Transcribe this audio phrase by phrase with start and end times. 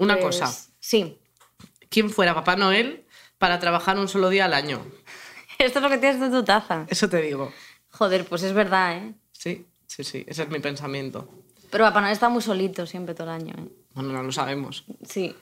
[0.00, 0.52] Una Pues, cosa.
[0.80, 1.18] Sí.
[1.88, 3.04] ¿Quién fuera Papá Noel
[3.38, 4.84] para trabajar un solo día al año?
[5.58, 6.86] Esto es lo que tienes de tu taza.
[6.88, 7.52] Eso te digo.
[7.90, 9.14] Joder, pues es verdad, ¿eh?
[9.32, 10.24] Sí, sí, sí.
[10.26, 11.28] Ese es mi pensamiento.
[11.70, 13.68] Pero Papá Noel está muy solito siempre todo el año, ¿eh?
[13.94, 14.84] Bueno, no lo sabemos.
[15.06, 15.34] Sí.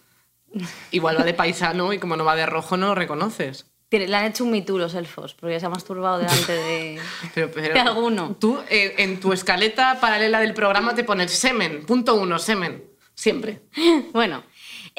[0.91, 3.67] Igual va de paisano y como no va de rojo no lo reconoces.
[3.91, 7.01] Le han hecho un Me Too los elfos, porque ya se ha masturbado delante de,
[7.35, 8.37] Pero, pero de alguno.
[8.39, 12.85] Tú eh, en tu escaleta paralela del programa te pones semen, punto uno, semen.
[13.15, 13.63] Siempre.
[14.13, 14.43] Bueno,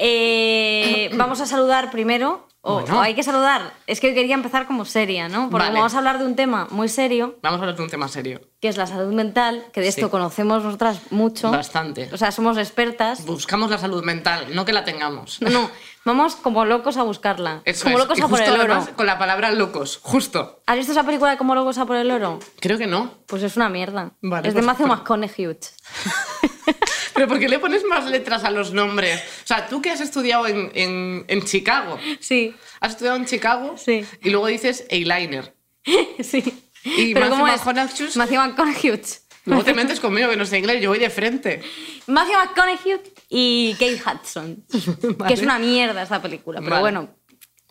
[0.02, 2.48] eh, vamos a saludar primero.
[2.62, 2.98] O, Bueno.
[2.98, 3.72] o hay que saludar.
[3.86, 5.48] Es que quería empezar como seria, ¿no?
[5.48, 5.78] Porque Vale.
[5.78, 8.42] vamos a hablar de un tema muy serio, Vamos a hablar de un tema serio.
[8.60, 10.10] que es la salud mental, que de esto Sí.
[10.10, 11.50] conocemos nosotras mucho.
[11.50, 12.10] Bastante.
[12.12, 13.24] O sea, somos expertas.
[13.24, 15.40] Buscamos la salud mental, no que la tengamos.
[15.40, 15.70] No, no,
[16.04, 17.62] vamos como locos a buscarla.
[17.64, 18.02] Eso como es.
[18.04, 18.86] locos Y a por justo el oro.
[18.96, 20.62] con la palabra locos, justo.
[20.66, 22.38] ¿Has visto esa película de Como locos a por el oro?
[22.60, 23.14] Creo que no.
[23.26, 24.12] Pues es una mierda.
[24.22, 25.56] Vale, es de pues- Matthew pues- McConaughey.
[27.14, 29.20] Pero ¿por qué le pones más letras a los nombres?
[29.44, 31.98] O sea, tú que has estudiado en, en- en Chicago.
[32.20, 34.06] Sí, Has estudiado en Chicago Sí.
[34.22, 35.54] y luego dices eyeliner.
[36.22, 36.64] sí.
[36.82, 38.16] Y Pero Matthew ¿cómo es?
[38.16, 39.00] Matthew McConaughey.
[39.44, 41.62] Luego te metes conmigo que no sé inglés, yo voy de frente.
[42.06, 44.64] Matthew McConaughey y Kate Hudson.
[45.16, 45.28] Vale.
[45.28, 46.80] Que es una mierda esta película, pero Vale.
[46.82, 47.08] bueno,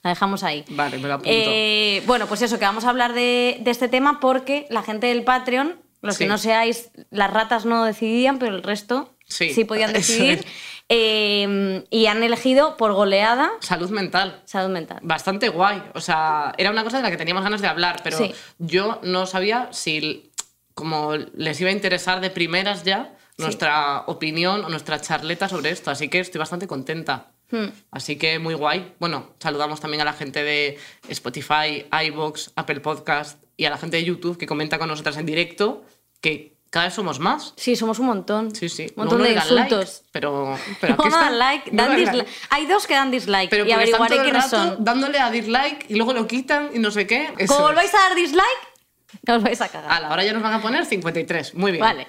[0.02, 0.64] la dejamos ahí.
[0.70, 1.30] Vale, me lo apunto.
[1.32, 5.08] Eh, bueno, pues eso, que vamos a hablar de, de este tema porque la gente
[5.08, 6.24] del Patreon, los Sí.
[6.24, 10.44] que no seáis, las ratas no decidían, pero el resto Sí, sí, podían decidir.
[10.88, 14.42] Eh, y han elegido por goleada Salud mental.
[14.46, 14.98] salud mental.
[15.04, 15.84] Bastante guay.
[15.94, 18.34] O sea, era una cosa de la que teníamos ganas de hablar, pero Sí.
[18.58, 20.32] yo no sabía si
[20.74, 25.92] como les iba a interesar de primeras ya nuestra opinión o nuestra charleta sobre esto.
[25.92, 27.32] Así que estoy bastante contenta.
[27.52, 27.68] Hmm.
[27.92, 28.94] Así que muy guay.
[29.00, 33.98] Bueno, saludamos también a la gente de Spotify, iVoox, Apple Podcast y a la gente
[33.98, 35.84] de YouTube que comenta con nosotras en directo,
[36.22, 37.54] que cada vez somos más.
[37.58, 38.54] Sí, somos un montón.
[38.54, 38.84] Sí, sí.
[38.96, 40.04] Un montón No de nos dan like, insultos.
[40.12, 41.20] pero, pero No aquí está.
[41.26, 42.16] dan like, No dan dislike.
[42.18, 42.32] like.
[42.52, 44.76] Hay dos que dan dislike Pero y están averiguaré quiénes son.
[44.84, 47.34] dándole a dislike y luego lo quitan y no sé qué.
[47.40, 48.69] Eso Como volváis a dar dislike,
[49.28, 49.92] os vais a cagar.
[49.92, 51.56] A la hora ya nos van a poner 53.
[51.56, 51.82] Muy bien.
[51.82, 52.08] Vale.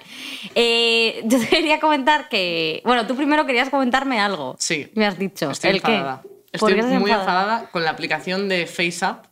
[0.55, 2.81] Eh, yo te quería comentar que.
[2.85, 4.55] Bueno, tú primero querías comentarme algo.
[4.59, 4.91] Sí.
[4.95, 5.51] Me has dicho.
[5.51, 6.23] Estoy ¿El enfadada.
[6.51, 7.19] Estoy muy enfadada?
[7.21, 9.25] enfadada con la aplicación de FaceApp,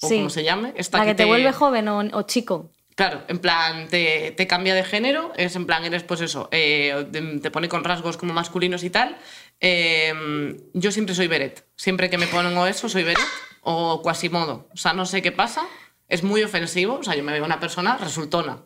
[0.00, 0.16] o Sí.
[0.16, 0.72] como se llame.
[0.76, 2.70] Esta La que te vuelve joven o, o chico.
[2.94, 7.06] Claro, en plan, te, te cambia de género, es en plan, eres pues eso, eh,
[7.40, 9.16] te, pone con rasgos como masculinos y tal.
[9.58, 10.12] Eh,
[10.74, 13.24] yo siempre soy Beret, siempre que me pongo eso soy Beret
[13.62, 14.68] o Quasimodo.
[14.74, 15.62] O sea, no sé qué pasa,
[16.10, 18.58] es muy ofensivo, o sea, yo me veo una persona resultona,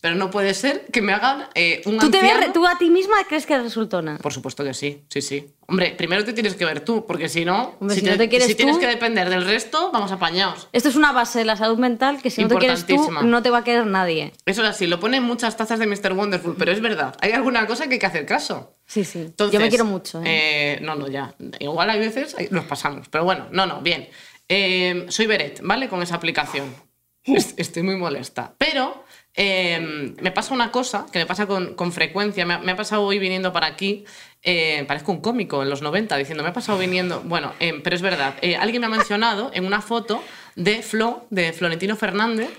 [0.00, 2.90] pero no puede ser que me hagan eh, un ¿Tú, te ves, ¿Tú a ti
[2.90, 4.18] misma crees que eres resultona?
[4.18, 5.54] Por supuesto que sí, sí, sí.
[5.68, 8.48] Hombre, primero te tienes que ver tú, porque si no, Hombre, si no te quieres
[8.48, 10.68] si tienes que depender del resto, vamos apañados.
[10.72, 13.42] Esto es una base de la salud mental que si no te quieres tú, no
[13.42, 14.32] te va a querer nadie.
[14.44, 16.14] Eso es así, lo pone en muchas tazas de Mr.
[16.14, 18.74] Wonderful, pero es verdad, hay alguna cosa que hay que hacer caso.
[18.86, 19.20] Sí, sí.
[19.20, 20.20] Entonces, Yo me quiero mucho.
[20.20, 20.24] ¿eh?
[20.26, 21.34] eh, no, no, ya.
[21.60, 24.08] Igual hay veces nos pasamos, pero bueno, no, no, bien.
[24.48, 25.88] Eh, soy Beret, ¿vale?
[25.88, 26.74] Con esa aplicación.
[27.24, 28.54] Est- Estoy muy molesta.
[28.58, 32.44] Pero eh, me pasa una cosa que me pasa con, con frecuencia.
[32.44, 34.04] Me ha, pasado hoy viniendo para aquí.
[34.42, 37.20] eh, parezco un cómico en los 90 diciendo, me ha pasado viniendo.
[37.22, 38.34] Bueno, eh, pero es verdad.
[38.42, 40.22] eh, alguien me ha mencionado en una foto
[40.56, 42.50] de Flo, de Florentino Fernández,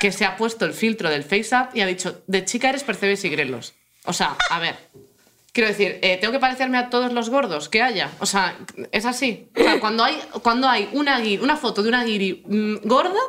[0.00, 3.24] que se ha puesto el filtro del FaceApp y ha dicho, de chica eres Percebes
[3.24, 3.74] y Grelos.
[4.04, 4.74] O sea, a ver,
[5.52, 8.10] quiero decir, eh, ¿tengo que parecerme a todos los gordos que haya?
[8.20, 8.56] O sea,
[8.90, 9.48] es así.
[9.56, 13.20] O sea, cuando hay, cuando hay una, guiri- una foto de una guiri mm, gorda,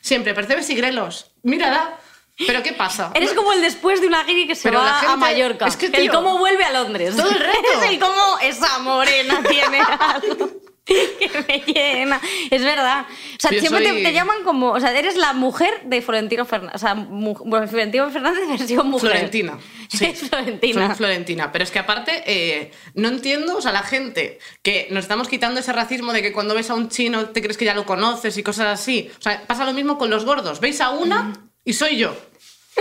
[0.00, 1.32] siempre Percebes y Grelos.
[1.42, 1.98] Mírala.
[2.46, 3.10] ¿Pero qué pasa?
[3.14, 5.66] Eres como el después de una guiri que se Pero va a gente- Mallorca.
[5.66, 7.16] es que, el tío, cómo vuelve a Londres.
[7.16, 7.58] todo el rato.
[7.82, 10.48] es el cómo esa morena tiene algo
[11.18, 12.20] que me llena.
[12.50, 13.06] Es verdad.
[13.10, 14.70] O sea, Yo siempre te- soy- te, llaman como...
[14.72, 16.74] O sea, eres la mujer de Florentino Fernández.
[16.76, 17.34] O sea, mu-
[17.68, 19.10] Florentino Fernández versión mujer.
[19.10, 19.58] Florentina.
[19.90, 20.12] Sí.
[20.12, 20.94] Florentina.
[20.94, 21.50] Florentina.
[21.50, 25.60] Pero es que aparte, eh, no entiendo, o sea, la gente que nos estamos quitando
[25.60, 28.36] ese racismo de que cuando ves a un chino te crees que ya lo conoces
[28.36, 29.10] y cosas así.
[29.18, 30.60] O sea, pasa lo mismo con los gordos.
[30.60, 31.32] Veis a una
[31.64, 32.14] y soy yo.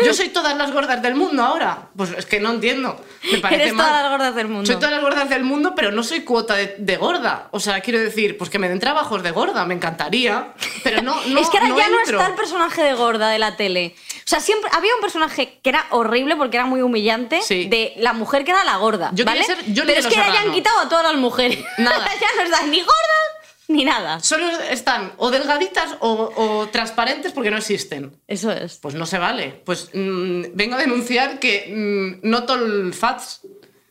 [0.06, 1.90] Yo soy todas las gordas del mundo ahora.
[1.96, 3.00] Pues es que no entiendo.
[3.32, 3.88] Me parece Eres mal.
[3.88, 4.66] todas las gordas del mundo.
[4.66, 7.48] Soy todas las gordas del mundo, pero no soy cuota de, de gorda.
[7.52, 10.54] O sea, quiero decir, pues que me den trabajos de gorda, me encantaría.
[10.84, 13.56] Pero no, no es que ahora ya no está el personaje de gorda de la
[13.58, 13.96] tele.
[14.18, 17.68] O sea, siempre había un personaje que era horrible porque era muy humillante Sí.
[17.68, 19.12] de la mujer que era la gorda.
[19.14, 19.44] Yo ¿vale?
[19.44, 21.60] ser Johnny Pero es que ahora ya han quitado a todas las mujeres.
[21.78, 22.06] Nada.
[22.22, 23.37] ya no están ni gordas
[23.70, 24.20] ni nada.
[24.20, 28.12] Solo están o delgaditas o, o transparentes porque no existen.
[28.28, 28.78] Eso es.
[28.78, 29.62] Pues no se vale.
[29.66, 33.42] Pues mm, vengo a denunciar que mm, not all fats.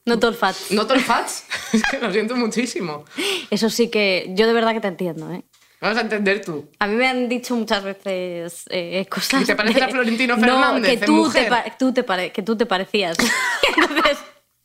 [0.05, 0.55] No todo el fat.
[0.70, 1.44] Not all fats.
[1.73, 3.05] Es que lo siento muchísimo.
[3.50, 5.43] Eso sí que yo de verdad que te entiendo, ¿eh?
[5.81, 6.70] Vamos a entender tú.
[6.78, 9.40] A mí me han didicho muchas veces eh, cosas.
[9.40, 11.49] ¿Que te pareces de- a Florentino No, Fernández que en tú, te mujer?
[11.49, 13.17] pa- tú te que tú te parecías.
[13.76, 14.19] Entonces,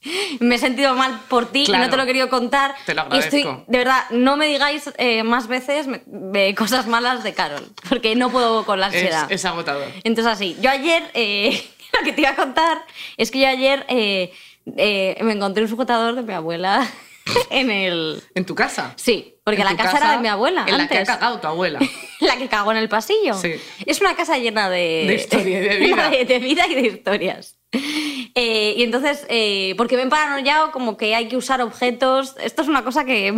[0.39, 1.83] Me he sentido mal por ti y Claro.
[1.85, 2.75] no te lo he querido contar.
[2.85, 3.65] Te lo y estoy, agradezco.
[3.71, 8.15] de verdad, no me digáis eh, más veces me- me- cosas malas de Carol, porque
[8.15, 9.31] no puedo con la Es, ansiedad.
[9.31, 9.87] es agotador.
[10.03, 11.63] Entonces así, yo ayer, eh,
[11.99, 12.83] lo que te iba a contar
[13.17, 14.33] es que yo ayer eh,
[14.77, 16.87] eh, me encontré un sujetador de mi abuela
[17.51, 18.23] en el...
[18.33, 18.93] ¿En tu casa?
[18.95, 21.15] Sí, porque ¿En la tu casa, era de mi abuela En la que ha antes.
[21.15, 21.79] cagado tu abuela.
[22.19, 23.35] La que cagó en el pasillo.
[23.35, 23.53] Sí.
[23.85, 25.05] Es una casa llena de...
[25.07, 26.09] De historia y de vida.
[26.09, 27.57] de, de vida y de historias.
[28.33, 32.35] Eh, y entonces, eh, porque me he paranoiado como que hay que usar objetos.
[32.41, 33.37] Esto es una cosa que,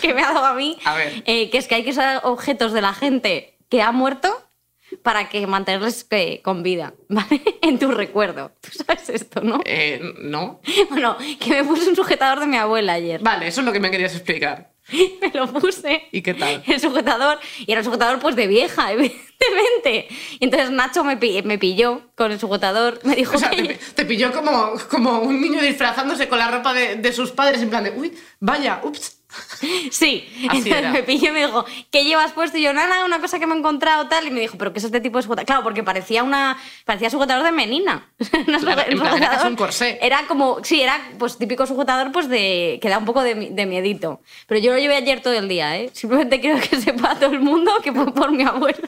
[0.00, 0.78] que me ha dado a mí.
[0.84, 1.24] A ver.
[1.26, 4.28] eh, que es que hay que usar objetos de la gente que ha muerto
[5.02, 7.42] para que mantenerles eh, con vida, ¿vale?
[7.60, 8.52] En tu recuerdo.
[8.60, 9.60] Tú sabes esto, ¿no?
[10.20, 10.60] No.
[10.90, 13.20] Bueno, que me puse un sujetador de mi abuela ayer.
[13.20, 14.73] Vale, eso es lo que me querías explicar.
[15.20, 16.08] me lo puse.
[16.12, 16.62] ¿Y qué tal?
[16.66, 17.38] El sujetador.
[17.66, 20.08] Y era un sujetador pues de vieja, evidentemente.
[20.38, 23.00] Y entonces Nacho me, me pilló con el sujetador.
[23.04, 23.62] Me dijo O sea, que...
[23.62, 27.62] te, te pilló como, como un niño disfrazándose con la ropa de, de sus padres,
[27.62, 29.13] en plan de, uy, vaya, ups.
[29.90, 30.28] Sí.
[30.48, 30.90] Así entonces era.
[30.92, 32.58] me pilló y me dijo, ¿qué llevas puesto?
[32.58, 34.26] Y yo, nada, una cosa que me he encontrado tal.
[34.26, 35.46] Y me dijo, ¿pero qué es este tipo de sujetador?
[35.46, 38.08] Claro, porque parecía una parecía sujetador de menina.
[38.46, 39.98] No es Claro, casi sujetador- un corsé.
[40.02, 43.66] Era como, sí, era pues típico sujetador pues de que da un poco de, de
[43.66, 44.20] miedito.
[44.46, 45.90] Pero yo lo llevé ayer todo el día, ¿eh?
[45.92, 48.78] Simplemente quiero que sepa todo el mundo que fue por mi abuela.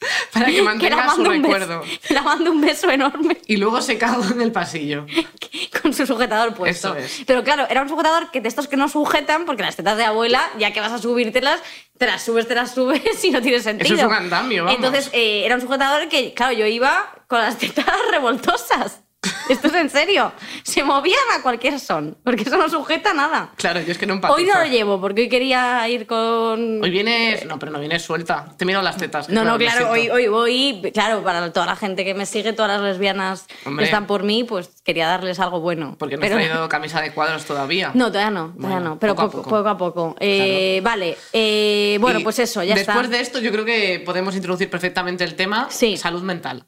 [0.32, 1.82] Para que Que la mantenga su un beso- recuerdo.
[2.10, 3.38] le mando un beso enorme.
[3.46, 5.06] Y luego se cagó en el pasillo.
[5.82, 6.94] con su sujetador puesto.
[6.94, 7.22] Eso es.
[7.26, 10.04] Pero claro, era un sujetador que de estos que no sujetan, porque las tetas de
[10.04, 11.60] abuela, ya que vas a subírtelas,
[11.98, 13.96] te las subes, te las subes y no tiene sentido.
[13.96, 14.76] es un andamio, vamos.
[14.76, 19.00] Entonces, eh, era un sujetador que, claro, yo iba con las tetas revoltosas.
[19.48, 20.30] Esto es en serio.
[20.62, 23.50] Se movían a cualquier son, porque eso no sujeta nada.
[23.56, 24.36] Claro, yo es que no empatizo.
[24.36, 26.82] Hoy no lo llevo, porque hoy quería ir con...
[26.82, 27.44] Hoy vienes...
[27.46, 28.54] No, pero no vienes suelta.
[28.56, 29.28] Te miro las tetas.
[29.28, 32.70] No, no, claro, hoy, hoy voy, claro, para toda la gente que me sigue, todas
[32.72, 33.82] las lesbianas Hombre.
[33.82, 35.96] que están por mí, pues quería darles algo bueno.
[35.98, 37.90] Porque no Pero- has traído camisa de cuadros todavía.
[37.94, 39.56] No, todavía no, todavía Bueno, no, pero poco a poco, poco.
[39.56, 40.16] poco a poco.
[40.20, 43.16] Eh, Vale, eh, bueno, Y pues eso, ya después está.
[43.16, 45.96] de esto, yo creo que podemos introducir perfectamente el tema Sí.
[45.96, 46.64] salud mental.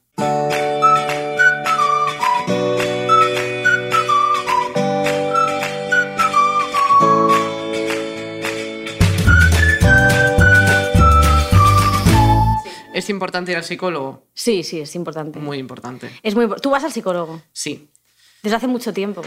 [13.00, 14.26] ¿Es importante ir al psicólogo?
[14.34, 15.38] Sí, sí, es importante.
[15.38, 16.10] Muy importante.
[16.22, 17.90] Es muy Tú vas al psicólogo Sí.
[18.42, 19.22] desde hace mucho tiempo.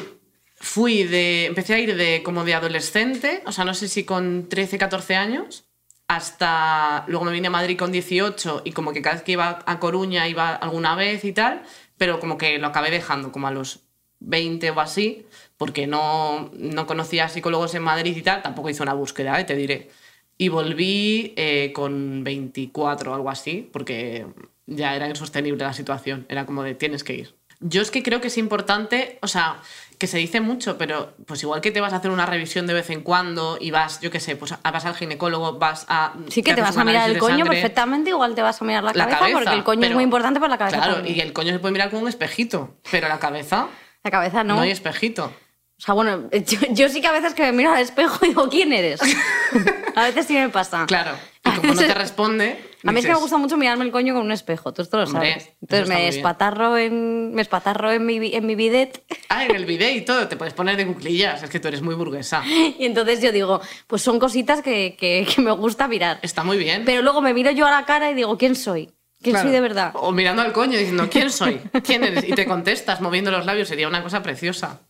[0.55, 1.45] Fui de.
[1.47, 5.15] Empecé a ir de como de adolescente, o sea, no sé si con 13, 14
[5.15, 5.65] años,
[6.07, 7.03] hasta.
[7.07, 9.79] Luego me vine a Madrid con 18 y como que cada vez que iba a
[9.79, 11.63] Coruña iba alguna vez y tal,
[11.97, 13.81] pero como que lo acabé dejando como a los
[14.19, 15.25] 20 o así,
[15.57, 19.55] porque no, no conocía psicólogos en Madrid y tal, tampoco hice una búsqueda, eh, te
[19.55, 19.89] diré.
[20.37, 24.25] Y volví eh, con 24 o algo así, porque
[24.65, 26.25] ya era insostenible la situación.
[26.29, 27.35] Era como de tienes que ir.
[27.59, 29.61] Yo es que creo que es importante, o sea,
[29.97, 32.73] que se dice mucho, pero pues igual que te vas a hacer una revisión de
[32.73, 36.13] vez en cuando y vas, yo qué sé, pues a- vas al ginecólogo, vas a.
[36.27, 37.51] Sí que te vas a mirar el coño sangre.
[37.61, 39.95] perfectamente, igual te vas a mirar la, La cabeza, cabeza, porque el coño es pero-
[39.95, 41.15] muy importante para la cabeza Claro, también.
[41.15, 43.69] y el coño se puede mirar con un espejito, pero la cabeza
[44.03, 44.55] La cabeza no.
[44.55, 45.31] no hay espejito.
[45.77, 48.29] O sea, bueno, yo, yo sí que a veces que me miro al espejo y
[48.29, 48.99] digo, ¿quién eres?
[49.95, 50.85] a veces sí me pasa.
[50.85, 51.11] Claro.
[51.45, 52.69] Y como no te responde.
[52.85, 54.97] A mí es que me gusta mucho mirarme el coño con un espejo, tú esto
[54.97, 55.43] lo Hombre, sabes.
[55.45, 59.65] eso Entonces me espatarro en me espatarro en mi en mi bidet Ah, en el
[59.65, 62.43] video y todo, te puedes poner de cuclillas, es que tú eres muy burguesa.
[62.45, 66.19] y entonces yo digo, pues son cositas que, que- que me gusta mirar.
[66.21, 66.83] Está muy bien.
[66.85, 68.87] Pero luego me miro yo a la cara y digo, ¿quién soy?
[69.21, 69.43] ¿Quién Claro.
[69.47, 69.91] soy de verdad?
[69.95, 71.61] O mirando al coño diciendo, ¿quién soy?
[71.85, 72.25] ¿Quién eres?
[72.27, 74.81] Y te contestas moviendo los labios, sería una cosa preciosa.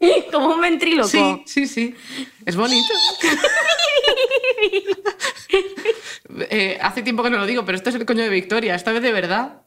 [0.32, 1.08] Como un ventríloco.
[1.08, 1.94] Sí, sí, sí.
[2.44, 2.92] Es bonito.
[6.50, 8.90] Eh, hace tiempo que no lo digo, pero esto es el coño de Victoria, esta
[8.92, 9.62] vez de verdad.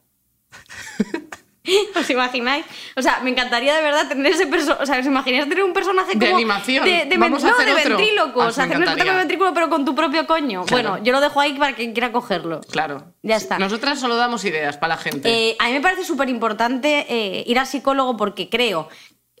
[1.96, 2.64] ¿Os imagináis?
[2.96, 4.82] O sea, me encantaría de verdad tener ese personaje.
[4.82, 6.36] O sea, ¿os imagináis tener un personaje De como.
[6.36, 6.84] animación.
[6.84, 7.96] De, de Vamos a no, hacer de otro.
[7.96, 8.42] ventríloco.
[8.42, 10.64] Ah, o sea, hacer un espectáculo de ventrículo, pero con tu propio coño.
[10.64, 10.90] Claro.
[10.90, 12.60] Bueno, yo lo dejo ahí para quien quiera cogerlo.
[12.70, 13.12] Claro.
[13.22, 13.58] Ya está.
[13.58, 15.28] Nosotras solo damos ideas para la gente.
[15.28, 18.88] Eh, a mí me parece súper importante eh, ir al psicólogo porque creo.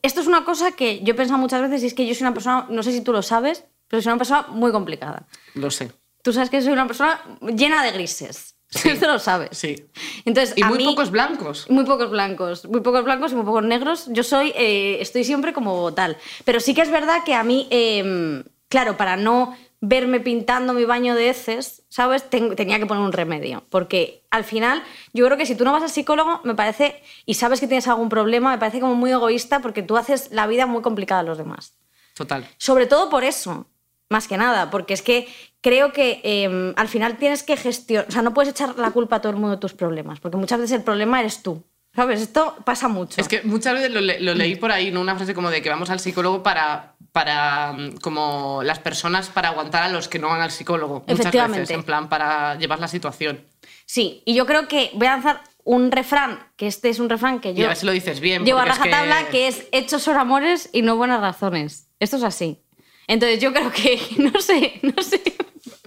[0.02, 2.22] Esto es una cosa que yo he pensado muchas veces y es que yo soy
[2.24, 5.26] una persona, no sé si tú lo sabes, pero soy una persona muy complicada.
[5.54, 5.90] Lo sé.
[6.22, 7.20] Tú sabes que soy una persona
[7.54, 8.54] llena de grises.
[8.70, 8.88] Sí.
[8.90, 9.56] Esto lo sabes.
[9.56, 9.86] Sí.
[10.26, 11.70] Entonces, Y muy mí- pocos blancos.
[11.70, 14.06] Muy pocos blancos, muy pocos blancos y muy pocos negros.
[14.10, 16.16] Yo soy, eh, estoy siempre como tal.
[16.44, 20.84] Pero sí que es verdad que a mí, eh, claro, para no verme pintando mi
[20.84, 22.28] baño de heces, ¿sabes?
[22.28, 23.62] Ten- tenía que poner un remedio.
[23.70, 24.82] Porque al final,
[25.12, 27.86] yo creo que si tú no vas al psicólogo, me parece, y sabes que tienes
[27.88, 31.24] algún problema, me parece como muy egoísta porque tú haces la vida muy complicada a
[31.24, 31.74] los demás.
[32.14, 32.48] Total.
[32.58, 33.66] Sobre todo por eso,
[34.10, 35.28] más que nada, porque es que
[35.60, 39.16] creo que eh, al final tienes que gestionar, o sea, no puedes echar la culpa
[39.16, 41.62] a todo el mundo de tus problemas, porque muchas veces el problema eres tú.
[41.98, 42.20] ¿Sabes?
[42.22, 43.20] Esto pasa mucho.
[43.20, 45.00] Es que muchas veces lo, le- lo leí por ahí, ¿no?
[45.00, 49.48] Una frase como de que vamos al psicólogo para, para mm, como las personas para
[49.48, 51.02] aguantar a los que no van al psicólogo.
[51.08, 53.40] Muchas veces, en plan, para llevar la situación.
[53.84, 57.40] Sí, y yo creo que voy a lanzar un refrán, que este es un refrán
[57.40, 58.44] que Y yo a ver si lo dices bien.
[58.44, 59.48] llevo a es que- rajatabla, que...
[59.48, 61.88] es hechos son amores y no buenas razones.
[61.98, 62.62] Esto es así.
[63.08, 65.20] Entonces yo creo que, no sé, no sé.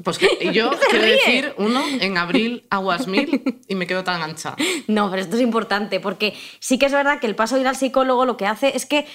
[0.03, 1.13] Pues que yo quiero ríe.
[1.13, 4.55] decir, uno, en abril aguas mil y me quedo tan ancha.
[4.87, 7.67] No, pero esto es importante, porque sí que es verdad que el paso de ir
[7.67, 9.05] al psicólogo lo que hace es que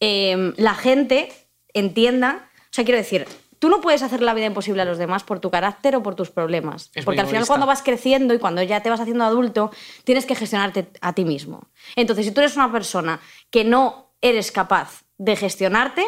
[0.00, 1.30] eh, la gente
[1.72, 3.26] entienda, o sea, quiero decir,
[3.60, 6.16] tú no puedes hacer la vida imposible a los demás por tu carácter o por
[6.16, 6.90] tus problemas.
[6.94, 9.70] Es porque al final cuando vas creciendo y cuando ya te vas haciendo adulto,
[10.04, 11.68] tienes que gestionarte a ti mismo.
[11.94, 13.20] Entonces, si tú eres una persona
[13.50, 16.04] que no eres capaz de gestionarte,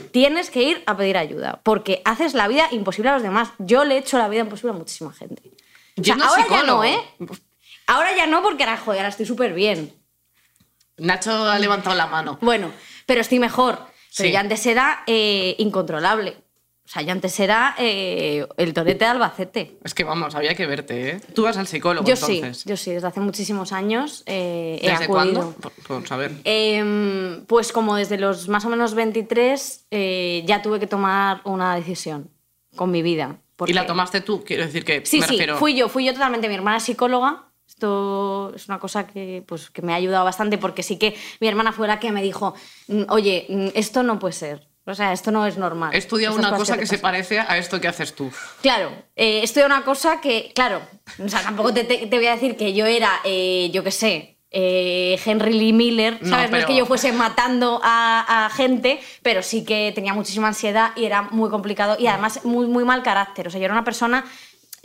[0.00, 3.50] tienes que ir a pedir ayuda, porque haces la vida imposible a los demás.
[3.58, 5.42] Yo le he hecho la vida imposible a muchísima gente.
[5.98, 6.84] O sea, ahora ya no.
[6.84, 6.98] ¿eh?
[7.86, 9.92] Ahora ya no, porque ahora, joder, ahora estoy súper bien.
[10.96, 12.38] Nacho ha levantado la mano.
[12.40, 12.70] Bueno,
[13.06, 13.78] pero estoy mejor.
[14.16, 14.32] Pero Sí.
[14.32, 16.36] ya antes era eh, incontrolable.
[16.90, 19.78] O sea, ya antes era eh, el torete de Albacete.
[19.84, 21.20] Es que vamos, había que verte, ¿eh?
[21.36, 22.64] Tú vas al psicólogo, Yo sí, entonces.
[22.64, 25.52] yo sí, desde hace muchísimos años eh, ¿Desde cuándo?
[25.60, 26.32] Por, por saber.
[26.42, 31.76] Em, pues como desde los más o menos 23 eh, ya tuve que tomar una
[31.76, 32.28] decisión
[32.74, 33.36] con mi vida.
[33.66, 34.42] ¿Y la tomaste tú?
[34.42, 35.58] Quiero decir que Sí, me sí, refiero...
[35.58, 36.48] fui yo, fui yo totalmente.
[36.48, 37.44] Mi hermana es psicóloga.
[37.68, 41.46] Esto es una cosa que, pues, que me ha ayudado bastante porque sí que mi
[41.46, 42.52] hermana fue la que me dijo,
[42.88, 44.69] "Mm, oye, mm, esto no puede ser.
[44.92, 45.94] O sea, esto no es normal.
[45.94, 47.00] Estas una cosa que se pasan".
[47.02, 48.30] parece a esto que haces tú.
[48.62, 50.80] Claro, eh, esto era una cosa que, claro,
[51.24, 53.90] o sea, tampoco te, te- te voy a decir que yo era, eh, yo qué
[53.90, 56.50] sé, eh, Henry Lee Miller, No, ¿sabes?
[56.50, 60.90] No, es que yo fuese matando a, a gente, pero sí que tenía muchísima ansiedad
[60.96, 63.46] y era muy complicado y además muy, muy mal carácter.
[63.46, 64.24] O sea, yo era una persona,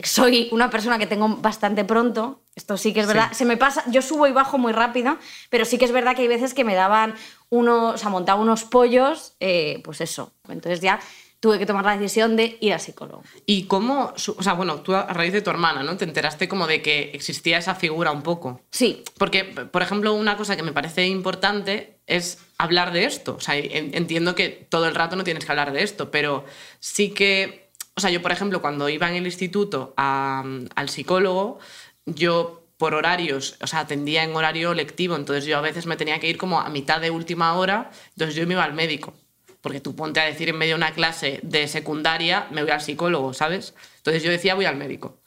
[0.03, 3.39] soy una persona que tengo bastante pronto, esto sí que es verdad, Sí.
[3.39, 5.17] se me pasa, yo subo y bajo muy rápido,
[5.49, 7.15] pero sí que es verdad que hay veces que me daban
[7.49, 10.33] unos, o sea, montaba unos pollos, eh, pues eso.
[10.49, 10.99] Entonces ya
[11.39, 13.21] tuve que tomar la decisión de ir al psicólogo.
[13.45, 15.95] ¿Y cómo, o sea, bueno, tú a raíz de tu hermana, ¿no?
[15.95, 18.61] Te enteraste como de que existía esa figura un poco.
[18.71, 23.35] Sí, Porque, por ejemplo, una cosa que me parece importante es hablar de esto.
[23.35, 26.45] O sea, en- entiendo que todo el rato no tienes que hablar de esto, pero
[26.79, 30.43] sí que, o sea, yo, por ejemplo, cuando iba en el instituto a-
[30.75, 31.59] al psicólogo,
[32.07, 36.19] yo por horarios, o sea, atendía en horario lectivo, entonces yo a veces me tenía
[36.19, 39.13] que ir como a mitad de última hora, entonces yo me iba al médico.
[39.61, 42.81] Porque tú ponte a decir en medio de una clase de secundaria, me voy al
[42.81, 43.73] psicólogo, ¿sabes?
[43.97, 45.19] Entonces yo decía, voy al médico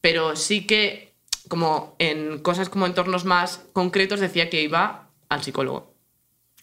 [0.00, 1.14] pero sí que
[1.46, 5.94] como en cosas como entornos más concretos decía que iba al psicólogo.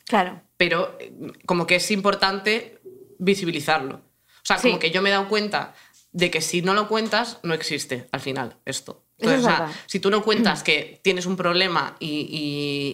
[0.06, 0.42] claro.
[0.58, 1.14] Pero eh,
[1.46, 2.82] como que es importante
[3.18, 3.96] visibilizarlo.
[3.96, 4.02] O
[4.44, 4.68] sea, Sí.
[4.68, 5.74] como que yo me he dado cuenta
[6.12, 9.06] de que si no lo cuentas, no existe al final esto.
[9.20, 12.08] Entonces, o sea, si tú no cuentas que tienes un problema y,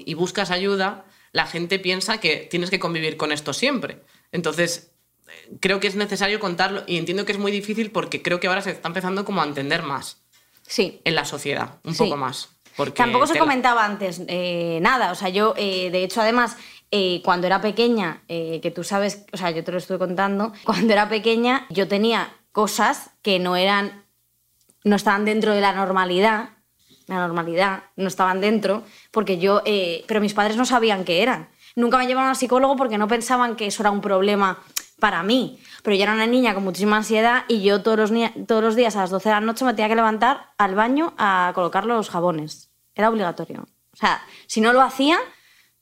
[0.06, 4.02] y- y buscas ayuda, la gente piensa que tienes que convivir con esto siempre.
[4.32, 4.92] Entonces,
[5.28, 8.48] eh, creo que es necesario contarlo y entiendo que es muy difícil porque creo que
[8.48, 10.24] ahora se está empezando como a entender más
[10.68, 11.02] Sí.
[11.04, 12.04] en la sociedad, un Sí.
[12.04, 12.50] poco más.
[12.76, 15.12] Porque Tampoco se comentaba antes eh, nada.
[15.12, 16.58] O sea, yo, eh, de hecho, además,
[16.92, 20.92] eh, cuando era pequeña, que tú sabes, o sea, yo te lo estoy contando, cuando
[20.94, 24.05] era pequeña yo tenía cosas que no eran,
[24.86, 26.50] no estaban dentro de la normalidad,
[27.08, 31.50] la normalidad, no estaban dentro, porque yo, eh, pero mis padres no sabían qué eran.
[31.76, 34.60] Nunca me llevaron al psicólogo porque no pensaban que eso era un problema
[35.00, 35.60] para mí.
[35.84, 38.12] Pero yo era una niña con muchísima ansiedad y yo todos los,
[38.48, 41.14] todos los días a las 12 de la noche me tenía que levantar al baño
[41.18, 42.70] a colocar los jabones.
[42.96, 43.68] Era obligatorio.
[43.94, 45.18] O sea, si no lo hacía,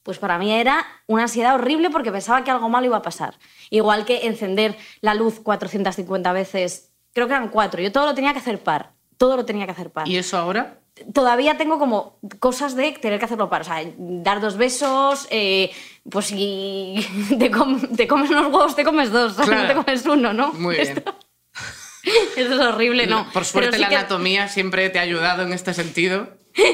[0.02, 3.36] pues para mí era una ansiedad horrible porque pensaba que algo malo iba a pasar.
[3.70, 7.82] Igual que encender la luz 450 veces, creo que eran cuatro.
[7.82, 8.93] Yo todo lo tenía que hacer par.
[9.18, 10.80] Todo lo tenía que hacer par ¿Y eso ahora?
[11.12, 15.72] todavía tengo como cosas de tener que hacerlo para, o sea, dar dos besos, eh,
[16.10, 16.96] pues si
[17.40, 19.34] te, com- te comes unos huevos, te comes dos.
[19.34, 19.62] Claro.
[19.64, 20.54] no te comes uno, ¿no?
[20.54, 20.90] Muy bien.
[20.98, 21.16] Esto,
[22.36, 23.28] esto es horrible, ¿no?
[23.34, 26.28] Por suerte sí la que- anatomía siempre te ha ayudado en este sentido.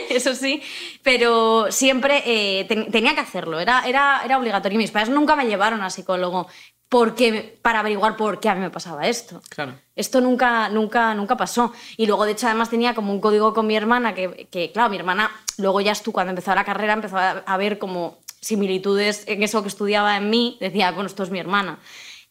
[0.10, 0.62] Eso sí,
[1.03, 4.77] pero siempre eh, ten- tenía que hacerlo, era, era, era obligatorio.
[4.77, 6.48] Mis padres nunca me llevaron a psicólogo
[6.89, 9.41] porque, para averiguar por qué a mí me pasaba esto.
[9.50, 9.75] Claro.
[9.96, 11.72] Esto nunca, nunca, nunca pasó.
[11.98, 14.89] Y luego, de hecho, además tenía como un código con mi hermana, que, que, claro,
[14.89, 19.24] mi hermana, luego ya tú cuando empezó la carrera, empezó a, a ver como similitudes
[19.27, 21.79] en eso que estudiaba en mí, decía, bueno, esto es mi hermana.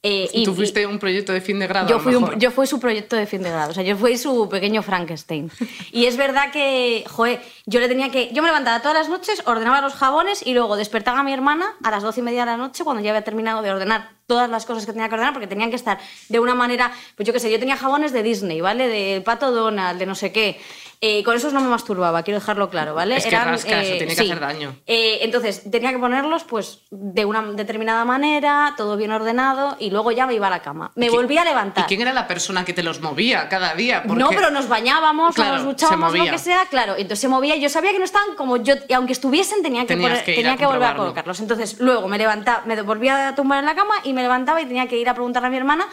[0.00, 1.88] Eh, Y, tú fuiste un proyecto de fin de grado.
[1.88, 4.16] yo fui, un- yo fui su proyecto de fin de grado, o sea, yo fui
[4.16, 5.50] su pequeño Frankenstein.
[5.90, 8.30] Y es verdad que, joder, yo le tenía que.
[8.32, 11.74] Yo me levantaba todas las noches, ordenaba los jabones y luego despertaba a mi hermana
[11.82, 14.48] a las doce y media de la noche cuando ya había terminado de ordenar todas
[14.48, 16.92] las cosas que tenía que ordenar, porque tenían que estar de una manera.
[17.16, 18.86] Pues yo qué sé, yo tenía jabones de Disney, ¿vale?
[18.86, 20.60] Del pato Donald, de no sé qué.
[21.00, 23.16] Eh, con esos no me masturbaba, quiero dejarlo claro, ¿vale?
[23.16, 24.74] Es que rasca, eso tiene que hacer daño.
[24.84, 30.10] Eh, entonces, tenía que ponerlos pues de una determinada manera, todo bien ordenado, y luego
[30.10, 30.90] ya me iba a la cama.
[30.96, 31.84] Me ¿Y volví a levantar.
[31.84, 34.02] ¿Y quién era la persona que te los movía cada día?
[34.06, 36.94] No, pero nos bañábamos, Claro, nos duchábamos, lo que sea, claro.
[36.96, 37.54] Entonces se movía.
[37.56, 40.66] Yo sabía que no estaban como yo, y aunque estuviesen, tenía que, poner- tenía que
[40.66, 41.38] volver a colocarlos.
[41.38, 44.66] Entonces luego me levantaba, me volvía a tumbar en la cama y me levantaba y
[44.66, 45.86] tenía que ir a preguntarle a mi hermana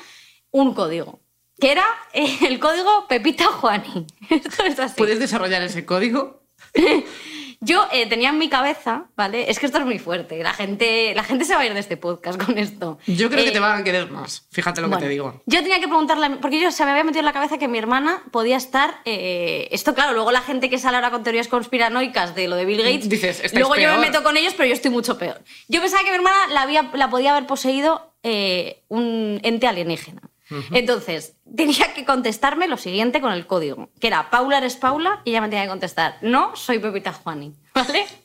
[0.51, 1.19] un código.
[1.59, 4.05] Que era eh, el código Pepita Juani.
[4.29, 4.95] Esto es así.
[4.97, 6.43] ¿Puedes desarrollar ese código?
[7.61, 9.49] Yo eh, tenía en mi cabeza, ¿vale?
[9.49, 10.43] Es que esto es muy fuerte.
[10.43, 12.99] La gente, la gente se va a ir de este podcast con esto.
[13.07, 14.45] Yo creo que Eh, te van a querer más.
[14.51, 15.41] Fíjate lo bueno, que te digo.
[15.45, 17.77] Yo tenía que preguntarle, porque yo se me había metido en la cabeza que mi
[17.79, 18.99] hermana podía estar.
[19.05, 22.65] eh, esto, claro, luego la gente que sale ahora con teorías conspiranoicas de lo de
[22.65, 23.09] Bill Gates.
[23.09, 23.99] Dices, "Estáis luego yo me peor".
[23.99, 25.41] meto con ellos, pero yo estoy mucho peor.
[25.69, 30.21] Yo pensaba que mi hermana la, había, la podía haber poseído eh, un ente alienígena.
[30.71, 35.31] Entonces, tenía que contestarme lo siguiente con el código, que era Paula eres Paula, y
[35.31, 38.05] ella me tenía que contestar, no, soy Pepita Juani, ¿vale?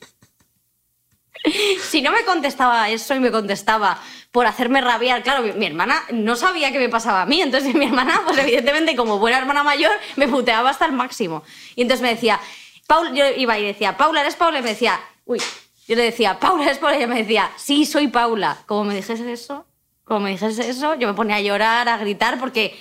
[1.89, 3.99] Si no me contestaba eso y me contestaba
[4.29, 7.73] por hacerme rabiar, claro, mi, mi hermana no sabía qué me pasaba a mí, entonces
[7.73, 11.43] mi hermana, pues evidentemente como buena hermana mayor, me puteaba hasta el máximo.
[11.75, 12.39] Y entonces me decía,
[12.85, 14.59] Paula, yo iba y decía, Paula, ¿eres Paula?
[14.59, 15.41] Y me decía, uy,
[15.87, 16.95] yo le decía, Paula, ¿eres Paula?
[16.95, 18.59] Y ella me decía, sí, soy Paula.
[18.65, 19.65] Como me dijese eso,
[20.11, 22.77] como me dijese eso, yo me ponía a llorar, a gritar, porque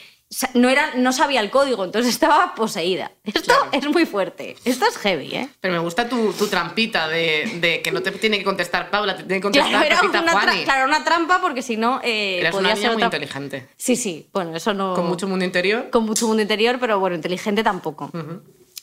[0.54, 3.12] no, era, no sabía el código, entonces estaba poseída.
[3.22, 3.68] Esto Claro.
[3.70, 5.48] es muy fuerte, esto es heavy, ¿eh?
[5.60, 9.16] Pero me gusta tu, tu trampita de, de que no te tiene que contestar Paula,
[9.16, 10.64] te tiene que contestar Claro, era una, Juani.
[10.64, 13.68] claro, una trampa porque si no eh, Eras podía una ser niña muy otra- inteligente.
[13.76, 14.94] Sí, sí, bueno, eso no...
[14.94, 15.88] Con mucho mundo interior.
[15.90, 18.10] con mucho mundo interior, pero bueno, inteligente tampoco.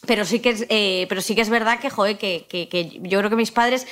[0.05, 2.99] Pero sí que es, eh, pero sí que es verdad que, joder, que, que- que
[3.01, 3.87] yo creo que mis padres.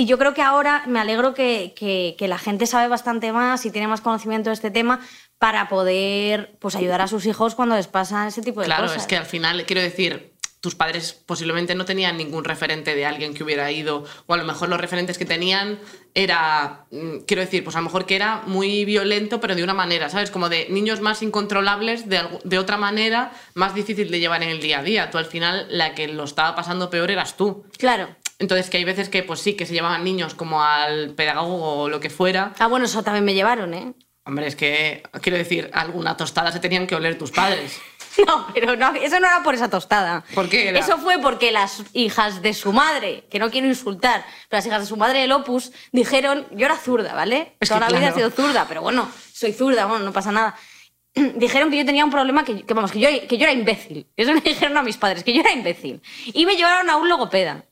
[0.00, 3.66] Y yo creo que ahora me alegro que, que- que la gente sabe bastante más
[3.66, 5.00] y tiene más conocimiento de este tema
[5.38, 9.02] para poder pues, ayudar a sus hijos cuando les pasan ese tipo de Claro, cosas.
[9.02, 13.34] es que al final, quiero decir, tus padres posiblemente no tenían ningún referente de alguien
[13.34, 15.78] que hubiera ido, o a lo mejor los referentes que tenían
[16.14, 19.74] era, mm, quiero decir, pues a lo mejor que era muy violento, pero de una
[19.74, 20.30] manera, ¿sabes?
[20.30, 24.60] Como de niños más incontrolables, de, de otra manera, más difícil de llevar en el
[24.60, 25.10] día a día.
[25.10, 27.64] Tú al final, la que lo estaba pasando peor eras tú.
[27.78, 28.08] Claro.
[28.40, 31.88] Entonces, que hay veces que, pues sí, que se llevaban niños como al pedagogo o
[31.88, 32.54] lo que fuera.
[32.58, 33.92] Ah, bueno, eso también me llevaron, ¿eh?
[34.24, 37.78] Hombre, es que, quiero decir, alguna tostada se tenían que oler tus padres.
[38.26, 40.24] No, pero no, eso no era por esa tostada.
[40.34, 40.80] ¿Por qué era?
[40.80, 44.80] Eso fue porque las hijas de su madre, que no quiero insultar, pero las hijas
[44.80, 47.54] de su madre del Opus dijeron, yo era zurda, ¿vale?
[47.60, 48.16] Es Toda la vida he claro.
[48.16, 50.56] sido zurda, pero bueno, soy zurda, bueno, no pasa nada.
[51.14, 54.08] Dijeron que yo tenía un problema, que, que, vamos, que yo, que yo era imbécil.
[54.16, 56.02] Eso me dijeron a mis padres, que yo era imbécil.
[56.26, 57.64] Y me llevaron a un logopeda.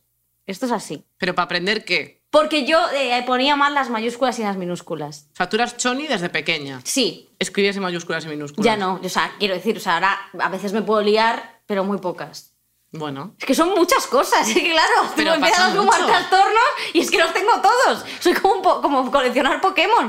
[0.48, 1.04] Esto es así.
[1.18, 2.22] Pero para aprender qué.
[2.30, 5.28] Porque yo eh, ponía mal las mayúsculas y las minúsculas.
[5.32, 6.80] O sea, tú eras choni desde pequeña.
[6.84, 8.64] Sí, Escribías en mayúsculas y minúsculas.
[8.64, 9.00] ya no.
[9.02, 12.54] O sea, quiero decir, o sea, ahora a veces me puedo liar, pero muy pocas.
[12.90, 13.34] Bueno.
[13.38, 17.00] Es que son muchas cosas, es que claro, Pero empiezas pasa a sumar trastornos y
[17.00, 18.04] es que los tengo todos.
[18.20, 20.08] Soy como, un po- como coleccionar Pokémon.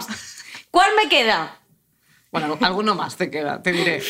[0.71, 1.59] ¿Cuál me queda?
[2.31, 4.01] Bueno, alguno más te queda, te diré.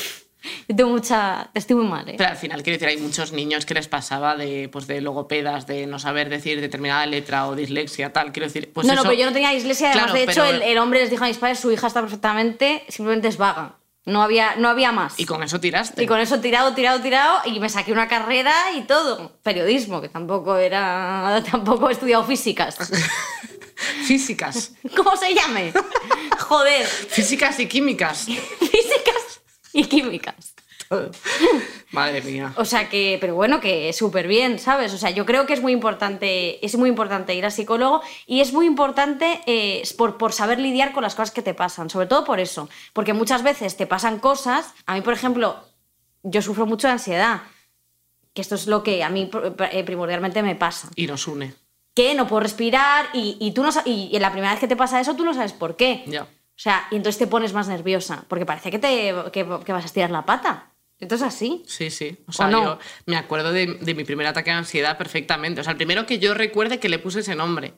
[0.68, 1.50] Yo tengo mucha...
[1.54, 2.16] Estoy muy mal, ¿eh?
[2.18, 5.68] Pero al final, quiero decir, hay muchos niños que les pasaba de, pues, de logopedas,
[5.68, 8.32] de no saber decir determinada letra o dislexia, tal.
[8.32, 9.90] Quiero decir, pues no, no, pero yo no tenía dislexia.
[9.92, 11.88] Además, Claro, de hecho, pero- el, el hombre les dijo a mis padres, su hija
[11.88, 13.76] está perfectamente, simplemente es vaga.
[14.06, 15.20] No había, no había más.
[15.20, 16.02] Y con eso tiraste.
[16.04, 19.38] Y con eso tirado, tirado, tirado, y me saqué una carrera y todo.
[19.44, 21.44] Periodismo, que tampoco era...
[21.52, 22.78] Tampoco he estudiado físicas.
[24.06, 24.74] Físicas.
[24.96, 25.72] ¿Cómo se llame?
[26.40, 26.86] Joder.
[26.86, 28.26] Físicas y químicas.
[28.26, 29.09] Físicas
[29.74, 30.54] y químicas.
[31.92, 32.54] Madre mía.
[32.58, 34.94] O sea que, pero bueno, que súper bien, ¿sabes?
[34.94, 38.42] O sea, yo creo que es muy importante, es muy importante ir al psicólogo y
[38.42, 42.08] es muy importante eh, por, por saber lidiar con las cosas que te pasan, sobre
[42.08, 45.64] todo por eso, porque muchas veces te pasan cosas, a mí, por ejemplo,
[46.24, 47.42] yo sufro mucho de ansiedad,
[48.34, 49.30] que esto es lo que a mí
[49.72, 51.54] eh, primordialmente me pasa, Y nos une.
[51.96, 54.76] que no puedo respirar y, y tú no, y, y la primera vez que te
[54.76, 56.04] pasa eso tú no sabes por qué.
[56.08, 56.28] Ya.
[56.60, 59.84] O sea, y entonces te pones más nerviosa, porque parece que, te, que, que vas
[59.84, 60.74] a estirar la pata.
[61.00, 61.64] Entonces así.
[61.66, 62.18] Sí, sí.
[62.28, 62.62] O sea, no?
[62.62, 65.62] yo me acuerdo de, de mi primer ataque de ansiedad perfectamente.
[65.62, 67.76] O sea, el primero que yo recuerde que le puse ese nombre.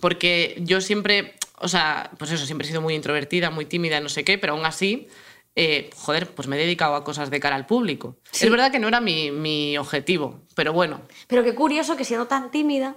[0.00, 4.08] Porque yo siempre, o sea, pues eso, siempre he sido muy introvertida, muy tímida, no
[4.08, 5.08] sé qué, pero aún así,
[5.54, 8.16] eh, joder, pues me he dedicado a cosas de cara al público.
[8.30, 8.46] Sí.
[8.46, 11.02] Es verdad que no era mi, mi objetivo, pero bueno.
[11.26, 12.96] Pero qué curioso que siendo tan tímida,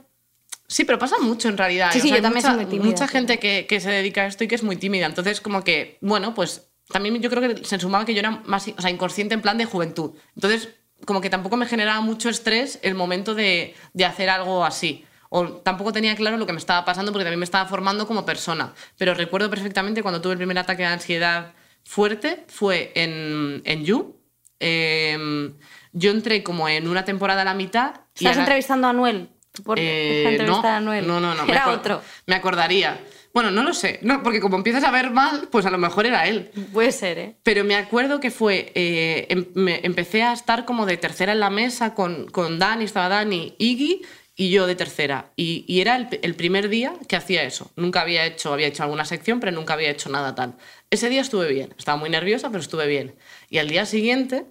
[0.70, 1.90] Sí, pero pasa mucho en realidad.
[1.92, 3.90] Sí, O sí, sea, yo también mucha, soy muy tímida, Mucha gente que, que se
[3.90, 5.08] dedica a esto y que es muy tímida.
[5.08, 8.68] Entonces, como que, bueno, pues también yo creo que se sumaba que yo era más
[8.78, 10.12] o sea, inconsciente en plan de juventud.
[10.36, 10.70] Entonces,
[11.06, 15.06] como que tampoco me generaba mucho estrés el momento de, de hacer algo así.
[15.30, 18.24] O tampoco tenía claro lo que me estaba pasando porque también me estaba formando como
[18.26, 18.74] persona.
[18.98, 21.54] Pero recuerdo perfectamente cuando tuve el primer ataque de ansiedad
[21.84, 24.16] fuerte, fue en, en You,
[24.60, 25.52] eh,
[25.94, 27.94] yo entré como en una temporada a la mitad.
[28.16, 29.30] y ¿Estás ahora- entrevistando a Anuel?
[29.64, 31.46] Por Eh, no, a no, no, no.
[31.46, 32.02] me Era acor- otro.
[32.28, 33.00] Me acordaría.
[33.34, 36.08] Bueno, no lo sé, no, porque como empiezas a ver mal, pues a lo mejor
[36.08, 36.50] era él.
[36.74, 37.36] Puede ser, ¿eh?
[37.44, 41.40] Pero me acuerdo que fue, eh, em- me- empecé a estar como de tercera en
[41.40, 44.02] la mesa con, con Dani, estaba Dani, Iggy
[44.36, 45.30] y yo de tercera.
[45.36, 47.70] Y, y era el, el primer día que hacía eso.
[47.76, 50.56] Nunca había hecho, había hecho alguna sección, pero nunca había hecho nada tal.
[50.90, 53.14] Ese día estuve bien, estaba muy nerviosa, pero estuve bien.
[53.52, 54.46] Y al día siguiente,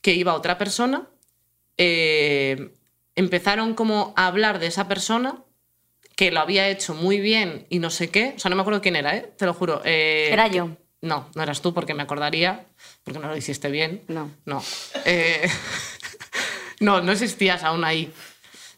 [0.00, 1.08] que iba otra persona,
[1.76, 2.70] eh,
[3.16, 5.42] empezaron como a hablar de esa persona
[6.14, 8.34] que lo había hecho muy bien y no sé qué.
[8.36, 9.32] O sea, no me acuerdo quién era, ¿eh?
[9.36, 9.82] Te lo juro.
[9.84, 10.70] Eh, Era yo.
[11.02, 12.64] No, no eras tú porque me acordaría,
[13.04, 14.02] porque no lo hiciste bien.
[14.08, 14.30] No.
[14.46, 14.62] No.
[15.04, 15.46] Eh,
[16.80, 18.12] no, no existías aún ahí.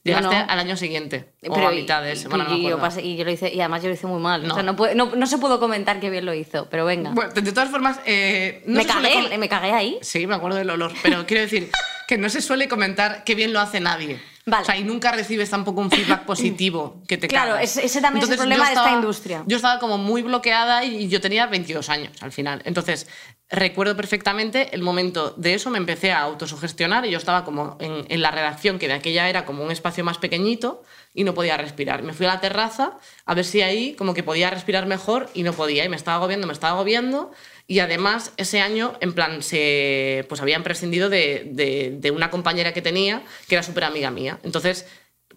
[0.05, 0.51] Llegaste No, no.
[0.53, 1.33] al año siguiente.
[1.49, 2.29] o Pero a y- mitad de ese.
[2.29, 4.07] Bueno, no y, me yo pasé- y yo lo hice, y además yo lo hice
[4.07, 4.43] muy mal.
[4.47, 4.53] No.
[4.53, 7.11] O sea, no, puede- no, no se pudo comentar que bien lo hizo, pero venga.
[7.11, 9.99] Bueno, de todas formas, eh, no me, cagué, me cagué ahí.
[10.03, 11.71] Sí, me acuerdo del olor, pero quiero decir
[12.09, 14.21] que no se suele comentar qué bien lo hace nadie.
[14.47, 14.63] Vale.
[14.63, 17.77] O sea, y nunca recibes tampoco un feedback positivo que te Claro, cagas.
[17.77, 19.45] ese- también es el Entonces, problema yo de esta estaba- industria.
[19.47, 22.63] Yo estaba como muy bloqueada y yo tenía 22 años al final.
[22.65, 23.07] Entonces,
[23.51, 28.07] recuerdo perfectamente el momento de eso, me empecé a autosugestionar y yo estaba como en,
[28.09, 31.59] en la redacción, que de aquella era como un espacio más pequeñito y no podía
[31.59, 32.03] respirar.
[32.03, 35.43] Me fui a la terraza a ver si ahí como que podía respirar mejor y
[35.43, 37.33] no podía y me estaba agobiando, me estaba agobiando
[37.69, 42.73] y además ese año en plan se pues habían prescindido de, de- de una compañera
[42.73, 44.41] que tenía que era súper amiga mía.
[44.43, 44.87] Entonces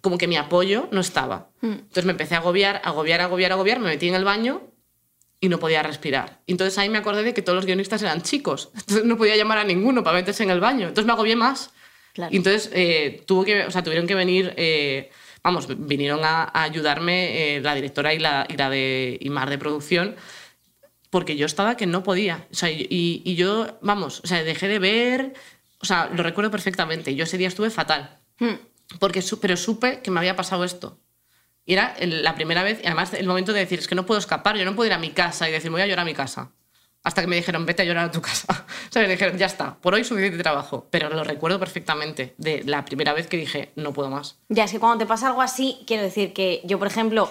[0.00, 1.50] como que mi apoyo no estaba.
[1.62, 4.62] Entonces me empecé a agobiar, agobiar, agobiar, agobiar, me metí en el baño
[5.40, 6.40] y no podía respirar.
[6.46, 8.70] Entonces ahí me acordé de que todos los guionistas eran chicos.
[8.74, 10.88] Entonces no podía llamar a ninguno para meterse en el baño.
[10.88, 11.70] Entonces me agobié más.
[12.14, 12.32] Claro.
[12.32, 15.10] Y entonces eh, tuvo que, o sea, tuvieron que venir, eh,
[15.42, 19.50] vamos, vinieron a, a ayudarme eh, la directora y la, y la de y Mar
[19.50, 20.16] de producción,
[21.12, 22.46] porque yo estaba que no podía.
[22.50, 22.86] O sea, y,
[23.22, 25.34] y yo, vamos, o sea, dejé de ver,
[25.78, 27.14] o sea, lo recuerdo perfectamente.
[27.14, 28.54] Yo ese día estuve fatal, Hmm.
[28.98, 30.98] porque, pero supe que me había pasado esto.
[31.66, 34.18] Y era la primera vez, y además el momento de decir, es que no puedo
[34.18, 36.14] escapar, yo no puedo ir a mi casa y decir, voy a llorar a mi
[36.14, 36.50] casa.
[37.04, 38.46] Hasta que me dijeron, vete a llorar a tu casa.
[38.88, 40.86] O sea, me dijeron, ya está, por hoy suficiente trabajo.
[40.90, 44.38] Pero lo recuerdo perfectamente, de la primera vez que dije, no puedo más.
[44.48, 47.30] Ya, es que cuando te pasa algo así, quiero decir que yo, por ejemplo,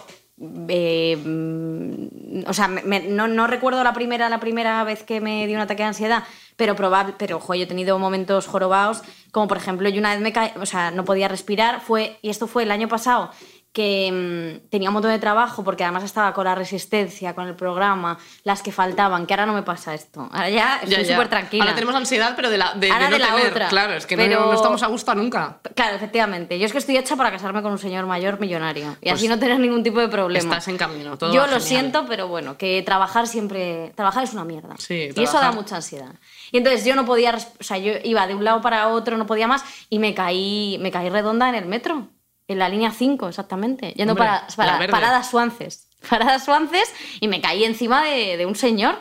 [0.68, 5.56] eh, mm, o sea, no, no recuerdo la primera, la primera vez que me dio
[5.56, 6.24] un ataque de ansiedad,
[6.56, 9.02] pero probable, pero ojo, yo he tenido momentos jorobados,
[9.32, 12.30] como por ejemplo, yo una vez me caí, o sea, no podía respirar, fue, y
[12.30, 13.32] esto fue el año pasado,
[13.74, 17.56] que mm, tenía un montón de trabajo porque además estaba con la resistencia, con el
[17.56, 20.28] programa, las que faltaban, que ahora no me pasa esto.
[20.32, 21.64] Ahora ya estoy súper tranquila.
[21.64, 23.48] Ahora tenemos ansiedad, pero de, la, de, de Ahora no de la tener.
[23.52, 23.70] otra.
[23.70, 25.60] Claro, es que no- Pero- no, estamos a gusto nunca.
[25.74, 26.60] Claro, efectivamente.
[26.60, 29.28] Yo es que estoy hecha para casarme con un señor mayor millonario y Pues así
[29.30, 30.50] no tener ningún tipo de problema.
[30.58, 31.62] Estás en camino, todo Yo lo genial.
[31.62, 33.94] siento, pero bueno, que trabajar siempre.
[33.96, 34.76] Trabajar es una mierda.
[34.80, 36.12] Sí, y eso da mucha ansiedad.
[36.52, 37.38] Y entonces yo no podía.
[37.60, 40.78] O sea, yo iba de un lado para otro, no podía más y me caí,
[40.82, 42.08] me caí redonda en el metro.
[42.52, 43.94] En la línea 5, exactamente.
[43.96, 45.88] Yendo Hombre, para, para paradas suances.
[46.10, 48.98] Paradas suances y me caí encima de, de un señor.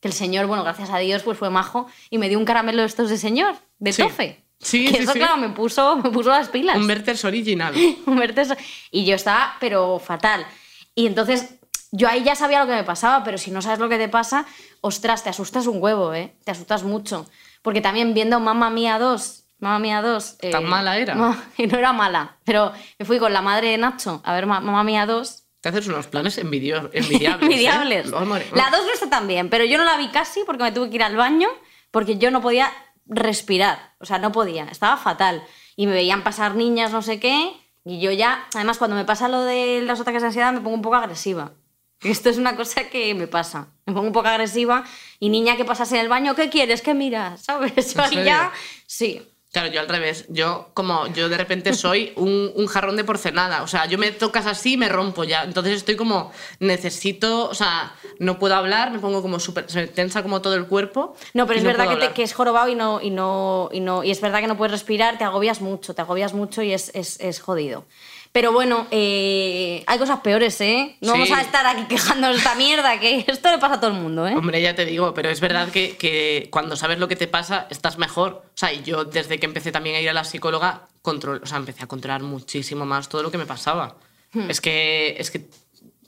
[0.00, 2.80] Que el señor, bueno, gracias a Dios, pues fue majo y me dio un caramelo
[2.82, 4.02] de estos de señor, de Sí.
[4.02, 4.44] tofe.
[4.62, 5.18] Sí, que sí, eso, sí.
[5.18, 6.76] claro, me puso, me puso las pilas.
[6.76, 7.74] Un Werther's original.
[8.06, 8.54] Un verte eso.
[8.90, 10.46] Y yo estaba, pero fatal.
[10.94, 11.54] Y entonces,
[11.92, 14.08] yo ahí ya sabía lo que me pasaba, pero si no sabes lo que te
[14.08, 14.44] pasa,
[14.82, 16.34] ostras, te asustas un huevo, ¿eh?
[16.44, 17.26] Te asustas mucho.
[17.62, 20.36] Porque también viendo Mamma Mía 2, Mamma Mía 2...
[20.40, 21.14] eh, ¿Tan mala era?
[21.14, 24.46] No, y no era mala, pero me fui con la madre de Nacho a ver
[24.46, 25.44] Ma- Mamma Mía 2.
[25.60, 27.42] Te haces unos planes envidio- envidiables.
[27.42, 27.44] ¿eh?
[27.44, 28.12] Envidiables.
[28.12, 30.72] Hombre, La 2 no está tan bien, pero yo no la vi casi porque me
[30.72, 31.48] tuve que ir al baño
[31.90, 32.72] porque yo no podía
[33.06, 33.94] respirar.
[33.98, 34.64] O sea, no podía.
[34.64, 35.42] Estaba fatal.
[35.76, 37.52] Y me veían pasar niñas, no sé qué.
[37.84, 40.76] Y yo ya, además, cuando me pasa lo de los ataques de ansiedad, me pongo
[40.76, 41.52] un poco agresiva.
[42.02, 43.68] Esto es una cosa que me pasa.
[43.86, 44.84] Me pongo un poco agresiva.
[45.18, 46.80] Y niña que pasas en el baño, ¿qué quieres?
[46.82, 47.42] ¿Qué miras?
[47.42, 47.94] ¿Sabes?
[47.94, 48.52] Yo ya.
[48.86, 49.26] Sí.
[49.52, 50.26] Claro, yo al revés.
[50.28, 53.62] Yo, como yo de repente soy un, un jarrón de porcelana.
[53.62, 55.42] O sea, yo me tocas así y me rompo ya.
[55.42, 59.86] Entonces estoy como, necesito, o sea, no puedo hablar, me pongo como súper, se me
[59.88, 61.16] tensa como todo el cuerpo.
[61.34, 63.80] No, pero es verdad puedo que, te- que es jorobado y no, y no, y
[63.80, 64.04] no.
[64.04, 66.90] Y es verdad que no puedes respirar, te agobias mucho, te agobias mucho y es,
[66.94, 67.84] es, es jodido.
[68.32, 70.96] Pero bueno, eh, hay cosas peores, ¿eh?
[71.00, 71.18] No Sí.
[71.20, 73.96] vamos a estar aquí quejándonos de esta mierda, que esto le pasa a todo el
[73.96, 74.34] mundo, ¿eh?
[74.36, 77.66] Hombre, ya te digo, pero es verdad que, que cuando sabes lo que te pasa,
[77.70, 78.42] estás mejor.
[78.46, 81.46] O sea, y yo desde que empecé también a ir a la psicóloga, control, o
[81.46, 83.96] sea, empecé a controlar muchísimo más todo lo que me pasaba.
[84.32, 84.48] Hmm.
[84.48, 85.46] Es, que, es que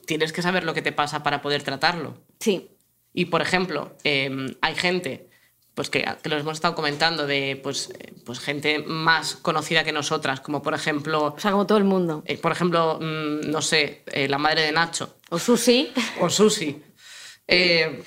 [0.07, 2.15] tienes que saber lo que te pasa para poder tratarlo.
[2.39, 2.69] Sí.
[3.13, 5.29] Y, por ejemplo, eh, hay gente,
[5.75, 9.93] pues que, que lo hemos estado comentando, de pues, eh, pues gente más conocida que
[9.93, 12.23] nosotras, como por ejemplo, O sea, como todo el mundo.
[12.27, 15.91] eh, por ejemplo, mm, no sé, eh, la madre de Nacho O Susi.
[16.21, 16.83] o Susi.
[17.49, 18.03] eh,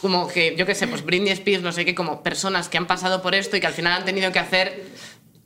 [0.00, 2.86] como que, yo qué sé, pues Britney Spears, no sé qué, como personas que han
[2.86, 4.86] pasado por esto y que al final han tenido que hacer,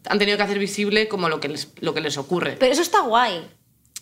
[0.09, 2.57] han tenido que hacer visible como lo que les, lo que les ocurre.
[2.59, 3.49] Pero eso está guay.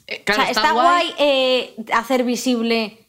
[0.09, 3.09] Eh, claro, o sea, está, guay, eh, hacer visible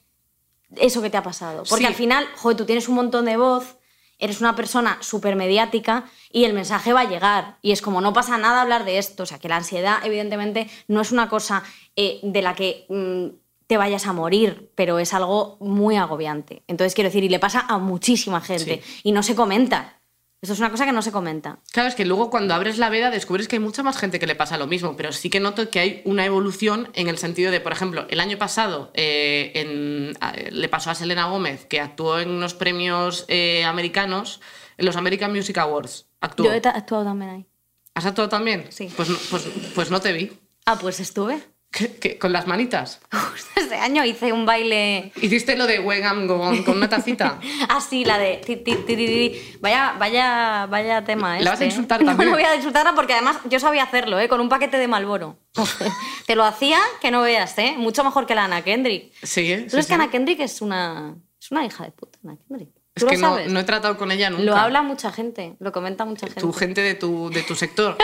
[0.78, 1.64] eso que te ha pasado.
[1.68, 1.88] Porque Sí.
[1.88, 3.76] al final, joder, tú tienes un montón de voz,
[4.24, 7.58] eres una persona súper mediática y el mensaje va a llegar.
[7.62, 9.24] Y es como, no pasa nada hablar de esto.
[9.24, 11.62] O sea, que la ansiedad, evidentemente, no es una cosa
[11.98, 13.36] eh, de la que mm,
[13.68, 16.64] te vayas a morir, pero es algo muy agobiante.
[16.68, 18.82] Entonces, quiero decir, y le pasa a muchísima gente.
[19.04, 20.00] Y no se comenta.
[20.44, 21.60] Esto es una cosa que no se comenta.
[21.72, 24.28] Claro, es que luego cuando abres la veda descubres que hay mucha más gente que
[24.28, 27.50] le pasa lo mismo, pero sí que noto que hay una evolución en el sentido
[27.50, 30.14] de, por ejemplo, el año pasado eh, en-
[30.52, 34.42] le pasó a Selena Gómez, que actuó en unos premios eh, americanos,
[34.78, 36.08] en los American Music Awards.
[36.20, 36.46] Actuó.
[36.48, 37.46] Yo he actuado también ahí.
[37.94, 38.66] ¿Has actuado también?
[38.70, 38.90] Sí.
[38.98, 40.38] Pues, pues, pues no te vi.
[40.66, 41.42] Ah, pues estuve.
[41.74, 42.20] ¿Qué- qué?
[42.20, 43.02] con las manitas.
[43.12, 47.40] Justo ese año hice un baile ¿Hiciste lo de When I'm Gone con una tacita?
[47.68, 48.38] Ah, sí, la de...
[48.46, 49.58] ti, ti, ti, ti, ti.
[49.60, 51.68] Vaya, vaya, vaya tema ¿La vas a este, ¿eh?
[51.70, 52.30] insultar No, también?
[52.30, 54.28] No voy a insultarla porque además yo sabía hacerlo, ¿eh?
[54.28, 55.38] Con un paquete de Malboro.
[56.28, 57.74] Te lo hacía que no veas, ¿eh?
[57.78, 59.12] Mucho mejor que la Ana Kendrick.
[59.24, 59.64] Sí, ¿eh?
[59.64, 59.90] ¿Tú sabes sí.
[59.90, 62.70] que Ana Kendrick es una, es una hija de puta, Ana Kendrick?
[62.96, 63.52] Es ¿Tú que lo no, sabes?
[63.52, 64.44] no he tratado con ella nunca.
[64.44, 66.42] Lo habla mucha gente, lo comenta mucha gente.
[66.42, 67.98] Tu gente de tu, de tu sector.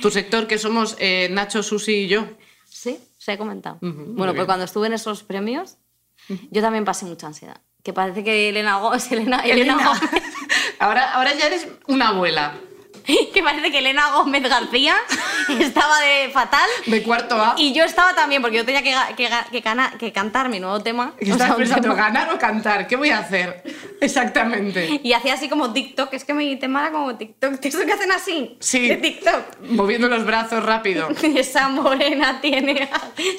[0.00, 2.26] tu sector que somos eh, Nacho, Susi y yo.
[2.72, 3.78] Sí, se ha comentado.
[3.80, 5.76] Bueno, pues cuando estuve en esos premios,
[6.50, 7.60] yo también pasé mucha ansiedad.
[7.82, 9.12] Que parece que Elena Gómez...
[9.12, 9.88] Elena, Elena Elena.
[9.88, 10.22] Gómez
[10.78, 12.54] ahora, ahora ya eres una abuela
[13.34, 14.94] que parece que Elena Gómez García
[15.58, 16.68] estaba de fatal.
[16.86, 17.54] de cuarto A.
[17.58, 20.80] Y yo estaba también, porque yo tenía que, que, que cana- que cantar mi nuevo
[20.80, 21.14] tema.
[21.20, 22.86] Y o sea, estás pensando, tema- ¿ganar o cantar?
[22.86, 23.62] ¿Qué voy a hacer?
[24.00, 25.00] Exactamente.
[25.02, 27.64] Y hacía así como TikTok, es que mi tema era como TikTok.
[27.64, 28.56] ¿Eso que hacen así?
[28.60, 28.88] Sí.
[28.88, 29.60] De TikTok.
[29.70, 31.08] Moviendo los brazos rápido.
[31.22, 32.88] Esa morena tiene.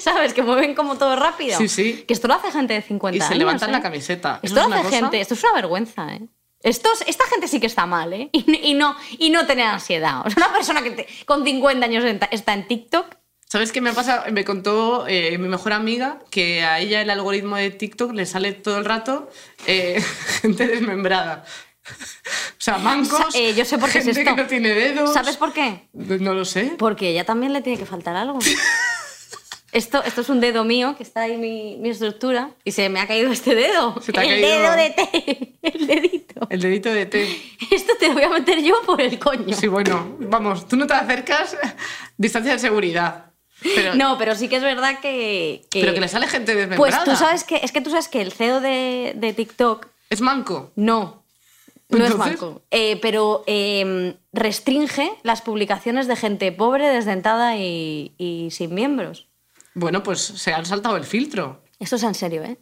[0.00, 0.32] ¿Sabes?
[0.34, 1.58] Que mueven como todo rápido.
[1.58, 2.04] Sí, sí.
[2.06, 3.38] Que esto lo hace gente de 50 Y se años.
[3.38, 3.72] levantan ¿eh?
[3.72, 4.40] la camiseta.
[4.42, 5.20] Esto lo hace cosa- gente.
[5.20, 6.22] Esto es una vergüenza, ¿eh?
[6.64, 8.30] Esto es- esta gente sí que está mal, ¿eh?
[8.32, 10.26] Y, y no, y no tener ansiedad.
[10.26, 13.06] O sea, una persona que te- con 50 años está en TikTok.
[13.46, 14.24] ¿Sabes qué me pasa?
[14.32, 18.52] Me contó eh, mi mejor amiga que a ella el algoritmo de TikTok le sale
[18.52, 19.30] todo el rato
[19.66, 20.02] eh,
[20.42, 21.44] gente desmembrada.
[21.86, 24.34] O sea, mancos, eh, yo sé por qué es gente esto.
[24.34, 25.12] que no tiene dedos.
[25.12, 25.86] ¿Sabes por qué?
[25.92, 26.72] No lo sé.
[26.78, 28.38] Porque ella también le tiene que faltar algo.
[29.74, 33.00] Esto, esto es un dedo mío, que está ahí mi, mi estructura, y se me
[33.00, 34.00] ha caído este dedo.
[34.00, 35.54] Se te ha el caído- dedo de té.
[35.62, 36.46] El dedito.
[36.48, 37.28] El dedito de té.
[37.70, 39.54] Esto te lo voy a meter yo por el coño.
[39.56, 41.56] Sí, bueno, vamos, tú no te acercas,
[42.16, 43.32] distancia de seguridad.
[43.74, 45.64] Pero, No, pero sí que es verdad que.
[45.70, 47.04] que- pero que le sale gente Pues desmembrada.
[47.04, 47.56] tú sabes que.
[47.56, 49.86] Es que tú sabes que el CEO de, de TikTok.
[50.10, 50.70] Es manco.
[50.76, 51.24] No.
[51.88, 52.62] No es banco.
[52.70, 59.26] Eh, pero eh, restringe las publicaciones de gente pobre, desdentada y, y sin miembros.
[59.74, 61.62] Bueno, pues se han saltado el filtro.
[61.78, 62.58] Esto es en serio, ¿eh?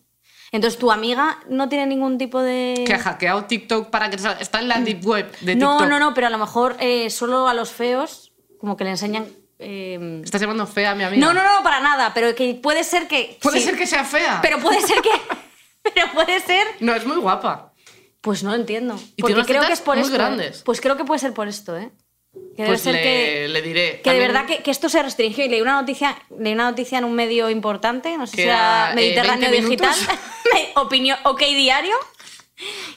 [0.51, 2.85] Entonces, tu amiga no tiene ningún tipo de.
[2.87, 4.17] Que ha hackeado TikTok para que...
[4.41, 5.89] Está en la deep web de no, TikTok.
[5.89, 9.27] no, no, pero a lo mejor eh, solo a los feos, como que le enseñan.
[9.59, 11.25] eh, Estás llamando fea a mi amiga.
[11.27, 13.39] No, no, no, para nada, pero que puede ser que.
[13.41, 14.41] Puede sí, ser que sea fea.
[14.43, 15.11] Pero puede ser que.
[15.95, 16.67] pero puede ser.
[16.81, 17.73] No, es muy guapa.
[18.21, 18.99] Pues no lo entiendo.
[19.17, 20.15] Y Porque creo que es por muy esto.
[20.15, 20.19] ¿eh?
[20.19, 20.63] grandes.
[20.65, 21.91] Pues creo que puede ser por esto, ¿eh?
[22.33, 23.49] Que debe Pues ser le, que.
[23.49, 24.01] le diré.
[24.03, 26.99] Que de verdad que, que esto se restringió y leí una noticia, leí una noticia
[26.99, 29.95] en un medio importante, no sé si era eh, Mediterráneo 20 Digital,
[30.77, 31.95] opinión, OK Diario.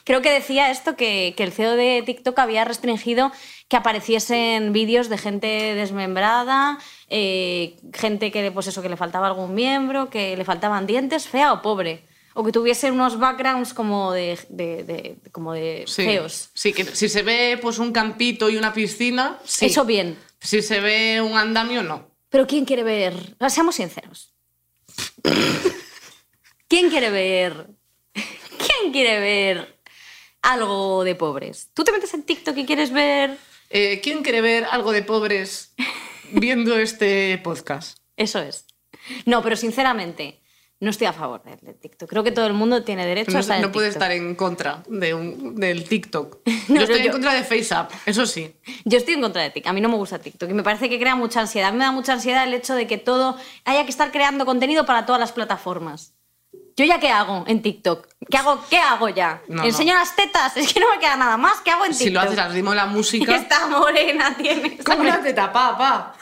[0.04, 3.32] Creo que decía esto, que, que el CEO de TikTok había restringido
[3.68, 9.54] que apareciesen vídeos de gente desmembrada, eh, gente que, pues eso, que le faltaba algún
[9.54, 12.04] miembro, que le faltaban dientes, fea o pobre.
[12.38, 16.04] O que tuviesen unos backgrounds como de, de- de- como de Sí.
[16.04, 16.50] feos.
[16.52, 19.66] Sí, que si se ve pues un campito y una piscina, sí.
[19.66, 20.18] Eso bien.
[20.40, 22.10] Si se ve un andamio, no.
[22.28, 23.14] Pero ¿quién quiere ver?
[23.38, 24.34] Sea, Seamos sinceros.
[26.68, 27.68] ¿Quién quiere ver?
[28.12, 29.78] ¿Quién quiere ver
[30.42, 31.70] algo de pobres?
[31.72, 33.38] ¿Tú te metes en TikTok y quieres ver
[33.70, 35.74] Eh, ¿Quién quiere ver algo de pobres
[36.32, 37.98] viendo este podcast?
[38.16, 38.66] Eso es.
[39.24, 40.40] No, pero sinceramente,
[40.78, 42.08] no estoy a favor del de TikTok.
[42.08, 44.02] Creo que todo el mundo tiene derecho a No, estar no en puede TikTok.
[44.02, 46.38] estar en contra de un- del TikTok.
[46.68, 48.54] No, yo estoy yo- en contra de FaceApp, eso sí.
[48.84, 49.70] Yo estoy en contra de TikTok.
[49.70, 51.68] A mí no me gusta TikTok y me parece que crea mucha ansiedad.
[51.70, 54.44] A mí me da mucha ansiedad el hecho de que todo haya que estar creando
[54.44, 56.12] contenido para todas las plataformas.
[56.78, 58.06] ¿Yo ya qué hago en TikTok?
[58.30, 59.40] ¿Qué hago, qué hago ya?
[59.48, 60.56] No, ¿Enseño las tetas?
[60.58, 61.60] Es que no me queda nada más.
[61.62, 62.06] ¿Qué hago en TikTok?
[62.06, 63.34] Si lo haces al ritmo de la música.
[63.36, 64.76] esta morena tiene...
[64.78, 66.14] Con una teta, pa, pa.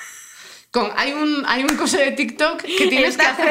[0.74, 3.46] Con, hay, un, hay un coso de TikTok que tienes que hacer.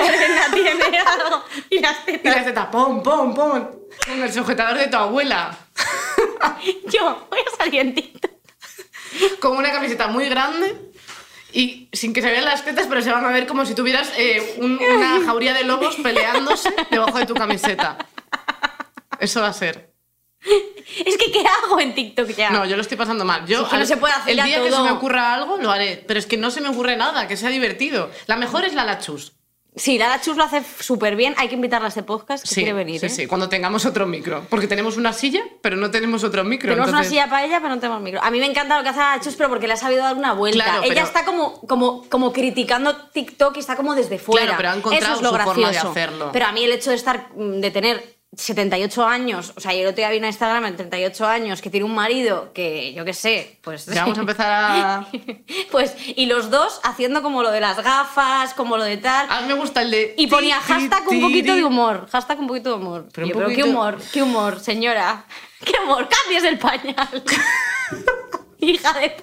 [0.53, 1.41] tiene algo.
[1.69, 2.35] Y las Y tetas...
[2.35, 3.65] la teta, pom, pom, pom.
[4.05, 5.57] Con el sujetador de tu abuela.
[6.91, 8.31] Yo voy a salir en TikTok.
[9.39, 10.75] Con una camiseta muy grande.
[11.53, 14.11] Y sin que se vean las tetas, pero se van a ver como si tuvieras
[14.17, 17.97] eh, un- una jauría de lobos peleándose debajo de tu camiseta.
[19.17, 19.92] Eso va a ser.
[21.05, 22.49] Es que, ¿qué hago en TikTok ya?
[22.49, 23.45] No, yo lo estoy pasando mal.
[23.45, 25.57] Yo, que no al- se puede hacer el ya día que se me ocurra algo,
[25.57, 26.03] lo haré.
[26.07, 28.09] Pero es que no se me ocurre nada, que sea divertido.
[28.27, 29.33] La mejor es la Lachus.
[29.75, 31.33] Sí, Lara Chus lo hace súper bien.
[31.35, 32.99] Hay que invitarla a este podcast que Sí, quiere venir.
[32.99, 33.09] sí, ¿eh?
[33.09, 34.45] sí, cuando tengamos otro micro.
[34.47, 36.69] Porque tenemos una silla, pero no tenemos otro micro.
[36.69, 38.21] Tenemos una silla para ella, pero no tenemos micro.
[38.23, 40.15] A mí me encanta lo que hace Lara Chus, pero porque le ha sabido dar
[40.15, 40.63] una vuelta.
[40.63, 44.43] Claro, ella pero- está como, como, como criticando TikTok y está como desde fuera.
[44.45, 45.89] Claro, pero ha encontrado Eso es lo su forma de gracioso.
[45.89, 46.29] hacerlo.
[46.31, 49.81] Pero a mí el hecho de estar, mm, de tener 78 años, o sea, yo
[49.81, 53.13] otro día vi una Instagram en 38 años que tiene un marido que, yo qué
[53.13, 53.85] sé, pues...
[53.85, 55.07] Ya vamos a empezar a...
[55.71, 59.27] pues, y los dos haciendo como lo de las gafas, como lo de tal.
[59.29, 60.15] A mí me gusta el de...
[60.17, 62.07] Y ponía hashtag un poquito de humor.
[62.11, 63.07] Hashtag un poquito de humor.
[63.13, 65.25] Pero un qué humor, qué humor, señora.
[65.63, 67.23] Qué humor, cambies el pañal.
[68.59, 69.15] Hija de...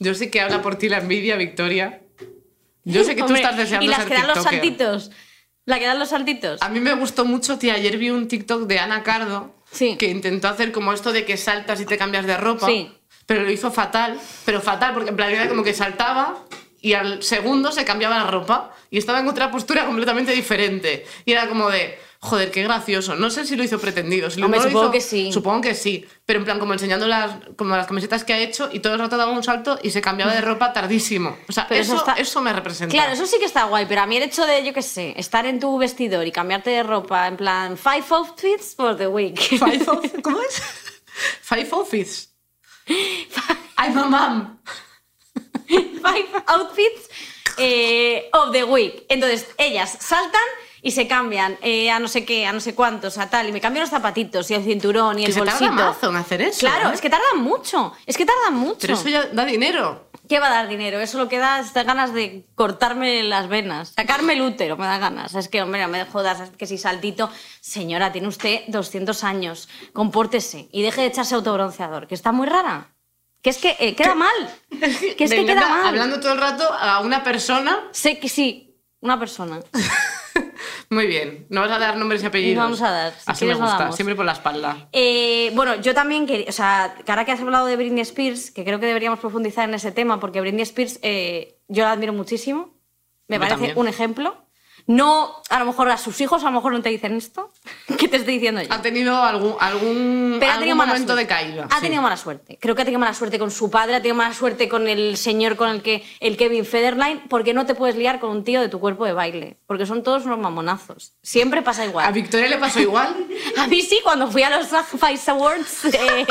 [0.00, 2.02] Yo sé que habla por ti la envidia, Victoria.
[2.82, 5.10] Yo sé que tú Hombre, estás deseando Y las ser que dan los saltitos.
[5.66, 6.60] La que dan los saltitos.
[6.62, 7.74] A mí me gustó mucho, tía.
[7.74, 9.96] Ayer vi un TikTok de Ana Cardo Sí.
[9.96, 12.66] que intentó hacer como esto de que saltas y te cambias de ropa.
[12.66, 12.92] Sí.
[13.26, 14.18] Pero lo hizo fatal.
[14.44, 16.44] Pero fatal, porque en plan era como que saltaba
[16.80, 21.06] y al segundo se cambiaba la ropa y estaba en otra postura completamente diferente.
[21.24, 23.14] Y era como de, joder, qué gracioso.
[23.16, 24.30] No sé si lo hizo pretendido.
[24.30, 25.32] Si Hombre, no lo supongo hizo- que sí.
[25.32, 26.06] Supongo que sí.
[26.26, 29.00] Pero en plan, como enseñando las, como las camisetas que ha hecho y todo el
[29.00, 31.36] rato daba un salto y se cambiaba de ropa tardísimo.
[31.48, 32.92] O sea, Pero eso, eso eso, está- me representa.
[32.92, 35.14] Claro, eso sí que está guay, pero a mí el hecho de, yo qué sé,
[35.16, 39.38] estar en tu vestidor y cambiarte de ropa, en plan, five outfits for the week.
[39.58, 40.62] Five outfits- ¿Cómo es?
[41.42, 42.28] Five outfits.
[43.78, 44.58] I'm a mom.
[46.02, 47.08] five outfits
[47.58, 49.04] eh, of the week.
[49.08, 50.40] Entonces, ellas saltan
[50.82, 53.52] y se cambian eh, a no sé qué, a no sé cuántos, a tal, y
[53.52, 55.64] me cambio los zapatitos y el cinturón y Que el se bolsito.
[55.66, 56.60] tarda mazo en hacer eso.
[56.60, 56.94] Claro, ¿eh?
[56.94, 57.92] es que tardan mucho.
[58.06, 58.78] Es que tardan mucho.
[58.80, 60.08] Pero eso ya da dinero.
[60.28, 61.00] ¿Qué va a dar dinero?
[61.00, 63.94] Eso lo que da es ganas de cortarme las venas.
[63.96, 65.34] Sacarme el útero me da ganas.
[65.34, 66.50] Es que, hombre, no me jodas.
[66.56, 67.28] Que si saltito...
[67.60, 69.68] Señora, tiene usted 200 años.
[69.92, 72.94] Compórtese y deje de echarse autobronceador, que está muy rara.
[73.42, 74.30] Que es que eh, queda mal.
[75.18, 75.86] Que es que queda mal.
[75.88, 77.88] Hablando todo el rato a una persona.
[77.90, 79.58] Sé que sí, una persona.
[80.90, 81.46] Muy bien.
[81.50, 82.62] No vas a dar nombres y apellidos.
[82.64, 83.12] Vamos a dar.
[83.12, 83.78] Si Así me gusta.
[83.78, 83.94] damos.
[83.94, 84.88] Siempre por la espalda.
[84.92, 88.50] Eh, bueno, yo también quería, o sea, que ahora que has hablado de Britney Spears,
[88.50, 92.12] que creo que deberíamos profundizar en ese tema, porque Britney Spears eh, yo la admiro
[92.12, 92.74] muchísimo,
[93.28, 93.78] me Yo parece también.
[93.78, 94.36] un ejemplo.
[94.90, 97.52] No, a lo mejor a sus hijos a lo mejor no te dicen esto,
[97.96, 98.72] que te estoy diciendo yo.
[98.72, 101.22] Ha tenido algún, algún, Pero ha algún tenido momento suerte.
[101.22, 101.68] de caída.
[101.70, 101.82] Ha sí.
[101.82, 102.58] tenido mala suerte.
[102.60, 105.16] Creo que ha tenido mala suerte con su padre, ha tenido mala suerte con el
[105.16, 108.60] señor con el que, el Kevin Federline, porque no te puedes liar con un tío
[108.60, 111.12] de tu cuerpo de baile, porque son todos unos mamonazos.
[111.22, 112.06] Siempre pasa igual.
[112.06, 113.14] A Victoria le pasó igual.
[113.58, 114.66] A mí sí, cuando fui a los
[115.00, 116.26] Vice Awards eh,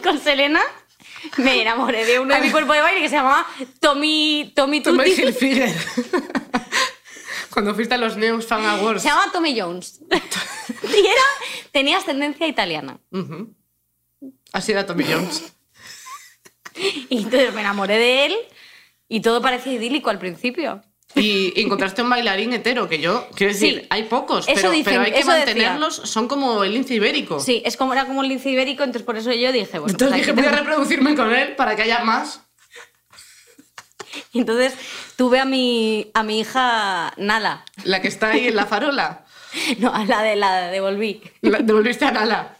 [0.02, 0.62] con Selena,
[1.38, 3.46] me enamoré de uno de mi cuerpo de baile que se llamaba
[3.80, 5.10] Tommy, Tommy Tommy.
[5.10, 5.74] Hilfiger.
[7.50, 9.02] Cuando fuiste a los News Fan Awards.
[9.02, 10.00] Se llamaba Tommy Jones.
[10.10, 11.22] y era,
[11.70, 12.98] tenía ascendencia italiana.
[13.10, 13.54] Ujú.
[14.52, 15.52] Así era Tommy Jones.
[16.74, 18.36] Y entonces me enamoré de él
[19.08, 20.82] y todo parecía idílico al principio.
[21.14, 23.86] Y encontraste un bailarín hetero, que yo, quiero decir, Sí.
[23.90, 25.36] hay pocos, pero, dicen, pero hay que decía.
[25.36, 27.38] mantenerlos, son como el lince ibérico.
[27.38, 30.08] Sí, es como, era como el lince ibérico, entonces por eso yo dije, bueno, Entonces
[30.08, 32.40] pues dije, voy a reproducirme con él para que haya más.
[34.32, 34.74] Y entonces
[35.16, 37.64] tuve a mi, a mi hija Nala.
[37.84, 39.24] La que está ahí en la farola.
[39.78, 41.20] No, a la de la devolví.
[41.42, 42.56] La- devolviste a Nala.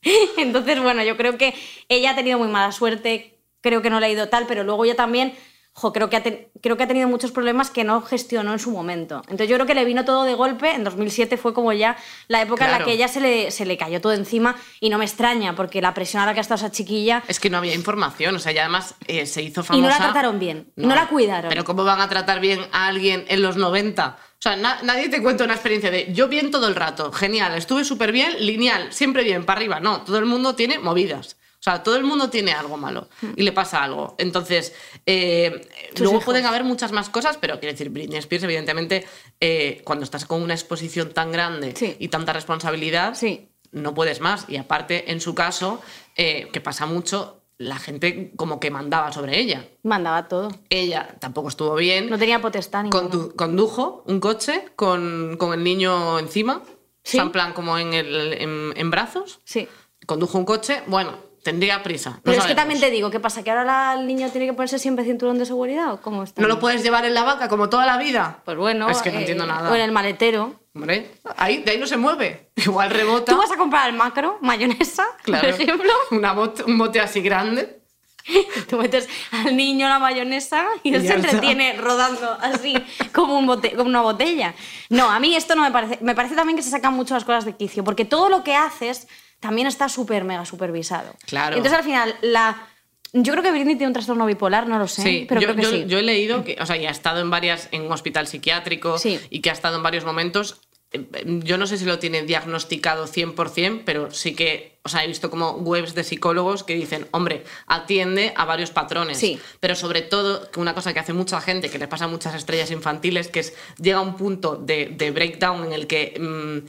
[0.38, 1.54] Entonces, bueno, yo creo que
[1.90, 4.86] ella ha tenido muy mala suerte, creo que no le ha ido tal, pero luego
[4.86, 5.34] ya también,
[5.72, 8.58] jo, creo que, ha ten- creo que ha tenido muchos problemas que no gestionó en
[8.58, 9.22] su momento.
[9.28, 11.96] Entonces yo creo que le vino todo de golpe, en 2007 fue como ya
[12.28, 12.88] la época en la Claro.
[12.88, 15.94] que ella se le, se le cayó todo encima y no me extraña, porque la
[15.94, 17.22] presión a la que ha estado esa chiquilla...
[17.28, 19.82] Es que no había información, o sea, ya además eh, se hizo Y famosa.
[19.82, 21.48] no la trataron bien, no la cuidaron.
[21.48, 24.18] Pero ¿cómo van a tratar bien a alguien en los 90?
[24.18, 27.54] O sea, na- nadie te cuenta una experiencia de yo bien todo el rato, genial,
[27.54, 29.80] estuve súper bien, lineal, siempre bien, para arriba.
[29.80, 31.36] No, todo el mundo tiene movidas.
[31.60, 34.14] O sea, todo el mundo tiene algo malo y le pasa algo.
[34.16, 35.60] Entonces, eh,
[35.98, 36.24] luego hijos.
[36.24, 39.06] pueden haber muchas más cosas, pero quiero decir, Britney Spears, evidentemente,
[39.40, 41.96] eh, cuando estás con una exposición tan grande Sí.
[41.98, 43.50] y tanta responsabilidad, Sí.
[43.72, 44.46] no puedes más.
[44.48, 45.82] Y aparte, en su caso,
[46.16, 49.66] eh, que pasa mucho, la gente como que mandaba sobre ella.
[49.82, 50.48] Mandaba todo.
[50.70, 52.08] Ella tampoco estuvo bien.
[52.08, 53.02] No tenía potestad ninguna.
[53.10, 56.62] Condu- condujo un coche con, con el niño encima,
[57.02, 57.18] Sí.
[57.18, 59.40] o sea, en plan como en, el, en, en brazos.
[59.44, 59.68] Sí.
[60.06, 62.10] Condujo un coche, bueno, tendría prisa.
[62.10, 62.56] no Pero es que sabemos.
[62.62, 63.42] también te digo, ¿qué pasa?
[63.42, 66.40] ¿Que ahora el niño tiene que ponerse siempre cinturón de seguridad o cómo está?
[66.42, 68.40] ¿No lo puedes llevar en la vaca como toda la vida?
[68.44, 69.70] Pues bueno, Es que no eh, entiendo nada.
[69.70, 70.54] O en el maletero.
[70.74, 72.50] Hombre, ahí, de ahí no se mueve.
[72.56, 73.32] Igual rebota.
[73.32, 75.48] ¿Tú vas a comprar el macro, mayonesa, Claro.
[75.50, 75.92] por ejemplo?
[76.12, 77.78] Una bot- un bote así grande.
[78.68, 82.74] Tú metes al niño la mayonesa y él se entretiene rodando así
[83.14, 84.54] como, un bote- como una botella.
[84.90, 85.98] No, a mí esto no me parece.
[86.02, 88.54] Me parece también que se sacan mucho las cosas de quicio, porque todo lo que
[88.54, 89.08] haces
[89.40, 91.14] también está súper mega supervisado.
[91.26, 91.56] Claro.
[91.56, 92.66] Entonces al final, la.
[93.12, 95.56] Yo creo que Britney tiene un trastorno bipolar, no lo sé, Sí, pero yo, creo
[95.56, 95.84] que yo- sí.
[95.88, 98.98] yo he leído que, o sea, y ha estado en varias, en un hospital psiquiátrico
[98.98, 99.18] Sí.
[99.30, 100.60] y que ha estado en varios momentos.
[100.92, 101.06] Eh,
[101.44, 105.28] Yo no sé si lo tiene diagnosticado 100%, pero sí que, o sea, he visto
[105.28, 109.18] como webs de psicólogos que dicen, hombre, atiende a varios patrones.
[109.18, 109.40] Sí.
[109.60, 112.70] Pero sobre todo, una cosa que hace mucha gente, que le pasa a muchas estrellas
[112.70, 116.68] infantiles, que es llega a un punto de, de breakdown en el que mm,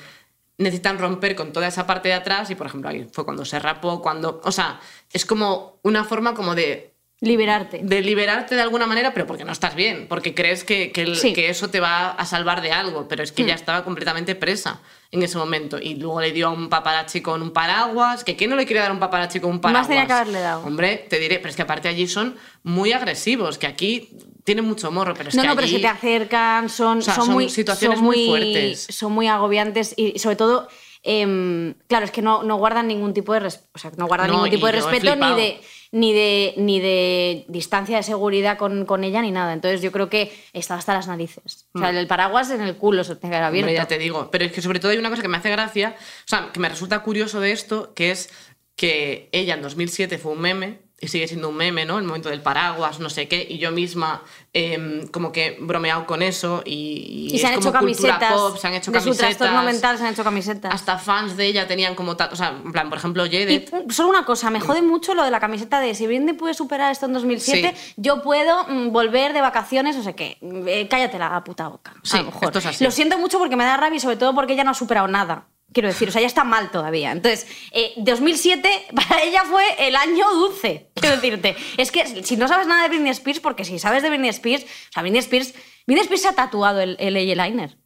[0.61, 3.59] necesitan romper con toda esa parte de atrás y, por ejemplo, ahí fue cuando se
[3.59, 4.79] rapó, cuando, o sea,
[5.11, 6.87] es como una forma como de
[7.23, 7.81] Liberarte.
[7.83, 11.15] de liberarte de alguna manera, pero porque no estás bien, porque crees que, que el-
[11.15, 11.33] Sí.
[11.33, 14.81] que eso te va a salvar de algo, pero es que ya estaba completamente presa
[15.11, 15.77] en ese momento.
[15.77, 18.81] Y luego le dio a un paparazzi con un paraguas, que ¿quién no le quería
[18.81, 19.81] dar un paparazzi con un paraguas?
[19.83, 20.65] Más tenía que haberle dado.
[20.65, 24.91] Hombre, te diré, pero es que aparte allí son muy agresivos, que aquí tienen mucho
[24.91, 27.25] morro, pero es no, que no, pero allí- se te acercan, son, O sea, son,
[27.25, 28.87] son muy, situaciones son muy fuertes.
[28.89, 30.67] Son muy agobiantes y sobre todo,
[31.03, 34.27] em, claro, es que no, no guardan ningún tipo de, res- o sea, no guardan
[34.27, 35.61] No, ningún tipo de respeto ni de,
[35.91, 39.53] ni, de, ni de distancia de seguridad con, con ella ni nada.
[39.53, 41.67] Entonces yo creo que está hasta las narices.
[41.73, 43.67] O sea, el paraguas en el culo se te queda abierto.
[43.67, 43.69] Mm.
[43.71, 44.29] Hombre, ya te digo.
[44.31, 46.59] Pero es que sobre todo hay una cosa que me hace gracia, o sea, que
[46.59, 48.29] me resulta curioso de esto, que es
[48.75, 51.97] que ella en 2007 fue un meme y sigue siendo un meme, ¿no?
[51.97, 54.21] El momento del paraguas, no sé qué, y yo misma
[54.53, 58.33] em, como que bromeado con eso y, Y se han es hecho como camisetas.
[58.33, 60.73] pop, se han hecho de su trastorno mental se han hecho camisetas.
[60.73, 63.71] Hasta fans de ella tenían como tal, o sea, en plan, por ejemplo, Y Jedet.
[63.73, 66.53] mm, solo una cosa, me jode mucho lo de la camiseta de si Britney puede
[66.53, 67.93] superar esto en 2007, Sí.
[67.97, 71.95] yo puedo mm, volver de vacaciones, o sea que eh, cállate la puta boca.
[72.03, 72.43] Sí, a lo mejor.
[72.45, 72.83] esto es así.
[72.83, 75.07] Lo siento mucho porque me da rabia y sobre todo porque ella no ha superado
[75.07, 75.47] nada.
[75.73, 77.13] Quiero decir, o sea, ya está mal todavía.
[77.13, 81.55] Entonces, eh, 2007 para ella fue el año dulce, quiero decirte.
[81.77, 84.63] Es que si no sabes nada de Britney Spears, porque si sabes de Britney Spears,
[84.63, 85.53] o sea, Britney Spears,
[85.85, 87.77] Britney Spears se ha tatuado el, el eyeliner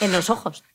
[0.00, 0.64] en los ojos.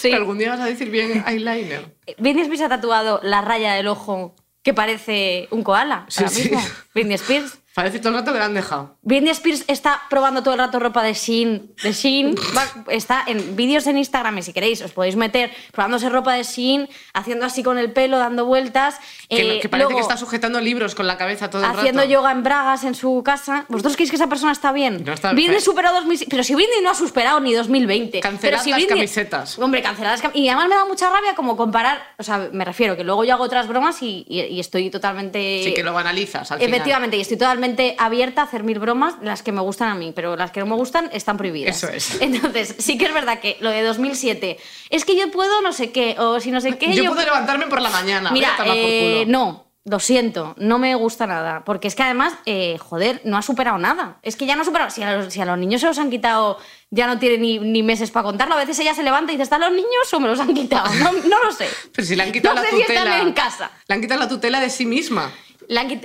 [0.00, 0.10] Sí.
[0.12, 1.96] Algún día vas a decir bien eyeliner.
[2.18, 4.34] Britney Spears ha tatuado la raya del ojo
[4.64, 6.06] que parece un koala.
[6.08, 6.50] Sí, ahora sí.
[6.94, 7.58] Britney Spears.
[7.74, 8.96] Parece todo el rato que la han dejado.
[9.02, 11.74] Britney Spears está probando todo el rato ropa de Shein.
[11.82, 12.34] De Shein.
[12.88, 16.88] Está en vídeos en Instagram y si queréis os podéis meter probándose ropa de Shein,
[17.14, 18.96] haciendo así con el pelo, dando vueltas.
[19.28, 22.02] Que, eh, que parece luego que está sujetando libros con la cabeza todo el haciendo
[22.02, 22.12] rato.
[22.12, 23.64] yoga en bragas en su casa.
[23.68, 25.02] ¿Vosotros creéis que esa persona está bien?
[25.04, 28.20] No está- Britney superó 2000, pero si Britney no ha superado ni 2020.
[28.20, 29.58] Cancelad pero si las Britney- camisetas.
[29.58, 32.64] Hombre, cancelad las cam- Y además me da mucha rabia como comparar, o sea, me
[32.66, 35.96] refiero que luego yo hago otras bromas y, y- y estoy totalmente Sí, que lo
[35.96, 36.74] analizas al final.
[36.74, 37.61] Efectivamente, y estoy totalmente
[37.98, 40.66] abierta a hacer mil bromas, las que me gustan a mí, pero las que no
[40.66, 41.76] me gustan están prohibidas.
[41.76, 42.18] Eso es.
[42.20, 44.58] Entonces, sí que es verdad que lo de 2007,
[44.90, 46.94] es que yo puedo no sé qué, o si no sé qué.
[46.94, 48.30] Yo, puedo levantarme por la mañana.
[48.30, 51.64] Mira, eh, no, lo siento, no me gusta nada.
[51.64, 54.18] Porque es que además, eh, joder, no ha superado nada.
[54.22, 54.90] Es que ya no ha superado.
[54.90, 56.58] Si a los, si a los niños se los han quitado,
[56.90, 58.54] ya no tiene ni, ni meses para contarlo.
[58.54, 60.92] A veces ella se levanta y dice, ¿están los niños o me los han quitado?
[60.94, 61.66] No, no lo sé.
[61.92, 63.00] Pero si le han quitado no la sé si tutela.
[63.02, 63.70] están en casa.
[63.88, 65.32] Le han quitado la tutela de sí misma.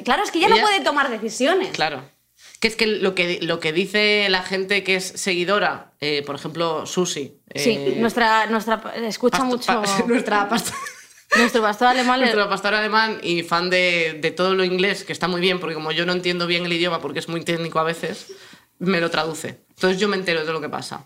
[0.04, 1.70] Claro, es que ya no puede tomar decisiones.
[1.70, 2.04] Claro.
[2.60, 6.36] Que es que lo que, lo que dice la gente que es seguidora, eh, por
[6.36, 7.40] ejemplo, Susi.
[7.54, 9.68] Sí, eh, nuestra, nuestra escucha pasto- mucho.
[9.68, 10.74] pa- nuestra past-
[11.38, 12.20] nuestro pastor alemán.
[12.20, 15.60] le- nuestro pastor alemán y fan de, de todo lo inglés, que está muy bien,
[15.60, 18.28] porque como yo no entiendo bien el idioma, porque es muy técnico a veces,
[18.80, 19.60] me lo traduce.
[19.70, 21.06] Entonces yo me entero de lo que pasa.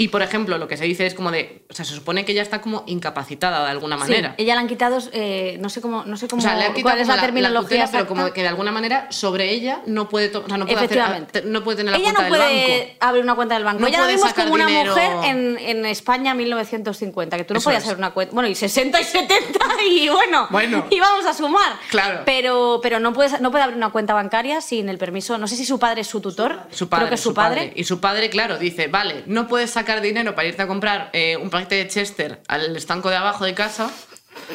[0.00, 1.66] Y, por ejemplo, lo que se dice es como de...
[1.68, 4.34] O sea, se supone que ella está como incapacitada de alguna Sí, manera.
[4.38, 6.72] ella la han quitado, eh, no sé cómo, no sé cómo, O sea, le han
[6.72, 10.08] quitado cuál es la, terminología tutela, pero como que de alguna manera sobre ella no
[10.08, 12.78] puede, o sea, no puede, hacer- no puede tener la ella cuenta no del puede
[12.78, 12.96] banco.
[13.00, 13.80] abrir una cuenta del banco.
[13.80, 14.92] No ella la puede vimos como una dinero.
[14.92, 17.88] mujer en, en España 1950, que tú no Eso podías es.
[17.88, 18.34] abrir una cuenta.
[18.34, 19.58] Bueno, y 60 y 70
[19.90, 20.86] y bueno, Bueno.
[20.90, 21.72] y vamos a sumar.
[21.90, 22.20] Claro.
[22.24, 25.38] Pero, pero no, puedes, no puede abrir una cuenta bancaria sin el permiso.
[25.38, 26.60] No sé si su padre es su tutor.
[26.70, 27.72] Su padre, Creo que es su, padre.
[27.74, 31.36] Y su padre, claro, dice, vale, no puedes sacar dinero para irte a comprar eh,
[31.36, 33.90] un paquete de Chester al estanco de abajo de casa.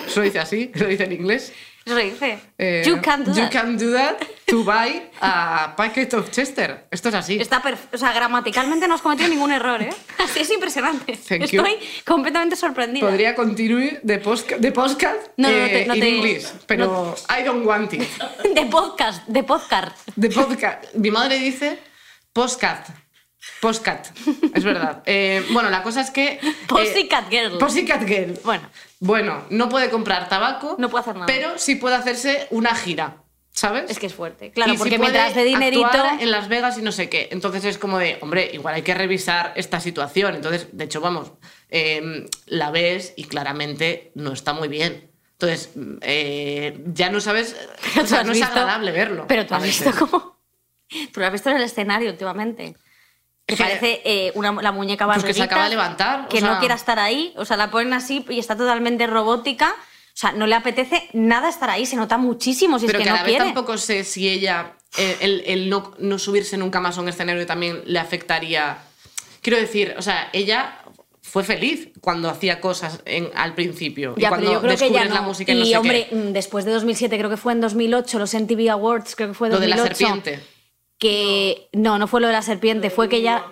[0.07, 1.51] Eso dice así, lo dice en inglés.
[1.85, 2.39] Eso dice.
[2.57, 3.51] Eh, you can't do you that.
[3.51, 4.15] can do that
[4.47, 6.85] to buy a packet of Chester.
[6.89, 7.37] Esto es así.
[7.41, 7.61] Está
[7.91, 9.89] o sea, gramaticalmente no has cometido ningún error, ¿eh?
[10.39, 11.17] Es impresionante.
[11.17, 11.61] Thank you.
[11.61, 13.05] Estoy completamente sorprendida.
[13.05, 16.47] Podría continuar de, posca- de podcast No, no, no eh, te- no in te- English,
[16.65, 18.03] pero I don't want it.
[18.55, 19.97] De podcast, de podcast.
[20.15, 20.85] De podcast.
[20.95, 21.79] Mi madre dice
[22.31, 22.89] podcast.
[23.61, 24.07] Postcat,
[24.53, 25.03] es verdad.
[25.05, 26.33] Eh, bueno, la cosa es que...
[26.33, 27.57] eh, Pussycat Girl.
[27.57, 28.39] Pussycat Girl.
[28.43, 28.69] Bueno.
[28.99, 30.75] Bueno, no puede comprar tabaco.
[30.79, 31.25] No puede hacer nada.
[31.27, 33.17] Pero sí puede hacerse una gira,
[33.51, 33.89] ¿sabes?
[33.91, 34.51] Es que es fuerte.
[34.51, 35.85] Claro, Y si porque puede mientras de dinerito.
[35.85, 37.29] actuar en Las Vegas y no sé qué.
[37.31, 40.35] Entonces es como de, hombre, igual hay que revisar esta situación.
[40.35, 41.31] Entonces, de hecho, vamos,
[41.69, 45.09] eh, la ves y claramente no está muy bien.
[45.33, 45.71] Entonces,
[46.01, 47.55] eh, ya no sabes,
[48.01, 49.25] o sea, no es agradable verlo.
[49.27, 49.85] Pero tú has veces.
[49.85, 50.33] visto cómo.
[51.11, 52.75] Tú lo has visto en el escenario últimamente.
[53.45, 56.39] Que que- parece eh, una, la muñeca Pues que se acaba de levantar, o Que
[56.41, 57.33] no sea- quiera estar ahí.
[57.35, 59.69] O sea, la ponen así y está totalmente robótica.
[59.77, 61.85] O sea, no le apetece nada estar ahí.
[61.85, 63.45] Se nota muchísimo si Pero es que, que, a no la vez quiere.
[63.45, 67.45] tampoco sé si ella, eh, el, el no, no subirse nunca más a un escenario
[67.45, 68.77] también le afectaría.
[69.41, 70.77] Quiero decir, o sea, ella
[71.21, 74.13] fue feliz cuando hacía cosas en, al principio.
[74.15, 75.27] y Ya, cuando pero yo creo que descubres ya la no.
[75.27, 76.15] música y y no sé hombre, qué.
[76.15, 79.49] mm, después de 2007, creo que fue en 2008, los MTV Awards, creo que fue
[79.49, 79.89] Lo de 2008.
[79.89, 80.43] la serpiente.
[81.03, 83.43] Que no, no fue lo de la serpiente, fue que ella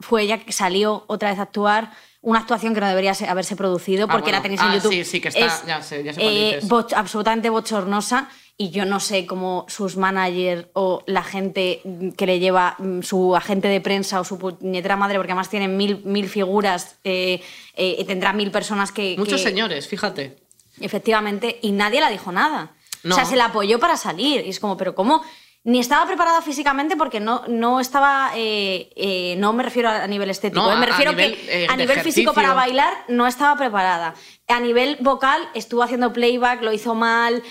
[0.00, 1.92] fue ella que salió otra vez a actuar.
[2.20, 4.56] Una actuación que no debería se- haberse producido Ah, porque la bueno.
[4.56, 4.92] tenéis en Ah, YouTube.
[4.92, 6.92] sí, sí, que está- ya sé- ya sé cuál eh, dices.
[6.96, 8.28] absolutamente bochornosa.
[8.56, 11.80] Y yo no sé cómo sus managers o la gente
[12.18, 15.76] que le lleva, mm, su agente de prensa o su puñetera madre, porque además tienen
[15.76, 17.40] mil, mil figuras, eh,
[17.76, 19.14] eh, y tendrá mil personas que.
[19.16, 20.36] Muchos que- señores, fíjate.
[20.80, 22.72] Efectivamente, y nadie la dijo nada.
[23.02, 23.14] No.
[23.14, 24.44] O sea, se la apoyó para salir.
[24.44, 25.22] Y es como, pero ¿cómo?
[25.62, 28.30] Ni estaba preparada físicamente porque no, no estaba.
[28.34, 31.34] eh, eh, no me refiero a nivel estético, No, eh, me a- a refiero nivel,
[31.36, 34.14] que a nivel físico para bailar no estaba preparada.
[34.48, 37.42] A nivel vocal estuvo haciendo playback, lo hizo mal.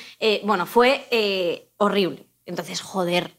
[0.43, 2.25] bueno, fue horrible.
[2.47, 3.35] Entonces, joder,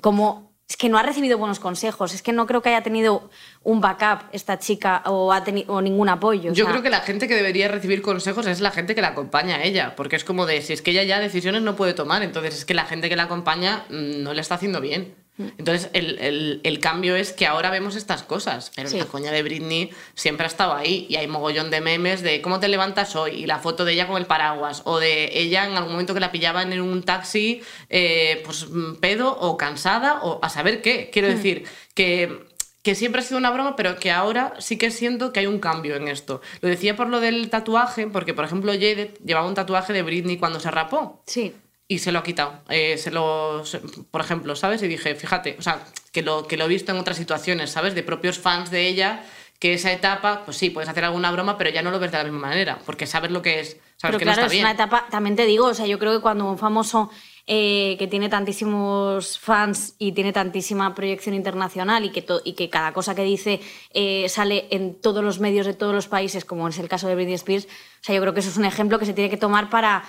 [0.00, 0.49] como.
[0.70, 3.28] Es que no ha recibido buenos consejos, es que no creo que haya tenido
[3.64, 6.52] un backup esta chica o, ha o ningún apoyo.
[6.52, 9.02] o Yo sea, creo que la gente que debería recibir consejos es la gente que
[9.02, 11.74] la acompaña a ella, porque es como de si es que ella ya decisiones no
[11.74, 14.80] puede tomar, entonces es que la gente que la acompaña mm, no le está haciendo
[14.80, 15.16] bien.
[15.58, 18.98] Entonces el, el- el cambio es que ahora vemos estas cosas, pero Sí.
[18.98, 22.60] la coña de Britney siempre ha estado ahí y hay mogollón de memes de cómo
[22.60, 25.76] te levantas hoy y la foto de ella con el paraguas o de ella en
[25.76, 30.38] algún momento que la pillaban en un taxi eh, pues mm, pedo o cansada o
[30.42, 31.10] a saber qué.
[31.12, 31.64] Quiero decir
[31.94, 32.48] que
[32.82, 35.58] que siempre ha sido una broma, pero que ahora sí que siento que hay un
[35.58, 36.40] cambio en esto.
[36.62, 40.38] Lo decía por lo del tatuaje, porque por ejemplo Jade llevaba un tatuaje de Britney
[40.38, 41.54] cuando se rapó Sí.
[41.90, 42.52] Y se lo ha quitado.
[42.68, 43.80] Eh, se lo, se-
[44.12, 44.80] por ejemplo, ¿sabes?
[44.82, 47.94] Y dije, fíjate, o sea, que lo, que lo he visto en otras situaciones, ¿sabes?
[47.96, 49.24] De propios fans de ella,
[49.58, 52.18] que esa etapa, pues sí, puedes hacer alguna broma, pero ya no lo ves de
[52.18, 54.54] la misma manera, porque sabes lo que es, sabes Pero que claro, no es está
[54.54, 54.64] bien.
[54.64, 57.10] una etapa, también te digo, o sea, yo creo que cuando un famoso
[57.46, 62.70] eh, que tiene tantísimos fans y tiene tantísima proyección internacional y que, to- y que
[62.70, 63.60] cada cosa que dice
[63.92, 67.16] eh, sale en todos los medios de todos los países, como es el caso de
[67.16, 69.36] Britney Spears, o sea, yo creo que eso es un ejemplo que se tiene que
[69.36, 70.04] tomar para